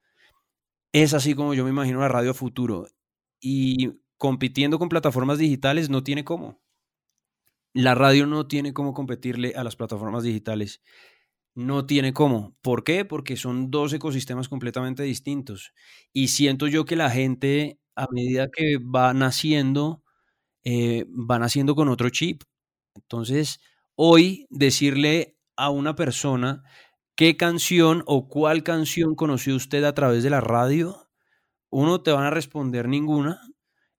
Es 0.93 1.15
así 1.15 1.35
como 1.35 1.55
yo 1.55 1.65
me 1.65 1.71
imagino 1.71 2.01
la 2.01 2.09
radio 2.09 2.35
futuro. 2.35 2.87
Y 3.41 3.93
compitiendo 4.17 4.79
con 4.79 4.89
plataformas 4.89 5.39
digitales 5.39 5.91
no 5.91 6.03
tiene 6.03 6.25
cómo. 6.25 6.61
La 7.75 7.95
radio 7.95 8.27
no 8.27 8.47
tiene 8.49 8.73
cómo 8.73 8.95
competirle 8.95 9.53
a 9.57 9.65
las 9.65 9.77
plataformas 9.77 10.23
digitales. 10.25 10.83
No 11.55 11.87
tiene 11.87 12.13
cómo. 12.13 12.57
¿Por 12.63 12.85
qué? 12.85 13.05
Porque 13.05 13.37
son 13.37 13.71
dos 13.71 13.93
ecosistemas 13.93 14.49
completamente 14.49 15.03
distintos. 15.03 15.73
Y 16.13 16.29
siento 16.29 16.67
yo 16.69 16.85
que 16.85 16.97
la 16.97 17.11
gente, 17.11 17.79
a 17.97 18.07
medida 18.13 18.49
que 18.51 18.79
va 18.79 19.15
naciendo, 19.15 20.03
eh, 20.65 21.07
va 21.09 21.39
naciendo 21.39 21.75
con 21.75 21.89
otro 21.89 22.11
chip. 22.11 22.43
Entonces, 22.95 23.61
hoy 24.01 24.47
decirle 24.49 25.37
a 25.57 25.71
una 25.71 25.97
persona 25.97 26.63
qué 27.17 27.37
canción 27.37 28.05
o 28.07 28.29
cuál 28.29 28.63
canción 28.63 29.17
conoció 29.17 29.57
usted 29.57 29.83
a 29.83 29.93
través 29.93 30.23
de 30.23 30.31
la 30.31 30.41
radio, 30.41 31.09
uno 31.69 32.01
te 32.01 32.13
van 32.13 32.25
a 32.25 32.31
responder 32.31 32.87
ninguna 32.89 33.41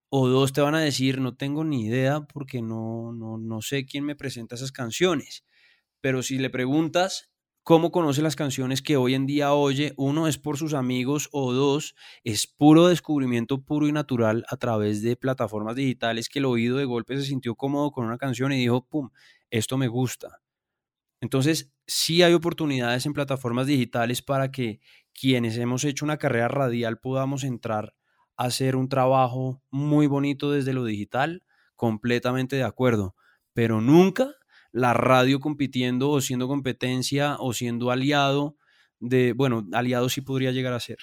o 0.09 0.29
dos 0.29 0.53
te 0.53 0.61
van 0.61 0.75
a 0.75 0.79
decir, 0.79 1.19
no 1.19 1.35
tengo 1.35 1.65
ni 1.65 1.85
idea 1.85 2.21
porque 2.21 2.61
no, 2.61 3.11
no, 3.11 3.37
no 3.37 3.61
sé 3.61 3.85
quién 3.85 4.05
me 4.05 4.15
presenta 4.15 4.55
esas 4.55 4.71
canciones. 4.71 5.43
Pero 5.99 6.23
si 6.23 6.37
le 6.37 6.49
preguntas 6.49 7.29
cómo 7.69 7.91
conoce 7.91 8.23
las 8.23 8.35
canciones 8.35 8.81
que 8.81 8.97
hoy 8.97 9.13
en 9.13 9.27
día 9.27 9.53
oye, 9.53 9.93
uno 9.95 10.27
es 10.27 10.39
por 10.39 10.57
sus 10.57 10.73
amigos 10.73 11.29
o 11.31 11.53
dos 11.53 11.93
es 12.23 12.47
puro 12.47 12.87
descubrimiento 12.87 13.61
puro 13.61 13.87
y 13.87 13.91
natural 13.91 14.43
a 14.49 14.57
través 14.57 15.03
de 15.03 15.15
plataformas 15.15 15.75
digitales 15.75 16.29
que 16.29 16.39
el 16.39 16.45
oído 16.45 16.77
de 16.77 16.85
golpe 16.85 17.15
se 17.15 17.25
sintió 17.25 17.53
cómodo 17.53 17.91
con 17.91 18.07
una 18.07 18.17
canción 18.17 18.51
y 18.53 18.57
dijo, 18.57 18.87
pum, 18.87 19.11
esto 19.51 19.77
me 19.77 19.87
gusta. 19.87 20.41
Entonces, 21.21 21.71
sí 21.85 22.23
hay 22.23 22.33
oportunidades 22.33 23.05
en 23.05 23.13
plataformas 23.13 23.67
digitales 23.67 24.23
para 24.23 24.49
que 24.49 24.79
quienes 25.13 25.55
hemos 25.55 25.83
hecho 25.83 26.05
una 26.05 26.17
carrera 26.17 26.47
radial 26.47 26.97
podamos 26.97 27.43
entrar 27.43 27.93
a 28.35 28.45
hacer 28.45 28.75
un 28.75 28.89
trabajo 28.89 29.61
muy 29.69 30.07
bonito 30.07 30.51
desde 30.51 30.73
lo 30.73 30.85
digital, 30.85 31.43
completamente 31.75 32.55
de 32.55 32.63
acuerdo, 32.63 33.15
pero 33.53 33.79
nunca 33.79 34.38
la 34.71 34.93
radio 34.93 35.39
compitiendo 35.39 36.09
o 36.09 36.21
siendo 36.21 36.47
competencia 36.47 37.37
o 37.39 37.53
siendo 37.53 37.91
aliado 37.91 38.55
de, 38.99 39.33
bueno, 39.33 39.65
aliado 39.73 40.09
sí 40.09 40.21
podría 40.21 40.51
llegar 40.51 40.73
a 40.73 40.79
ser, 40.79 40.97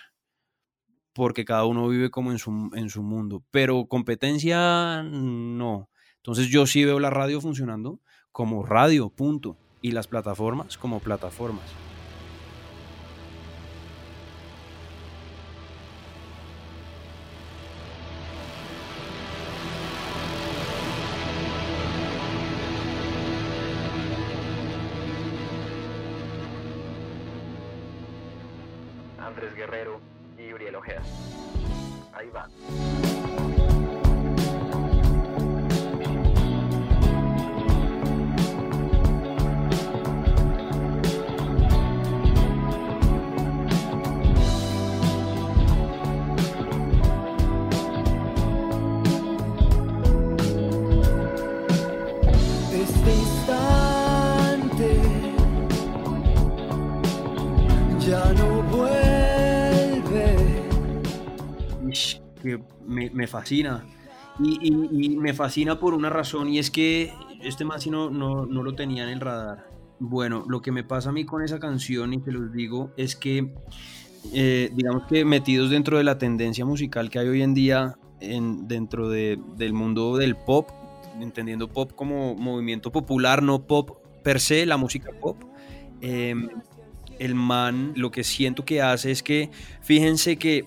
porque 1.13 1.45
cada 1.45 1.65
uno 1.65 1.89
vive 1.89 2.11
como 2.11 2.31
en 2.31 2.39
su, 2.39 2.71
en 2.75 2.91
su 2.91 3.03
mundo, 3.03 3.43
pero 3.51 3.87
competencia 3.87 5.03
no. 5.03 5.91
Entonces 6.17 6.49
yo 6.49 6.67
sí 6.67 6.85
veo 6.85 7.01
la 7.01 7.11
radio 7.11 7.41
funcionando 7.41 8.01
como 8.33 8.65
radio, 8.65 9.09
punto, 9.09 9.57
y 9.81 9.93
las 9.93 10.09
plataformas 10.09 10.77
como 10.77 11.01
plataformas. 11.01 11.86
Andrés 29.27 29.57
Guerrero 29.57 30.01
y 30.39 30.53
Uriel 30.53 30.77
Ojeda. 30.77 31.03
Ahí 32.13 32.31
va. 32.31 32.49
Me, 62.87 63.27
fascina. 63.27 63.85
Y, 64.39 64.71
me 65.17 65.33
fascina 65.33 65.79
por 65.81 65.95
una 65.95 66.11
razón 66.11 66.49
y 66.49 66.59
es 66.59 66.71
que 66.71 67.13
este 67.43 67.65
man 67.65 67.81
sí 67.81 67.91
no, 67.91 68.11
no, 68.11 68.45
no 68.47 68.63
lo 68.63 68.75
tenía 68.75 69.05
en 69.05 69.11
el 69.11 69.21
radar. 69.21 69.67
Bueno, 69.99 70.45
lo 70.47 70.61
que 70.61 70.73
me 70.73 70.85
pasa 70.85 71.09
a 71.09 71.13
mí 71.13 71.25
con 71.25 71.43
esa 71.43 71.59
canción 71.59 72.13
y 72.13 72.19
te 72.19 72.31
los 72.33 72.53
digo 72.53 72.91
es 72.99 73.17
que, 73.17 73.55
eh, 74.33 74.71
digamos 74.75 75.05
que 75.05 75.25
metidos 75.25 75.71
dentro 75.71 75.97
de 75.97 76.05
la 76.05 76.19
tendencia 76.19 76.67
musical 76.67 77.09
que 77.09 77.19
hay 77.19 77.29
hoy 77.29 77.43
en 77.43 77.55
día 77.55 77.97
en, 78.21 78.69
dentro 78.69 79.09
de- 79.09 79.39
del 79.57 79.73
mundo 79.73 80.17
del 80.17 80.37
pop, 80.37 80.69
entendiendo 81.21 81.69
pop 81.69 81.93
como 81.95 82.35
movimiento 82.35 82.93
popular, 82.93 83.43
no 83.43 83.63
pop 83.67 83.99
per 84.23 84.41
se, 84.41 84.67
la 84.67 84.77
música 84.77 85.11
pop, 85.19 85.37
em, 86.01 86.49
el 87.19 87.35
man 87.35 87.93
lo 87.97 88.11
que 88.11 88.23
siento 88.25 88.65
que 88.67 88.83
hace 88.83 89.11
es 89.11 89.23
que, 89.23 89.51
fíjense 89.81 90.37
que 90.37 90.67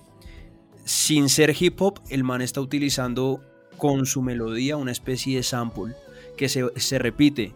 sin 0.84 1.28
ser 1.28 1.54
hip 1.58 1.80
hop, 1.80 2.00
el 2.08 2.24
man 2.24 2.42
está 2.42 2.60
utilizando 2.60 3.40
con 3.76 4.06
su 4.06 4.22
melodía 4.22 4.76
una 4.76 4.92
especie 4.92 5.36
de 5.36 5.42
sample 5.42 5.94
que 6.36 6.48
se, 6.48 6.64
se 6.76 6.98
repite. 6.98 7.52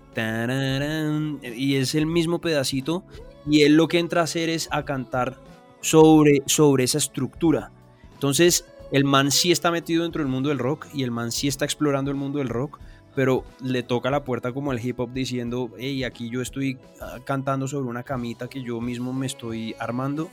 Y 1.57 1.77
es 1.77 1.95
el 1.95 2.07
mismo 2.07 2.41
pedacito. 2.41 3.05
Y 3.47 3.62
él 3.62 3.77
lo 3.77 3.89
que 3.89 3.99
entra 3.99 4.22
a 4.22 4.25
hacer 4.25 4.49
es 4.49 4.68
a 4.70 4.85
cantar 4.85 5.39
sobre, 5.81 6.43
sobre 6.47 6.85
esa 6.85 6.99
estructura. 6.99 7.70
Entonces, 8.14 8.64
el 8.91 9.05
man 9.05 9.31
sí 9.31 9.53
está 9.53 9.70
metido 9.70 10.03
dentro 10.03 10.22
del 10.22 10.31
mundo 10.31 10.49
del 10.49 10.59
rock 10.59 10.87
y 10.95 11.03
el 11.03 11.11
man 11.11 11.31
sí 11.31 11.49
está 11.49 11.64
explorando 11.64 12.11
el 12.11 12.16
mundo 12.16 12.39
del 12.39 12.49
rock, 12.49 12.79
pero 13.14 13.45
le 13.61 13.83
toca 13.83 14.11
la 14.11 14.25
puerta 14.25 14.53
como 14.53 14.72
el 14.72 14.85
hip 14.85 15.01
hop 15.01 15.12
diciendo, 15.12 15.70
hey, 15.79 16.05
aquí 16.05 16.31
yo 16.31 16.41
estoy 16.41 16.79
ah, 17.01 17.18
cantando 17.25 17.68
sobre 17.68 17.89
una 17.89 18.03
camita 18.03 18.49
que 18.49 18.62
yo 18.62 18.81
mismo 18.81 19.12
me 19.12 19.27
estoy 19.27 19.75
armando 19.79 20.31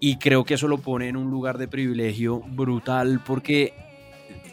y 0.00 0.16
creo 0.16 0.44
que 0.44 0.54
eso 0.54 0.66
lo 0.68 0.78
pone 0.78 1.08
en 1.08 1.16
un 1.16 1.30
lugar 1.30 1.58
de 1.58 1.68
privilegio 1.68 2.40
brutal 2.40 3.20
porque 3.24 3.74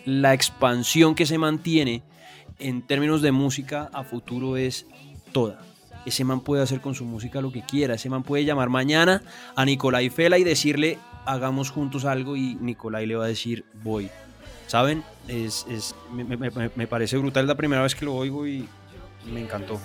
la 0.06 0.34
expansión 0.34 1.16
que 1.16 1.26
se 1.26 1.38
mantiene 1.38 2.04
en 2.60 2.82
términos 2.82 3.22
de 3.22 3.32
música 3.32 3.90
a 3.94 4.04
futuro 4.04 4.58
es 4.58 4.86
toda. 5.32 5.60
Ese 6.06 6.24
man 6.24 6.40
puede 6.42 6.64
hacer 6.64 6.80
con 6.82 6.96
su 6.96 7.04
música 7.06 7.42
lo 7.42 7.52
que 7.52 7.62
quiera. 7.64 7.96
Ese 7.96 8.10
man 8.10 8.24
puede 8.24 8.46
llamar 8.46 8.70
mañana 8.70 9.22
a 9.56 9.66
Nicolai 9.66 10.10
Fela 10.10 10.38
y 10.38 10.44
decirle 10.44 10.98
hagamos 11.26 11.70
juntos 11.72 12.06
algo 12.06 12.38
y 12.38 12.56
Nicolai 12.56 13.06
le 13.06 13.16
va 13.18 13.26
a 13.26 13.28
decir 13.28 13.66
voy. 13.84 14.10
¿Saben? 14.68 15.04
Es, 15.28 15.66
es- 15.70 15.96
me, 16.14 16.24
me- 16.26 16.88
parece 16.88 17.18
brutal. 17.18 17.46
La 17.48 17.56
primera 17.56 17.82
vez 17.84 17.94
que 17.96 18.06
lo 18.06 18.16
oigo 18.16 18.48
y 18.48 18.68
me 19.34 19.42
encantó. 19.42 19.80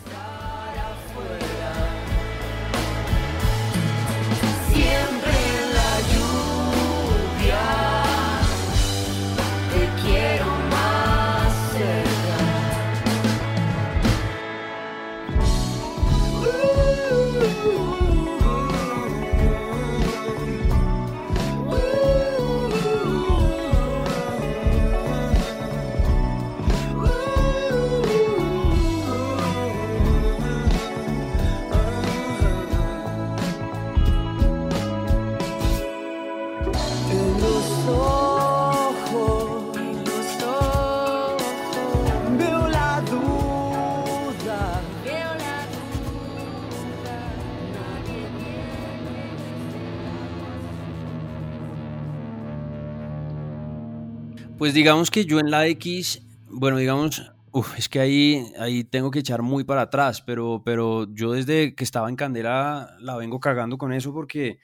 Pues 54.63 54.75
digamos 54.75 55.11
que 55.11 55.25
yo 55.25 55.41
en 55.41 55.51
la 55.51 55.67
X, 55.67 56.25
bueno, 56.47 56.77
digamos, 56.77 57.33
es 57.77 57.89
que 57.89 57.99
ahí, 57.99 58.47
ahí 58.61 58.85
tengo 58.85 59.11
que 59.11 59.19
echar 59.19 59.43
muy 59.43 59.65
para 59.65 59.81
atrás, 59.81 60.23
pero, 60.23 60.63
pero 60.65 61.13
yo 61.13 61.33
desde 61.33 61.75
que 61.75 61.83
estaba 61.83 62.09
en 62.09 62.15
Candela 62.15 62.95
la 63.01 63.17
vengo 63.17 63.41
cagando 63.41 63.77
con 63.77 63.93
eso 63.93 64.13
porque 64.13 64.61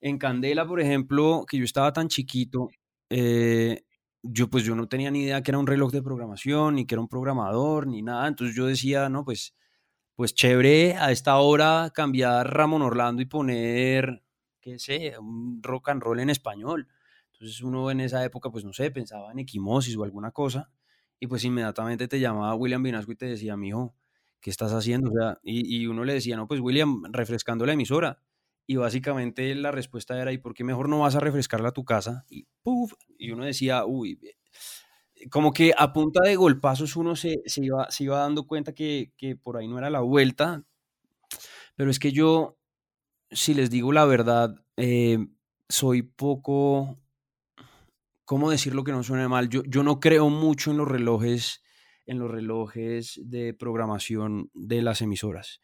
en 0.00 0.18
Candela, 0.18 0.66
por 0.66 0.80
ejemplo, 0.80 1.44
que 1.48 1.58
yo 1.58 1.64
estaba 1.64 1.92
tan 1.92 2.08
chiquito, 2.08 2.70
eh, 3.08 3.84
yo 4.20 4.50
pues 4.50 4.64
yo 4.64 4.74
no 4.74 4.88
tenía 4.88 5.12
ni 5.12 5.22
idea 5.22 5.40
que 5.44 5.52
era 5.52 5.58
un 5.58 5.68
reloj 5.68 5.92
de 5.92 6.02
programación, 6.02 6.74
ni 6.74 6.84
que 6.84 6.96
era 6.96 7.02
un 7.02 7.08
programador, 7.08 7.86
ni 7.86 8.02
nada, 8.02 8.26
entonces 8.26 8.56
yo 8.56 8.66
decía, 8.66 9.08
no, 9.08 9.24
pues, 9.24 9.54
pues 10.16 10.34
chévere 10.34 10.96
a 10.96 11.12
esta 11.12 11.36
hora 11.36 11.92
cambiar 11.94 12.52
Ramón 12.52 12.82
Orlando 12.82 13.22
y 13.22 13.26
poner, 13.26 14.24
qué 14.60 14.80
sé, 14.80 15.16
un 15.20 15.60
rock 15.62 15.90
and 15.90 16.02
roll 16.02 16.18
en 16.18 16.30
español. 16.30 16.88
Entonces 17.38 17.60
uno 17.62 17.90
en 17.90 18.00
esa 18.00 18.24
época, 18.24 18.50
pues 18.50 18.64
no 18.64 18.72
sé, 18.72 18.90
pensaba 18.90 19.32
en 19.32 19.38
equimosis 19.40 19.96
o 19.96 20.04
alguna 20.04 20.30
cosa, 20.32 20.70
y 21.20 21.26
pues 21.26 21.44
inmediatamente 21.44 22.08
te 22.08 22.20
llamaba 22.20 22.54
William 22.54 22.82
Vinasco 22.82 23.12
y 23.12 23.16
te 23.16 23.26
decía, 23.26 23.56
mijo, 23.56 23.94
¿qué 24.40 24.50
estás 24.50 24.72
haciendo? 24.72 25.10
O 25.10 25.12
sea, 25.12 25.38
y, 25.42 25.82
y 25.82 25.86
uno 25.86 26.04
le 26.04 26.14
decía, 26.14 26.36
no, 26.36 26.46
pues 26.48 26.60
William, 26.60 27.02
refrescando 27.12 27.66
la 27.66 27.72
emisora. 27.74 28.20
Y 28.68 28.76
básicamente 28.76 29.54
la 29.54 29.70
respuesta 29.70 30.20
era, 30.20 30.32
¿y 30.32 30.38
por 30.38 30.52
qué 30.54 30.64
mejor 30.64 30.88
no 30.88 31.00
vas 31.00 31.14
a 31.14 31.20
refrescarla 31.20 31.68
a 31.68 31.72
tu 31.72 31.84
casa? 31.84 32.24
Y 32.28 32.46
puf, 32.62 32.94
y 33.18 33.30
uno 33.30 33.44
decía, 33.44 33.84
uy, 33.86 34.18
como 35.30 35.52
que 35.52 35.72
a 35.76 35.92
punta 35.92 36.20
de 36.22 36.36
golpazos 36.36 36.96
uno 36.96 37.16
se, 37.16 37.42
se 37.46 37.64
iba, 37.64 37.90
se 37.90 38.04
iba 38.04 38.18
dando 38.18 38.46
cuenta 38.46 38.74
que, 38.74 39.12
que 39.16 39.36
por 39.36 39.56
ahí 39.56 39.68
no 39.68 39.78
era 39.78 39.90
la 39.90 40.00
vuelta. 40.00 40.64
Pero 41.76 41.90
es 41.90 41.98
que 41.98 42.12
yo, 42.12 42.58
si 43.30 43.54
les 43.54 43.70
digo 43.70 43.92
la 43.92 44.06
verdad, 44.06 44.56
eh, 44.76 45.18
soy 45.68 46.02
poco 46.02 46.98
¿cómo 48.26 48.50
decirlo 48.50 48.84
que 48.84 48.92
no 48.92 49.02
suene 49.02 49.28
mal? 49.28 49.48
Yo, 49.48 49.62
yo 49.64 49.82
no 49.82 50.00
creo 50.00 50.28
mucho 50.28 50.70
en 50.70 50.76
los 50.76 50.86
relojes, 50.86 51.62
en 52.04 52.18
los 52.18 52.30
relojes 52.30 53.18
de 53.24 53.54
programación 53.54 54.50
de 54.52 54.82
las 54.82 55.00
emisoras. 55.00 55.60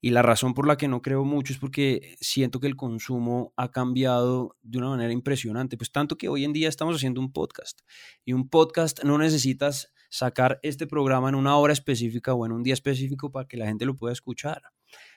Y 0.00 0.10
la 0.10 0.22
razón 0.22 0.54
por 0.54 0.66
la 0.66 0.76
que 0.76 0.86
no 0.86 1.02
creo 1.02 1.24
mucho 1.24 1.52
es 1.52 1.58
porque 1.58 2.16
siento 2.20 2.60
que 2.60 2.68
el 2.68 2.76
consumo 2.76 3.52
ha 3.56 3.70
cambiado 3.70 4.56
de 4.62 4.78
una 4.78 4.90
manera 4.90 5.12
impresionante. 5.12 5.76
Pues 5.76 5.90
tanto 5.90 6.16
que 6.16 6.28
hoy 6.28 6.44
en 6.44 6.52
día 6.52 6.68
estamos 6.68 6.96
haciendo 6.96 7.20
un 7.20 7.32
podcast. 7.32 7.80
Y 8.24 8.32
un 8.32 8.48
podcast 8.48 9.02
no 9.02 9.18
necesitas 9.18 9.92
sacar 10.08 10.60
este 10.62 10.86
programa 10.86 11.28
en 11.28 11.34
una 11.34 11.56
hora 11.56 11.72
específica 11.72 12.32
o 12.32 12.46
en 12.46 12.52
un 12.52 12.62
día 12.62 12.74
específico 12.74 13.32
para 13.32 13.48
que 13.48 13.56
la 13.56 13.66
gente 13.66 13.84
lo 13.84 13.96
pueda 13.96 14.12
escuchar. 14.12 14.62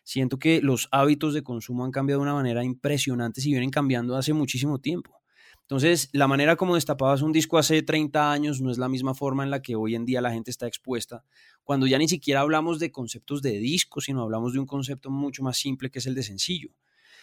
Siento 0.04 0.40
que 0.40 0.62
los 0.62 0.90
hábitos 0.92 1.36
de 1.36 1.44
consumo 1.44 1.86
han 1.86 1.92
cambiado 1.92 2.20
de 2.20 2.24
una 2.24 2.34
manera 2.34 2.64
impresionante 2.64 3.40
y 3.42 3.52
vienen 3.52 3.70
cambiando 3.70 4.18
hace 4.18 4.34
muchísimo 4.34 4.80
tiempo. 4.80 5.21
Entonces, 5.72 6.10
la 6.12 6.28
manera 6.28 6.58
como 6.58 6.76
destapabas 6.76 7.22
un 7.22 7.32
disco 7.32 7.58
hace 7.58 7.82
30 7.82 8.32
años 8.32 8.60
no 8.60 8.72
es 8.72 8.78
la 8.78 8.90
misma 8.90 9.14
forma 9.14 9.44
en 9.44 9.52
la 9.52 9.62
que 9.62 9.76
hoy 9.76 9.96
en 9.96 10.06
día 10.06 10.20
la 10.20 10.32
gente 10.32 10.52
está 10.52 10.68
expuesta, 10.68 11.24
cuando 11.64 11.88
ya 11.88 11.98
ni 11.98 12.10
siquiera 12.10 12.42
hablamos 12.42 12.80
de 12.80 12.92
conceptos 12.92 13.42
de 13.42 13.58
disco, 13.60 14.02
sino 14.02 14.22
hablamos 14.22 14.52
de 14.52 14.60
un 14.60 14.66
concepto 14.66 15.10
mucho 15.10 15.44
más 15.44 15.58
simple 15.58 15.90
que 15.90 16.00
es 16.00 16.08
el 16.08 16.16
de 16.16 16.24
sencillo. 16.24 16.72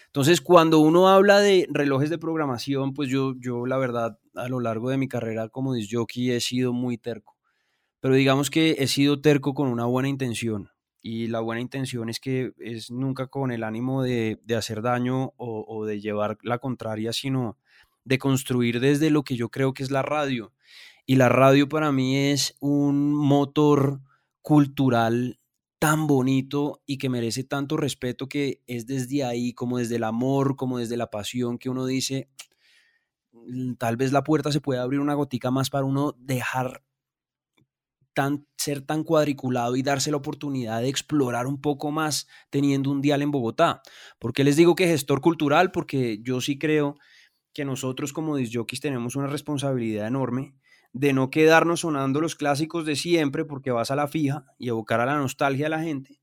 Entonces, 0.06 0.40
cuando 0.40 0.78
uno 0.78 1.08
habla 1.08 1.40
de 1.40 1.68
relojes 1.70 2.08
de 2.08 2.16
programación, 2.16 2.94
pues 2.94 3.10
yo, 3.10 3.34
yo 3.38 3.66
la 3.66 3.76
verdad, 3.76 4.18
a 4.34 4.48
lo 4.48 4.60
largo 4.60 4.88
de 4.88 4.96
mi 4.96 5.06
carrera 5.06 5.50
como 5.50 5.74
disjockey 5.74 6.30
he 6.30 6.40
sido 6.40 6.72
muy 6.72 6.96
terco. 6.96 7.36
Pero 8.00 8.14
digamos 8.14 8.48
que 8.48 8.76
he 8.78 8.86
sido 8.86 9.20
terco 9.20 9.52
con 9.52 9.68
una 9.68 9.84
buena 9.84 10.08
intención. 10.08 10.70
Y 11.02 11.26
la 11.26 11.40
buena 11.40 11.60
intención 11.60 12.08
es 12.08 12.20
que 12.20 12.52
es 12.58 12.90
nunca 12.90 13.26
con 13.26 13.52
el 13.52 13.62
ánimo 13.62 14.02
de, 14.02 14.40
de 14.42 14.56
hacer 14.56 14.80
daño 14.80 15.34
o 15.36 15.84
de 15.84 16.00
llevar 16.00 16.38
la 16.42 16.58
contraria, 16.58 17.12
sino 17.12 17.58
de 18.04 18.18
construir 18.18 18.80
desde 18.80 19.10
lo 19.10 19.22
que 19.24 19.36
yo 19.36 19.50
creo 19.50 19.74
que 19.74 19.82
es 19.82 19.90
la 19.90 20.02
radio. 20.02 20.52
Y 21.06 21.16
la 21.16 21.28
radio 21.28 21.68
para 21.68 21.92
mí 21.92 22.16
es 22.16 22.56
un 22.60 23.14
motor 23.14 24.00
cultural 24.42 25.40
tan 25.78 26.06
bonito 26.06 26.82
y 26.86 26.98
que 26.98 27.08
merece 27.08 27.44
tanto 27.44 27.76
respeto 27.76 28.28
que 28.28 28.62
es 28.66 28.86
desde 28.86 29.24
ahí, 29.24 29.52
como 29.52 29.78
desde 29.78 29.96
el 29.96 30.04
amor, 30.04 30.56
como 30.56 30.78
desde 30.78 30.96
la 30.96 31.08
pasión, 31.10 31.58
que 31.58 31.70
uno 31.70 31.86
dice, 31.86 32.28
"Mm, 33.32 33.74
tal 33.76 33.96
vez 33.96 34.12
la 34.12 34.22
puerta 34.22 34.52
se 34.52 34.60
puede 34.60 34.80
abrir 34.80 35.00
una 35.00 35.14
gotica 35.14 35.50
más 35.50 35.70
para 35.70 35.86
uno 35.86 36.14
dejar 36.18 36.82
tan, 38.14 38.46
ser 38.56 38.80
tan 38.82 39.04
cuadriculado 39.04 39.76
y 39.76 39.82
darse 39.82 40.10
la 40.10 40.16
oportunidad 40.16 40.80
de 40.82 40.88
explorar 40.88 41.46
un 41.46 41.60
poco 41.60 41.92
más 41.92 42.26
teniendo 42.50 42.90
un 42.90 43.00
dial 43.00 43.22
en 43.22 43.30
Bogotá. 43.30 43.80
¿Por 44.18 44.32
qué 44.32 44.42
les 44.44 44.56
digo 44.56 44.74
que 44.74 44.88
gestor 44.88 45.20
cultural? 45.20 45.70
Porque 45.70 46.18
yo 46.22 46.40
sí 46.40 46.58
creo 46.58 46.96
que 47.58 47.64
nosotros 47.64 48.12
como 48.12 48.36
disjockeys 48.36 48.80
tenemos 48.80 49.16
una 49.16 49.26
responsabilidad 49.26 50.06
enorme 50.06 50.54
de 50.92 51.12
no 51.12 51.28
quedarnos 51.28 51.80
sonando 51.80 52.20
los 52.20 52.36
clásicos 52.36 52.86
de 52.86 52.94
siempre 52.94 53.44
porque 53.44 53.72
vas 53.72 53.90
a 53.90 53.96
la 53.96 54.06
fija 54.06 54.44
y 54.58 54.68
evocar 54.68 55.00
a 55.00 55.06
la 55.06 55.16
nostalgia 55.16 55.66
a 55.66 55.70
la 55.70 55.82
gente, 55.82 56.20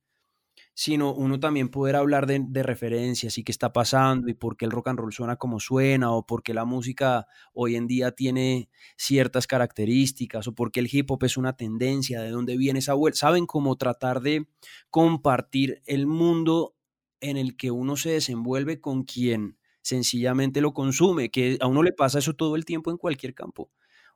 sino 0.73 1.13
uno 1.13 1.37
también 1.37 1.67
poder 1.67 1.97
hablar 1.97 2.25
de, 2.25 2.41
de, 2.47 2.63
referencias 2.63 3.37
y 3.37 3.43
qué 3.43 3.51
está 3.51 3.73
pasando 3.73 4.29
y 4.29 4.33
por 4.33 4.55
qué 4.55 4.63
el 4.63 4.71
rock 4.71 4.87
and 4.87 4.99
roll 4.99 5.11
suena 5.11 5.35
como 5.35 5.59
suena 5.59 6.13
o 6.13 6.25
por 6.25 6.41
qué 6.41 6.53
la 6.53 6.63
música 6.63 7.27
hoy 7.53 7.75
en 7.75 7.85
día 7.85 8.13
tiene 8.13 8.69
ciertas 8.95 9.45
características 9.45 10.47
o 10.47 10.55
por 10.55 10.71
qué 10.71 10.79
el 10.79 10.87
hip 10.89 11.11
hop 11.11 11.25
es 11.25 11.35
una 11.35 11.57
tendencia, 11.57 12.21
de 12.21 12.29
dónde 12.29 12.55
viene 12.55 12.79
esa 12.79 12.93
vuelta. 12.93 13.19
Saben 13.19 13.45
cómo 13.45 13.75
tratar 13.75 14.21
de 14.21 14.47
compartir 14.89 15.81
el 15.85 16.07
mundo 16.07 16.77
en 17.19 17.35
el 17.35 17.57
que 17.57 17.71
uno 17.71 17.97
se 17.97 18.11
desenvuelve 18.11 18.79
con 18.79 19.03
quien 19.03 19.57
sencillamente 19.85 20.61
lo 20.61 20.73
consume, 20.73 21.29
que 21.29 21.57
a 21.61 21.67
uno 21.67 21.83
le 21.83 21.93
pasa 21.93 22.17
eso 22.17 22.33
todo 22.33 22.55
el 22.55 22.65
tiempo 22.65 22.89
en 22.89 22.97
cualquier 22.97 23.35
campo. 23.35 23.69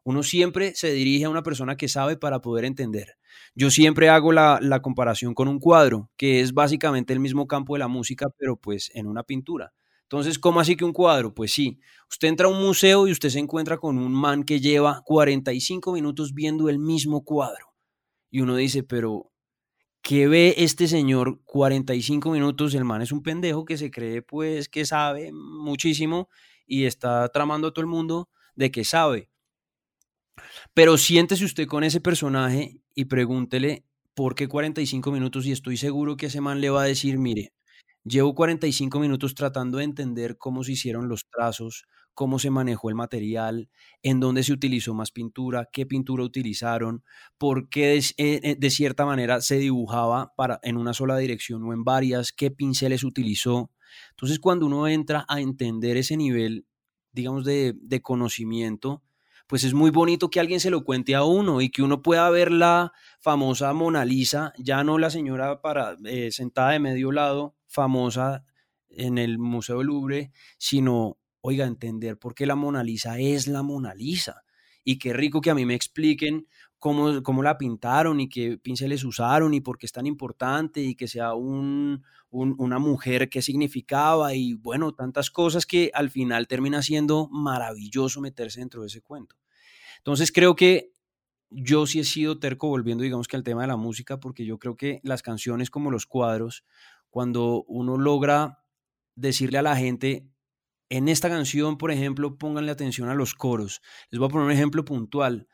Uno 0.04 0.24
siempre 0.24 0.74
se 0.74 0.92
dirige 0.92 1.26
a 1.26 1.30
una 1.30 1.44
persona 1.44 1.78
que 1.78 1.88
sabe 1.88 2.18
para 2.18 2.42
poder 2.42 2.66
entender. 2.66 3.18
Yo 3.54 3.70
siempre 3.70 4.10
hago 4.10 4.32
la, 4.32 4.58
la, 4.62 4.82
comparación 4.82 5.36
con 5.36 5.48
un 5.48 5.60
cuadro, 5.60 6.10
que 6.18 6.42
es 6.42 6.54
básicamente 6.54 7.14
el 7.14 7.20
mismo 7.20 7.48
campo 7.48 7.76
de 7.76 7.80
la 7.80 7.88
música, 7.88 8.28
pero 8.38 8.58
pues 8.58 8.90
en 8.96 9.06
una 9.06 9.24
pintura. 9.24 9.72
Entonces, 10.04 10.40
¿cómo 10.40 10.60
así 10.60 10.76
que 10.76 10.86
un 10.86 10.94
cuadro? 10.94 11.36
Pues 11.36 11.52
sí, 11.52 11.80
usted 12.10 12.30
entra 12.30 12.48
a 12.48 12.50
un 12.50 12.60
museo 12.60 13.08
y 13.08 13.12
usted 13.12 13.30
se 13.30 13.38
encuentra 13.38 13.78
con 13.78 14.00
un 14.00 14.12
man 14.12 14.44
que 14.44 14.60
lleva 14.60 15.04
45 15.06 15.94
minutos 15.94 16.34
viendo 16.34 16.68
el 16.68 16.80
mismo 16.80 17.24
cuadro. 17.24 17.76
Y 18.32 18.42
uno 18.42 18.56
dice, 18.56 18.82
pero 18.82 19.29
¿qué 20.02 20.28
ve 20.28 20.56
este 20.58 20.88
señor 20.88 21.42
45 21.46 22.32
minutos? 22.32 22.74
El 22.76 22.86
man 22.86 23.02
es 23.02 23.12
un 23.12 23.24
pendejo 23.24 23.66
que 23.66 23.78
se 23.78 23.92
cree 23.92 24.22
pues 24.22 24.70
que 24.70 24.86
sabe 24.86 25.32
muchísimo 25.34 26.30
y 26.66 26.86
está 26.86 27.28
tramando 27.30 27.68
a 27.70 27.74
todo 27.74 27.82
el 27.82 27.88
mundo 27.88 28.30
de 28.56 28.72
que 28.72 28.84
sabe. 28.86 29.30
Pero 30.74 30.98
siéntese 30.98 31.46
usted 31.46 31.68
con 31.68 31.84
ese 31.84 32.02
personaje 32.02 32.78
y 32.96 33.06
pregúntele 33.06 33.86
por 34.14 34.36
qué 34.36 34.48
45 34.48 35.12
minutos 35.12 35.46
y 35.46 35.52
estoy 35.52 35.78
seguro 35.78 36.18
que 36.18 36.28
ese 36.28 36.42
man 36.42 36.62
le 36.62 36.70
va 36.70 36.84
a 36.84 36.86
decir, 36.86 37.18
mire, 37.18 37.54
llevo 38.04 38.36
45 38.36 39.00
minutos 39.00 39.36
tratando 39.36 39.78
de 39.78 39.86
entender 39.86 40.38
cómo 40.38 40.64
se 40.64 40.74
hicieron 40.74 41.08
los 41.10 41.28
trazos, 41.30 41.86
cómo 42.20 42.38
se 42.38 42.50
manejó 42.50 42.90
el 42.90 42.96
material, 42.96 43.70
en 44.04 44.20
dónde 44.20 44.44
se 44.44 44.52
utilizó 44.52 44.94
más 44.94 45.10
pintura, 45.10 45.70
qué 45.72 45.86
pintura 45.86 46.22
utilizaron, 46.22 47.06
por 47.38 47.70
qué 47.70 47.92
de, 47.92 48.04
eh, 48.18 48.58
de 48.60 48.70
cierta 48.72 49.06
manera 49.06 49.40
se 49.40 49.58
dibujaba 49.58 50.34
para, 50.36 50.60
en 50.64 50.76
una 50.76 50.94
sola 50.94 51.16
dirección 51.16 51.64
o 51.64 51.72
en 51.72 51.86
varias, 51.86 52.34
qué 52.34 52.52
pinceles 52.52 53.06
utilizó. 53.06 53.72
Entonces 54.10 54.38
cuando 54.40 54.66
uno 54.66 54.86
entra 54.90 55.26
a 55.30 55.40
entender 55.40 55.96
ese 55.96 56.18
nivel, 56.18 56.66
digamos, 57.14 57.46
de, 57.46 57.74
de 57.80 58.02
conocimiento, 58.02 59.02
pues 59.48 59.64
es 59.64 59.74
muy 59.74 59.90
bonito 59.90 60.30
que 60.30 60.42
alguien 60.42 60.60
se 60.60 60.72
lo 60.72 60.84
cuente 60.84 61.16
a 61.16 61.24
uno 61.24 61.62
y 61.62 61.70
que 61.70 61.84
uno 61.84 62.02
pueda 62.02 62.30
ver 62.30 62.52
la 62.52 62.92
famosa 63.22 63.72
Mona 63.72 64.04
Lisa, 64.04 64.52
ya 64.58 64.84
no 64.84 64.98
la 64.98 65.10
señora 65.10 65.62
para, 65.62 65.96
eh, 66.04 66.34
sentada 66.34 66.72
de 66.72 66.80
medio 66.80 67.14
lado, 67.14 67.56
famosa 67.66 68.44
en 68.90 69.18
el 69.18 69.40
Museo 69.40 69.78
del 69.78 69.88
Louvre, 69.88 70.32
sino, 70.58 71.19
oiga, 71.42 71.66
entender 71.66 72.18
por 72.18 72.36
qué 72.36 72.46
la 72.46 72.56
Mona 72.56 72.84
Lisa 72.84 73.20
es 73.20 73.48
la 73.48 73.64
Mona 73.64 73.94
Lisa. 73.94 74.44
Y 74.84 74.98
qué 74.98 75.14
rico 75.14 75.42
que 75.42 75.50
a 75.50 75.56
mí 75.56 75.66
me 75.66 75.76
expliquen 75.76 76.48
cómo, 76.80 77.22
cómo 77.22 77.44
la 77.44 77.58
pintaron 77.58 78.20
y 78.20 78.30
qué 78.30 78.58
pinceles 78.58 79.04
usaron 79.04 79.54
y 79.54 79.62
por 79.62 79.78
qué 79.78 79.86
es 79.86 79.92
tan 79.92 80.08
importante 80.08 80.82
y 80.82 80.96
que 80.96 81.08
sea 81.08 81.34
un, 81.34 82.04
un, 82.30 82.56
una 82.58 82.80
mujer, 82.80 83.30
qué 83.30 83.42
significaba 83.42 84.34
y 84.34 84.54
bueno, 84.54 84.94
tantas 84.94 85.30
cosas 85.30 85.66
que 85.66 85.92
al 85.94 86.10
final 86.10 86.48
termina 86.48 86.82
siendo 86.82 87.28
maravilloso 87.30 88.22
meterse 88.22 88.62
dentro 88.62 88.82
de 88.82 88.88
ese 88.88 89.02
cuento. 89.02 89.36
Entonces 89.98 90.32
creo 90.32 90.56
que 90.56 90.94
yo 91.52 91.86
sí 91.86 92.00
he 92.00 92.04
sido 92.04 92.40
terco 92.40 92.68
volviendo, 92.68 93.04
digamos 93.04 93.28
que 93.28 93.36
al 93.36 93.44
tema 93.44 93.62
de 93.62 93.68
la 93.68 93.78
música, 93.78 94.20
porque 94.20 94.46
yo 94.46 94.60
creo 94.60 94.76
que 94.76 95.00
las 95.04 95.22
canciones 95.22 95.70
como 95.70 95.92
los 95.92 96.06
cuadros, 96.06 96.64
cuando 97.10 97.64
uno 97.64 97.98
logra 97.98 98.64
decirle 99.16 99.58
a 99.58 99.64
la 99.64 99.76
gente, 99.76 100.30
en 100.90 101.08
esta 101.08 101.30
canción, 101.30 101.78
por 101.78 101.92
ejemplo, 101.92 102.38
pónganle 102.38 102.72
atención 102.72 103.10
a 103.10 103.16
los 103.16 103.34
coros. 103.36 103.82
Les 104.10 104.20
voy 104.20 104.28
a 104.28 104.30
poner 104.30 104.48
un 104.48 104.52
ejemplo 104.52 104.84
puntual. 104.84 105.48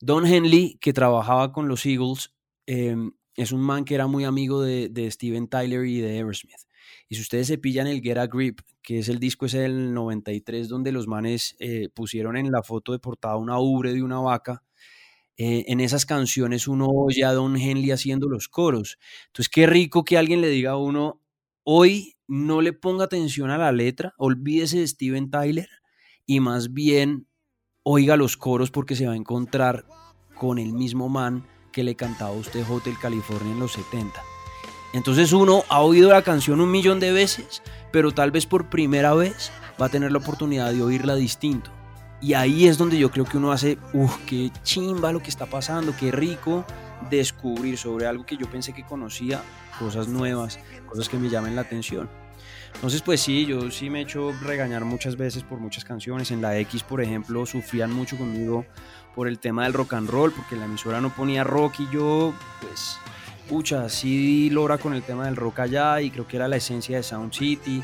Don 0.00 0.26
Henley, 0.26 0.78
que 0.80 0.92
trabajaba 0.92 1.52
con 1.52 1.68
los 1.68 1.86
Eagles, 1.86 2.34
eh, 2.66 2.96
es 3.36 3.52
un 3.52 3.62
man 3.62 3.84
que 3.84 3.94
era 3.94 4.06
muy 4.06 4.24
amigo 4.24 4.62
de, 4.62 5.10
Steven 5.10 5.48
Tyler 5.48 5.86
y 5.86 6.00
de 6.00 6.10
Aerosmith. 6.12 6.60
Y 7.08 7.16
si 7.16 7.22
ustedes 7.22 7.46
se 7.46 7.58
pillan 7.58 7.86
el 7.86 8.02
Get 8.02 8.18
a 8.18 8.26
Grip, 8.26 8.60
que 8.82 8.98
es 8.98 9.08
el 9.08 9.18
disco 9.18 9.46
ese 9.46 9.60
del 9.60 9.94
93, 9.94 10.68
donde 10.68 10.92
los 10.92 11.06
manes 11.06 11.56
eh, 11.58 11.88
pusieron 11.94 12.36
en 12.36 12.50
la 12.50 12.62
foto 12.62 12.92
de 12.92 12.98
portada 12.98 13.36
una 13.36 13.58
ubre 13.58 13.94
de 13.94 14.02
una 14.02 14.20
vaca, 14.20 14.62
eh, 15.36 15.64
en 15.66 15.80
esas 15.80 16.06
canciones 16.06 16.68
uno 16.68 16.88
oye 16.88 17.24
a 17.24 17.32
Don 17.32 17.56
Henley 17.56 17.90
haciendo 17.90 18.28
los 18.28 18.48
coros. 18.48 18.98
Entonces, 19.26 19.48
qué 19.48 19.66
rico 19.66 20.04
que 20.04 20.16
alguien 20.16 20.40
le 20.40 20.48
diga 20.48 20.72
a 20.72 20.76
uno, 20.76 21.20
hoy 21.64 22.13
no 22.26 22.60
le 22.60 22.72
ponga 22.72 23.04
atención 23.04 23.50
a 23.50 23.58
la 23.58 23.72
letra, 23.72 24.14
olvídese 24.16 24.78
de 24.78 24.88
Steven 24.88 25.30
Tyler 25.30 25.68
y 26.26 26.40
más 26.40 26.72
bien 26.72 27.26
oiga 27.82 28.16
los 28.16 28.36
coros 28.36 28.70
porque 28.70 28.96
se 28.96 29.06
va 29.06 29.12
a 29.12 29.16
encontrar 29.16 29.84
con 30.34 30.58
el 30.58 30.72
mismo 30.72 31.08
man 31.08 31.46
que 31.72 31.84
le 31.84 31.96
cantaba 31.96 32.30
a 32.30 32.38
usted 32.38 32.64
Hotel 32.68 32.94
California 33.00 33.52
en 33.52 33.60
los 33.60 33.72
70. 33.72 34.22
Entonces 34.94 35.32
uno 35.32 35.64
ha 35.68 35.80
oído 35.80 36.10
la 36.10 36.22
canción 36.22 36.60
un 36.60 36.70
millón 36.70 37.00
de 37.00 37.12
veces, 37.12 37.62
pero 37.92 38.12
tal 38.12 38.30
vez 38.30 38.46
por 38.46 38.70
primera 38.70 39.12
vez 39.12 39.50
va 39.80 39.86
a 39.86 39.88
tener 39.88 40.12
la 40.12 40.18
oportunidad 40.18 40.72
de 40.72 40.82
oírla 40.82 41.16
distinto. 41.16 41.72
Y 42.22 42.34
ahí 42.34 42.66
es 42.66 42.78
donde 42.78 42.96
yo 42.96 43.10
creo 43.10 43.24
que 43.24 43.36
uno 43.36 43.52
hace, 43.52 43.76
uff, 43.92 44.16
qué 44.24 44.50
chimba 44.62 45.12
lo 45.12 45.20
que 45.20 45.30
está 45.30 45.46
pasando, 45.46 45.94
qué 45.98 46.10
rico 46.10 46.64
descubrir 47.10 47.76
sobre 47.76 48.06
algo 48.06 48.24
que 48.24 48.36
yo 48.36 48.48
pensé 48.48 48.72
que 48.72 48.84
conocía, 48.84 49.42
cosas 49.78 50.08
nuevas, 50.08 50.58
cosas 50.88 51.08
que 51.08 51.16
me 51.18 51.28
llamen 51.30 51.54
la 51.56 51.62
atención. 51.62 52.08
Entonces, 52.74 53.02
pues 53.02 53.20
sí, 53.20 53.46
yo 53.46 53.70
sí 53.70 53.88
me 53.88 54.00
he 54.00 54.02
hecho 54.02 54.32
regañar 54.42 54.84
muchas 54.84 55.16
veces 55.16 55.42
por 55.44 55.58
muchas 55.60 55.84
canciones. 55.84 56.30
En 56.32 56.42
la 56.42 56.58
X, 56.58 56.82
por 56.82 57.00
ejemplo, 57.00 57.46
sufrían 57.46 57.92
mucho 57.92 58.16
conmigo 58.16 58.66
por 59.14 59.28
el 59.28 59.38
tema 59.38 59.62
del 59.64 59.72
rock 59.74 59.94
and 59.94 60.10
roll, 60.10 60.32
porque 60.32 60.56
la 60.56 60.64
emisora 60.64 61.00
no 61.00 61.10
ponía 61.14 61.44
rock 61.44 61.74
y 61.78 61.88
yo, 61.92 62.34
pues, 62.60 62.96
pucha, 63.48 63.88
sí 63.88 64.50
logra 64.50 64.78
con 64.78 64.92
el 64.94 65.02
tema 65.02 65.26
del 65.26 65.36
rock 65.36 65.60
allá 65.60 66.00
y 66.00 66.10
creo 66.10 66.26
que 66.26 66.36
era 66.36 66.48
la 66.48 66.56
esencia 66.56 66.96
de 66.96 67.02
Sound 67.04 67.32
City. 67.32 67.82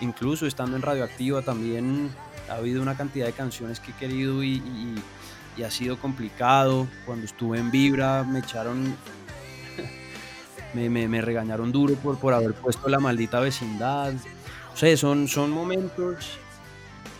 Incluso 0.00 0.46
estando 0.46 0.76
en 0.76 0.82
Radioactiva 0.82 1.42
también 1.42 2.10
Ha 2.48 2.54
habido 2.54 2.82
una 2.82 2.96
cantidad 2.96 3.26
de 3.26 3.32
canciones 3.32 3.78
que 3.78 3.92
he 3.92 3.94
querido 3.94 4.42
y, 4.42 4.54
y- 4.56 4.94
y 5.56 5.62
ha 5.62 5.70
sido 5.70 5.98
complicado. 6.00 6.88
Cuando 7.06 7.24
estuve 7.26 7.58
en 7.60 7.70
Vibra 7.70 8.24
me 8.24 8.40
echaron, 8.40 8.96
me, 10.74 11.08
me- 11.08 11.20
regañaron 11.20 11.72
duro 11.72 11.94
por, 11.94 12.18
por 12.18 12.34
haber 12.34 12.54
puesto 12.54 12.88
la 12.88 12.98
maldita 13.00 13.40
vecindad. 13.40 14.12
O 14.72 14.76
sea, 14.76 14.96
son, 14.96 15.28
son 15.28 15.50
momentos 15.50 16.38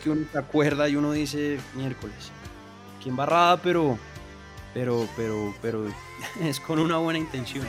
que 0.02 0.10
uno 0.10 0.24
se 0.30 0.38
acuerda 0.38 0.88
y 0.88 0.96
uno 0.96 1.12
dice, 1.12 1.58
miércoles, 1.74 2.16
qué 3.02 3.08
embarrada, 3.10 3.56
pero, 3.58 3.98
pero, 4.72 5.06
pero, 5.16 5.54
pero 5.60 5.84
es 6.40 6.60
con 6.60 6.78
una 6.78 6.96
buena 6.98 7.18
intención. 7.18 7.66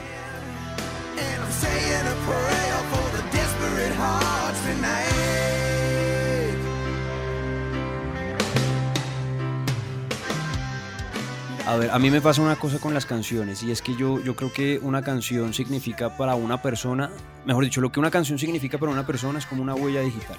A 11.72 11.78
ver, 11.78 11.90
a 11.90 12.00
mí 12.00 12.12
me 12.12 12.20
pasa 12.20 12.42
una 12.42 12.58
cosa 12.58 12.80
con 12.80 12.94
las 12.94 13.06
canciones 13.06 13.64
y 13.64 13.72
es 13.72 13.82
que 13.82 13.96
yo, 13.96 14.22
yo 14.22 14.36
creo 14.36 14.52
que 14.52 14.78
una 14.84 15.02
canción 15.04 15.54
significa 15.54 16.18
para 16.18 16.36
una 16.36 16.62
persona, 16.62 17.10
mejor 17.46 17.64
dicho, 17.64 17.80
lo 17.80 17.90
que 17.94 18.02
una 18.02 18.12
canción 18.12 18.38
significa 18.38 18.78
para 18.78 18.92
una 18.92 19.08
persona 19.08 19.40
es 19.40 19.46
como 19.46 19.62
una 19.62 19.74
huella 19.74 20.02
digital. 20.02 20.38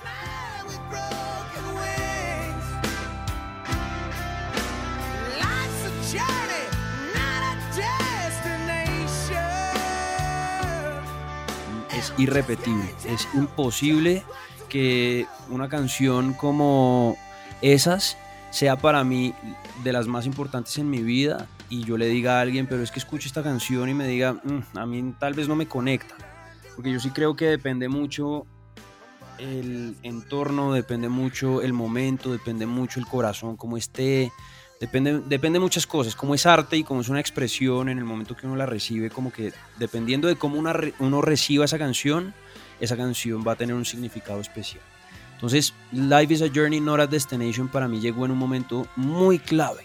Es 11.97 12.13
irrepetible, 12.19 12.95
es 13.09 13.27
imposible 13.33 14.23
que 14.69 15.27
una 15.49 15.71
canción 15.71 16.35
como 16.35 17.17
esas 17.63 18.19
sea 18.51 18.77
para 18.77 19.03
mí 19.03 19.35
de 19.83 19.93
las 19.93 20.07
más 20.07 20.27
importantes 20.27 20.77
en 20.79 20.89
mi 20.91 21.03
vida 21.03 21.47
y 21.69 21.85
yo 21.85 21.97
le 21.97 22.07
diga 22.07 22.39
a 22.39 22.41
alguien, 22.41 22.67
pero 22.67 22.83
es 22.83 22.91
que 22.91 22.99
escucho 22.99 23.29
esta 23.29 23.43
canción 23.43 23.89
y 23.89 23.95
me 23.95 24.07
diga, 24.07 24.35
"Mm, 24.35 24.79
a 24.79 24.87
mí 24.87 25.15
tal 25.19 25.35
vez 25.35 25.49
no 25.49 25.57
me 25.57 25.67
conecta, 25.67 26.15
porque 26.75 26.93
yo 26.93 27.01
sí 27.01 27.11
creo 27.11 27.35
que 27.37 27.47
depende 27.47 27.89
mucho 27.89 28.47
el 29.39 29.97
entorno, 30.03 30.73
depende 30.73 31.09
mucho 31.09 31.63
el 31.63 31.73
momento, 31.73 32.33
depende 32.33 32.67
mucho 32.67 33.01
el 33.01 33.07
corazón, 33.07 33.57
cómo 33.57 33.77
esté, 33.77 34.31
depende, 34.81 35.21
depende 35.27 35.59
muchas 35.59 35.87
cosas, 35.87 36.15
como 36.15 36.35
es 36.35 36.47
arte 36.47 36.77
y 36.77 36.85
como 36.85 37.01
es 37.01 37.09
una 37.09 37.21
expresión 37.21 37.89
en 37.89 37.99
el 37.99 38.05
momento 38.05 38.37
que 38.37 38.47
uno 38.47 38.57
la 38.57 38.67
recibe, 38.67 39.11
como 39.11 39.33
que 39.33 39.53
dependiendo 39.79 40.29
de 40.29 40.37
cómo 40.37 40.59
una 40.59 40.75
uno 40.99 41.23
reciba 41.23 41.65
esa 41.65 41.79
canción, 41.79 42.35
esa 42.81 42.97
canción 42.97 43.45
va 43.47 43.53
a 43.53 43.57
tener 43.57 43.75
un 43.75 43.85
significado 43.85 44.41
especial. 44.41 44.83
Entonces, 45.43 45.75
Life 45.91 46.35
is 46.35 46.43
a 46.43 46.49
Journey, 46.49 46.79
not 46.79 47.01
a 47.01 47.07
Destination 47.09 47.67
para 47.67 47.89
mí 47.89 47.99
llegó 47.99 48.25
en 48.25 48.31
un 48.31 48.39
momento 48.39 48.87
muy 48.95 49.41
clave, 49.41 49.83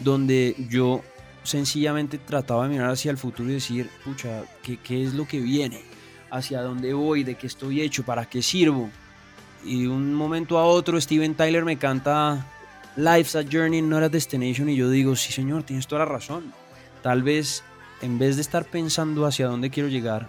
donde 0.00 0.56
yo 0.68 1.04
sencillamente 1.44 2.18
trataba 2.18 2.64
de 2.64 2.70
mirar 2.70 2.90
hacia 2.90 3.12
el 3.12 3.16
futuro 3.16 3.48
y 3.48 3.52
decir, 3.52 3.88
pucha, 4.04 4.42
¿qué, 4.60 4.76
qué 4.78 5.04
es 5.04 5.14
lo 5.14 5.24
que 5.24 5.38
viene? 5.38 5.84
¿Hacia 6.32 6.62
dónde 6.62 6.94
voy? 6.94 7.22
¿De 7.22 7.36
qué 7.36 7.46
estoy 7.46 7.80
hecho? 7.80 8.02
¿Para 8.02 8.28
qué 8.28 8.42
sirvo? 8.42 8.90
Y 9.64 9.82
de 9.82 9.88
un 9.88 10.12
momento 10.14 10.58
a 10.58 10.64
otro 10.64 11.00
Steven 11.00 11.36
Tyler 11.36 11.64
me 11.64 11.78
canta 11.78 12.44
Life's 12.96 13.36
a 13.36 13.44
Journey, 13.48 13.80
not 13.82 14.02
a 14.02 14.08
Destination 14.08 14.68
y 14.68 14.74
yo 14.74 14.90
digo, 14.90 15.14
sí 15.14 15.32
señor, 15.32 15.62
tienes 15.62 15.86
toda 15.86 16.00
la 16.00 16.10
razón. 16.10 16.52
Tal 17.04 17.22
vez 17.22 17.62
en 18.02 18.18
vez 18.18 18.34
de 18.34 18.42
estar 18.42 18.64
pensando 18.64 19.26
hacia 19.26 19.46
dónde 19.46 19.70
quiero 19.70 19.88
llegar 19.88 20.28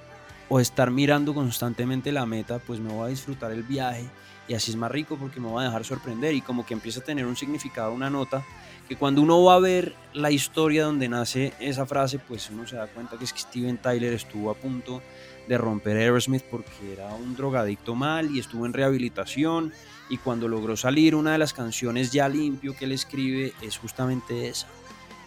o 0.49 0.59
estar 0.59 0.91
mirando 0.91 1.33
constantemente 1.33 2.11
la 2.11 2.25
meta, 2.25 2.59
pues 2.59 2.79
me 2.79 2.91
voy 2.91 3.05
a 3.05 3.09
disfrutar 3.09 3.51
el 3.51 3.63
viaje 3.63 4.09
y 4.47 4.55
así 4.55 4.71
es 4.71 4.77
más 4.77 4.91
rico 4.91 5.15
porque 5.15 5.39
me 5.39 5.47
voy 5.47 5.61
a 5.61 5.67
dejar 5.67 5.85
sorprender 5.85 6.33
y 6.33 6.41
como 6.41 6.65
que 6.65 6.73
empieza 6.73 7.01
a 7.01 7.03
tener 7.03 7.27
un 7.27 7.35
significado, 7.35 7.93
una 7.93 8.09
nota, 8.09 8.43
que 8.87 8.95
cuando 8.95 9.21
uno 9.21 9.43
va 9.43 9.53
a 9.53 9.59
ver 9.59 9.93
la 10.13 10.31
historia 10.31 10.85
donde 10.85 11.07
nace 11.07 11.53
esa 11.59 11.85
frase, 11.85 12.17
pues 12.17 12.49
uno 12.49 12.65
se 12.65 12.75
da 12.75 12.87
cuenta 12.87 13.15
que 13.15 13.25
es 13.25 13.31
que 13.31 13.39
Steven 13.39 13.77
Tyler 13.77 14.11
estuvo 14.11 14.49
a 14.49 14.55
punto 14.55 15.03
de 15.47 15.55
romper 15.55 15.97
Aerosmith 15.97 16.43
porque 16.49 16.93
era 16.93 17.13
un 17.13 17.35
drogadicto 17.35 17.93
mal 17.93 18.35
y 18.35 18.39
estuvo 18.39 18.65
en 18.65 18.73
rehabilitación 18.73 19.71
y 20.09 20.17
cuando 20.17 20.47
logró 20.47 20.75
salir 20.75 21.13
una 21.13 21.33
de 21.33 21.37
las 21.37 21.53
canciones 21.53 22.11
ya 22.11 22.27
limpio 22.27 22.75
que 22.75 22.85
él 22.85 22.91
escribe 22.91 23.53
es 23.61 23.77
justamente 23.77 24.47
esa. 24.47 24.67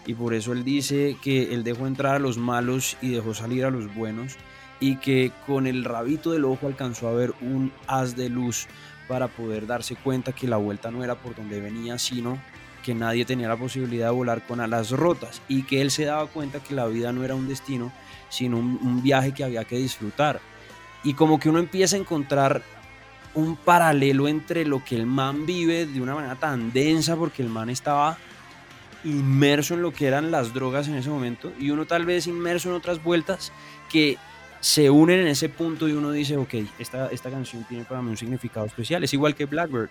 Y 0.05 0.15
por 0.15 0.33
eso 0.33 0.51
él 0.51 0.65
dice 0.65 1.15
que 1.21 1.53
él 1.53 1.63
dejó 1.63 1.87
entrar 1.87 2.15
a 2.15 2.19
los 2.19 2.37
malos 2.37 2.97
y 3.01 3.11
dejó 3.11 3.33
salir 3.33 3.63
a 3.63 3.69
los 3.69 3.93
buenos 3.95 4.35
y 4.83 4.97
que 4.97 5.31
con 5.47 5.65
el 5.65 5.85
rabito 5.85 6.33
del 6.33 6.43
ojo 6.43 6.67
alcanzó 6.67 7.07
a 7.07 7.13
ver 7.13 7.33
un 7.39 7.71
haz 7.87 8.17
de 8.17 8.27
luz 8.27 8.67
para 9.07 9.29
poder 9.29 9.65
darse 9.65 9.95
cuenta 9.95 10.33
que 10.33 10.45
la 10.45 10.57
vuelta 10.57 10.91
no 10.91 11.05
era 11.05 11.15
por 11.15 11.37
donde 11.37 11.61
venía, 11.61 11.97
sino 11.97 12.37
que 12.83 12.93
nadie 12.93 13.23
tenía 13.23 13.47
la 13.47 13.55
posibilidad 13.55 14.07
de 14.07 14.11
volar 14.11 14.45
con 14.45 14.59
alas 14.59 14.91
rotas 14.91 15.41
y 15.47 15.63
que 15.63 15.79
él 15.79 15.89
se 15.89 16.03
daba 16.03 16.27
cuenta 16.27 16.59
que 16.59 16.75
la 16.75 16.85
vida 16.87 17.13
no 17.13 17.23
era 17.23 17.33
un 17.33 17.47
destino, 17.47 17.93
sino 18.27 18.57
un, 18.57 18.77
un 18.83 19.01
viaje 19.01 19.31
que 19.31 19.45
había 19.45 19.63
que 19.63 19.77
disfrutar. 19.77 20.41
Y 21.01 21.13
como 21.13 21.39
que 21.39 21.47
uno 21.47 21.59
empieza 21.59 21.95
a 21.95 21.99
encontrar 21.99 22.61
un 23.35 23.55
paralelo 23.55 24.27
entre 24.27 24.65
lo 24.65 24.83
que 24.83 24.97
el 24.97 25.05
man 25.05 25.45
vive 25.45 25.85
de 25.85 26.01
una 26.01 26.13
manera 26.13 26.35
tan 26.35 26.73
densa, 26.73 27.15
porque 27.15 27.41
el 27.41 27.47
man 27.47 27.69
estaba 27.69 28.17
inmerso 29.05 29.75
en 29.75 29.81
lo 29.81 29.93
que 29.93 30.07
eran 30.07 30.29
las 30.29 30.53
drogas 30.53 30.89
en 30.89 30.95
ese 30.95 31.09
momento, 31.09 31.53
y 31.57 31.69
uno 31.69 31.85
tal 31.85 32.05
vez 32.05 32.27
inmerso 32.27 32.67
en 32.67 32.75
otras 32.75 33.01
vueltas 33.01 33.53
que 33.89 34.17
se 34.63 34.89
unen 34.89 35.19
en 35.19 35.27
ese 35.27 35.49
punto 35.49 35.89
y 35.89 35.91
uno 35.91 36.09
dice, 36.11 36.37
ok, 36.37 36.53
esta, 36.79 37.07
esta 37.07 37.29
canción 37.29 37.65
tiene 37.67 37.83
para 37.83 38.01
mí 38.01 38.09
un 38.09 38.15
significado 38.15 38.65
especial, 38.65 39.03
es 39.03 39.13
igual 39.13 39.35
que 39.35 39.43
Blackbird. 39.43 39.89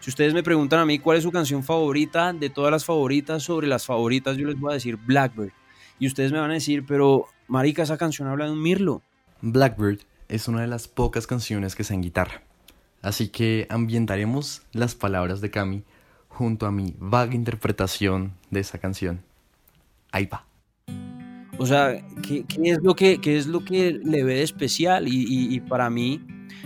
Si 0.00 0.10
ustedes 0.10 0.34
me 0.34 0.42
preguntan 0.42 0.80
a 0.80 0.84
mí 0.84 0.98
cuál 0.98 1.16
es 1.16 1.22
su 1.22 1.32
canción 1.32 1.64
favorita, 1.64 2.34
de 2.34 2.50
todas 2.50 2.70
las 2.70 2.84
favoritas, 2.84 3.42
sobre 3.42 3.66
las 3.66 3.86
favoritas, 3.86 4.36
yo 4.36 4.46
les 4.46 4.60
voy 4.60 4.72
a 4.72 4.74
decir 4.74 4.98
Blackbird. 4.98 5.52
Y 5.98 6.06
ustedes 6.08 6.30
me 6.30 6.38
van 6.38 6.50
a 6.50 6.54
decir, 6.54 6.84
pero 6.86 7.26
marica, 7.48 7.84
esa 7.84 7.96
canción 7.96 8.28
habla 8.28 8.44
de 8.44 8.50
un 8.50 8.60
mirlo. 8.60 9.00
Blackbird 9.40 10.00
es 10.28 10.46
una 10.46 10.60
de 10.60 10.66
las 10.66 10.88
pocas 10.88 11.26
canciones 11.26 11.74
que 11.74 11.82
sé 11.82 11.94
en 11.94 12.02
guitarra. 12.02 12.42
Así 13.00 13.28
que 13.28 13.66
ambientaremos 13.70 14.60
las 14.72 14.94
palabras 14.94 15.40
de 15.40 15.50
Cami 15.50 15.84
junto 16.28 16.66
a 16.66 16.70
mi 16.70 16.94
vaga 16.98 17.34
interpretación 17.34 18.34
de 18.50 18.60
esa 18.60 18.76
canción. 18.76 19.22
Ahí 20.10 20.26
va. 20.26 20.51
O 21.58 21.66
sea, 21.66 22.02
¿qué, 22.26 22.44
qué 22.44 22.70
es, 22.70 22.82
lo 22.82 22.94
que, 22.94 23.18
qué 23.20 23.36
es 23.36 23.46
lo 23.46 23.64
que 23.64 23.92
le 24.02 24.24
ve 24.24 24.34
de 24.36 24.42
especial? 24.42 25.06
Y, 25.06 25.22
y- 25.28 25.54
y 25.54 25.60
para 25.60 25.90
mí, 25.90 26.20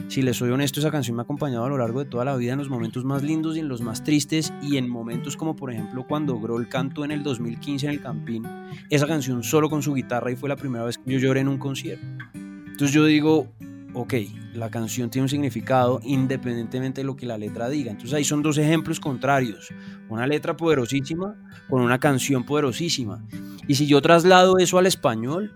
si 0.09 0.22
les 0.22 0.37
soy 0.37 0.51
honesto, 0.51 0.80
esa 0.80 0.91
canción 0.91 1.16
me 1.16 1.22
ha 1.22 1.24
acompañado 1.24 1.64
a 1.64 1.68
lo 1.68 1.76
largo 1.78 2.01
de 2.05 2.09
toda 2.11 2.24
la 2.24 2.37
vida 2.37 2.53
en 2.53 2.59
los 2.59 2.68
momentos 2.70 3.05
más 3.05 3.22
lindos 3.22 3.57
y 3.57 3.61
en 3.61 3.68
los 3.68 3.80
más 3.80 4.05
tristes 4.05 4.53
y 4.62 4.76
en 4.76 4.89
momentos 4.89 5.37
como 5.37 5.57
por 5.57 5.72
ejemplo 5.72 6.05
cuando 6.07 6.39
Grohl 6.39 6.68
cantó 6.68 7.05
en 7.05 7.11
el 7.11 7.22
2015 7.22 7.87
en 7.87 7.93
el 7.93 8.01
Campín 8.01 8.47
esa 8.91 9.07
canción 9.07 9.43
solo 9.43 9.68
con 9.70 9.82
su 9.82 9.95
guitarra 9.95 10.30
y 10.30 10.37
fue 10.37 10.49
la 10.51 10.57
primera 10.57 10.84
vez 10.84 10.99
que 10.99 11.12
yo 11.12 11.18
lloré 11.18 11.41
en 11.41 11.49
un 11.49 11.59
concierto. 11.59 12.07
Entonces 12.34 12.93
yo 12.93 13.05
digo, 13.07 13.49
ok, 13.97 14.14
la 14.53 14.70
canción 14.70 15.09
tiene 15.09 15.22
un 15.24 15.28
significado 15.30 16.01
independientemente 16.05 17.01
de 17.01 17.07
lo 17.07 17.16
que 17.16 17.24
la 17.24 17.38
letra 17.38 17.70
diga. 17.70 17.90
Entonces 17.90 18.12
ahí 18.12 18.24
son 18.24 18.42
dos 18.42 18.59
ejemplos 18.59 19.01
contrarios. 19.01 19.68
Una 20.11 20.26
letra 20.26 20.55
poderosísima 20.55 21.34
con 21.70 21.80
una 21.80 21.99
canción 21.99 22.44
poderosísima. 22.44 23.24
Y 23.66 23.74
si 23.74 23.86
yo 23.86 24.03
traslado 24.03 24.59
eso 24.59 24.76
al 24.76 24.86
español, 24.86 25.51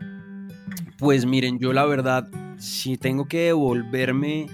pues 0.97 1.27
miren, 1.27 1.59
yo 1.59 1.75
la 1.75 1.85
verdad, 1.85 2.31
si 2.57 2.97
tengo 2.97 3.27
que 3.29 3.47
devolverme 3.47 4.47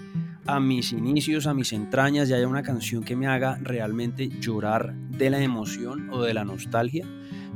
a 0.47 0.59
mis 0.59 0.91
inicios, 0.93 1.47
a 1.47 1.55
mis 1.55 1.73
entrañas, 1.73 2.29
y 2.29 2.33
haya 2.35 2.49
una 2.49 2.63
canción 2.65 3.05
que 3.05 3.15
me 3.15 3.29
haga 3.29 3.59
realmente 3.63 4.29
llorar 4.41 4.95
de 4.97 5.31
la 5.31 5.41
emoción 5.41 6.11
o 6.11 6.23
de 6.23 6.35
la 6.35 6.45
nostalgia, 6.45 7.07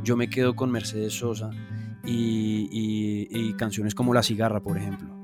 yo 0.04 0.16
me 0.16 0.30
quedo 0.30 0.54
con 0.54 0.70
Mercedes 0.70 1.14
Sosa 1.14 1.50
y, 2.04 2.68
y- 3.32 3.52
canciones 3.54 3.94
como 3.94 4.14
La 4.14 4.22
Cigarra, 4.22 4.60
por 4.62 4.78
ejemplo. 4.78 5.19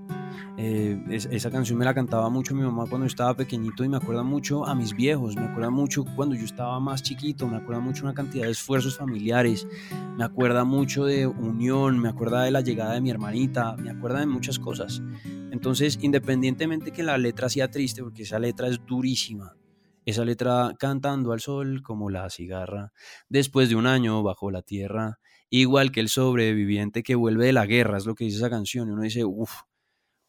Eh, 0.58 0.98
es- 1.10 1.26
esa 1.30 1.50
canción 1.50 1.78
me 1.78 1.84
la 1.84 1.92
cantaba 1.92 2.30
mucho 2.30 2.54
mi 2.54 2.62
mamá 2.62 2.86
cuando 2.88 3.06
estaba 3.06 3.34
pequeñito 3.34 3.84
y 3.84 3.90
me 3.90 3.98
acuerda 3.98 4.22
mucho 4.22 4.64
a 4.64 4.74
mis 4.74 4.94
viejos, 4.96 5.36
me 5.36 5.44
acuerda 5.44 5.68
mucho 5.68 6.02
cuando 6.16 6.34
yo 6.34 6.46
estaba 6.46 6.80
más 6.80 7.02
chiquito, 7.02 7.46
me 7.46 7.58
acuerda 7.58 7.80
mucho 7.80 8.04
una 8.04 8.14
cantidad 8.14 8.46
de 8.46 8.52
esfuerzos 8.52 8.96
familiares, 8.96 9.66
me 10.16 10.24
acuerda 10.24 10.64
mucho 10.64 11.04
de 11.04 11.26
unión, 11.26 11.98
me 11.98 12.08
acuerda 12.08 12.42
de 12.42 12.50
la 12.52 12.62
llegada 12.62 12.94
de 12.94 13.02
mi 13.02 13.10
hermanita, 13.10 13.76
me 13.76 13.90
acuerda 13.90 14.20
de 14.20 14.26
muchas 14.26 14.58
cosas. 14.58 15.02
Entonces, 15.50 15.98
independientemente 16.00 16.90
que 16.90 17.02
la 17.02 17.18
letra 17.18 17.50
sea 17.50 17.70
triste, 17.70 18.02
porque 18.02 18.22
esa 18.22 18.38
letra 18.38 18.68
es 18.68 18.80
durísima, 18.86 19.56
esa 20.06 20.24
letra 20.24 20.72
cantando 20.78 21.32
al 21.32 21.40
sol 21.40 21.82
como 21.82 22.08
la 22.08 22.30
cigarra, 22.30 22.92
después 23.28 23.68
de 23.68 23.76
un 23.76 23.86
año 23.86 24.22
bajo 24.22 24.50
la 24.50 24.62
tierra, 24.62 25.18
igual 25.50 25.92
que 25.92 26.00
el 26.00 26.08
sobreviviente 26.08 27.02
que 27.02 27.14
vuelve 27.14 27.44
de 27.44 27.52
la 27.52 27.66
guerra, 27.66 27.98
es 27.98 28.06
lo 28.06 28.14
que 28.14 28.24
dice 28.24 28.38
esa 28.38 28.48
canción, 28.50 28.88
y 28.88 28.92
uno 28.92 29.02
dice, 29.02 29.24
uff, 29.24 29.52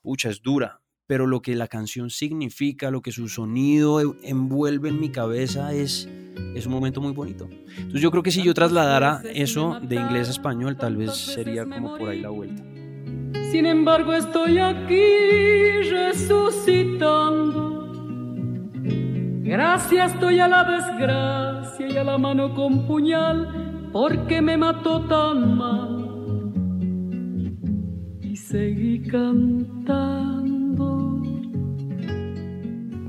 pucha, 0.07 0.29
es 0.29 0.41
dura, 0.41 0.79
pero 1.05 1.27
lo 1.27 1.41
que 1.41 1.53
la 1.53 1.67
canción 1.67 2.09
significa, 2.09 2.91
lo 2.91 3.01
que 3.01 3.11
su 3.11 3.27
sonido 3.27 3.99
envuelve 4.23 4.87
en 4.87 5.01
mi 5.01 5.09
cabeza 5.09 5.73
es, 5.73 6.07
es 6.55 6.65
un 6.65 6.71
momento 6.71 7.01
muy 7.01 7.11
bonito. 7.11 7.49
Entonces 7.51 7.99
yo 7.99 8.09
creo 8.09 8.23
que 8.23 8.31
si 8.31 8.41
yo 8.41 8.53
trasladara 8.53 9.21
eso 9.33 9.77
de 9.81 9.97
inglés 9.97 10.29
a 10.29 10.31
español, 10.31 10.77
tal 10.77 10.95
vez 10.95 11.13
sería 11.13 11.65
como 11.65 11.97
por 11.97 12.07
ahí 12.07 12.21
la 12.21 12.29
vuelta. 12.29 12.63
Sin 13.51 13.65
embargo 13.65 14.13
estoy 14.13 14.59
aquí 14.59 15.81
resucitando 15.91 17.67
Gracias 19.43 20.13
estoy 20.13 20.39
a 20.39 20.47
la 20.47 20.63
desgracia 20.63 21.85
y 21.85 21.97
a 21.97 22.03
la 22.05 22.17
mano 22.17 22.55
con 22.55 22.87
puñal 22.87 23.89
porque 23.91 24.41
me 24.41 24.55
mató 24.55 25.01
tan 25.01 25.57
mal. 25.57 26.06
Seguí 28.49 29.01
cantando. 29.01 30.41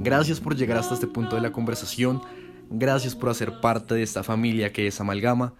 Gracias 0.01 0.41
por 0.41 0.57
llegar 0.57 0.78
hasta 0.78 0.95
este 0.95 1.07
punto 1.07 1.36
de 1.36 1.43
la 1.43 1.53
conversación. 1.53 2.20
Gracias 2.70 3.14
por 3.14 3.28
hacer 3.28 3.61
parte 3.61 3.95
de 3.95 4.03
esta 4.03 4.24
familia 4.24 4.72
que 4.72 4.89
es 4.89 5.01
Amalgama. 5.01 5.55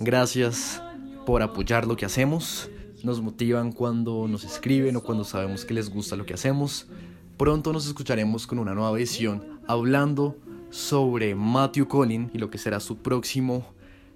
Gracias 0.00 0.82
por 1.26 1.42
apoyar 1.42 1.86
lo 1.86 1.96
que 1.96 2.06
hacemos. 2.06 2.70
Nos 3.04 3.20
motivan 3.20 3.70
cuando 3.70 4.26
nos 4.26 4.42
escriben 4.42 4.96
o 4.96 5.02
cuando 5.04 5.22
sabemos 5.22 5.64
que 5.64 5.74
les 5.74 5.90
gusta 5.90 6.16
lo 6.16 6.26
que 6.26 6.34
hacemos. 6.34 6.88
Pronto 7.36 7.72
nos 7.72 7.86
escucharemos 7.86 8.48
con 8.48 8.58
una 8.58 8.74
nueva 8.74 8.98
edición 8.98 9.60
hablando 9.68 10.36
sobre 10.70 11.36
Matthew 11.36 11.86
Collin 11.86 12.32
y 12.34 12.38
lo 12.38 12.50
que 12.50 12.58
será 12.58 12.80
su 12.80 12.98
próximo 12.98 13.64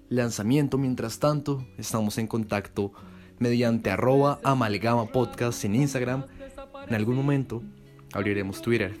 lanzamiento. 0.09 0.77
Mientras 0.77 1.19
tanto, 1.19 1.65
estamos 1.77 2.17
en 2.17 2.27
contacto 2.27 2.91
mediante 3.39 3.91
arroba 3.91 4.39
amalgama 4.43 5.07
podcast 5.07 5.63
en 5.65 5.75
Instagram. 5.75 6.25
En 6.87 6.95
algún 6.95 7.15
momento 7.15 7.61
abriremos 8.13 8.61
Twitter. 8.61 8.97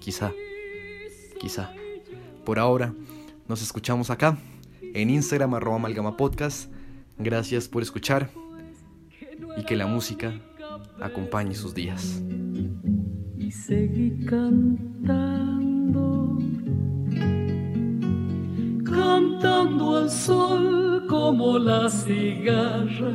Quizá. 0.00 0.32
Quizá. 1.40 1.72
Por 2.44 2.58
ahora, 2.58 2.94
nos 3.48 3.62
escuchamos 3.62 4.10
acá 4.10 4.38
en 4.80 5.10
Instagram 5.10 5.54
arroba 5.54 5.76
amalgama 5.76 6.16
podcast. 6.16 6.70
Gracias 7.18 7.68
por 7.68 7.82
escuchar 7.82 8.30
y 9.56 9.64
que 9.64 9.76
la 9.76 9.86
música 9.86 10.32
acompañe 11.00 11.54
sus 11.54 11.74
días. 11.74 12.22
Y 13.36 13.50
seguí 13.50 14.24
cantando, 14.24 16.38
cantando 18.84 19.98
al 19.98 20.10
sol 20.10 21.06
como 21.08 21.58
la 21.58 21.90
cigarra, 21.90 23.14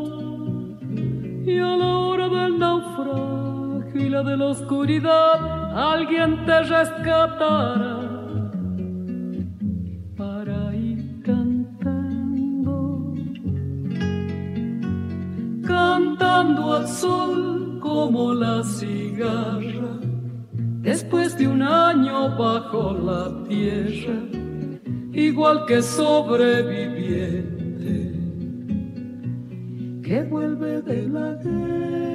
Y 1.45 1.57
a 1.57 1.75
la 1.75 1.97
hora 1.97 2.29
del 2.29 2.59
naufragio 2.59 3.95
y 3.95 4.09
la 4.09 4.21
de 4.21 4.37
la 4.37 4.45
oscuridad, 4.45 5.93
alguien 5.93 6.45
te 6.45 6.61
rescatará. 6.63 7.99
Para 10.15 10.75
ir 10.75 11.21
cantando, 11.23 12.75
cantando 15.65 16.73
al 16.73 16.87
sol 16.87 17.79
como 17.81 18.35
la 18.35 18.63
cigarra 18.63 19.97
después 20.81 21.35
de 21.37 21.47
un 21.47 21.63
año 21.63 22.37
bajo 22.37 22.93
la 22.93 23.43
tierra, 23.47 24.19
igual 25.11 25.65
que 25.65 25.81
sobreviviente 25.81 27.60
que 30.11 30.23
vuelve 30.23 30.81
de 30.81 31.07
la 31.07 31.35
guerra. 31.35 32.10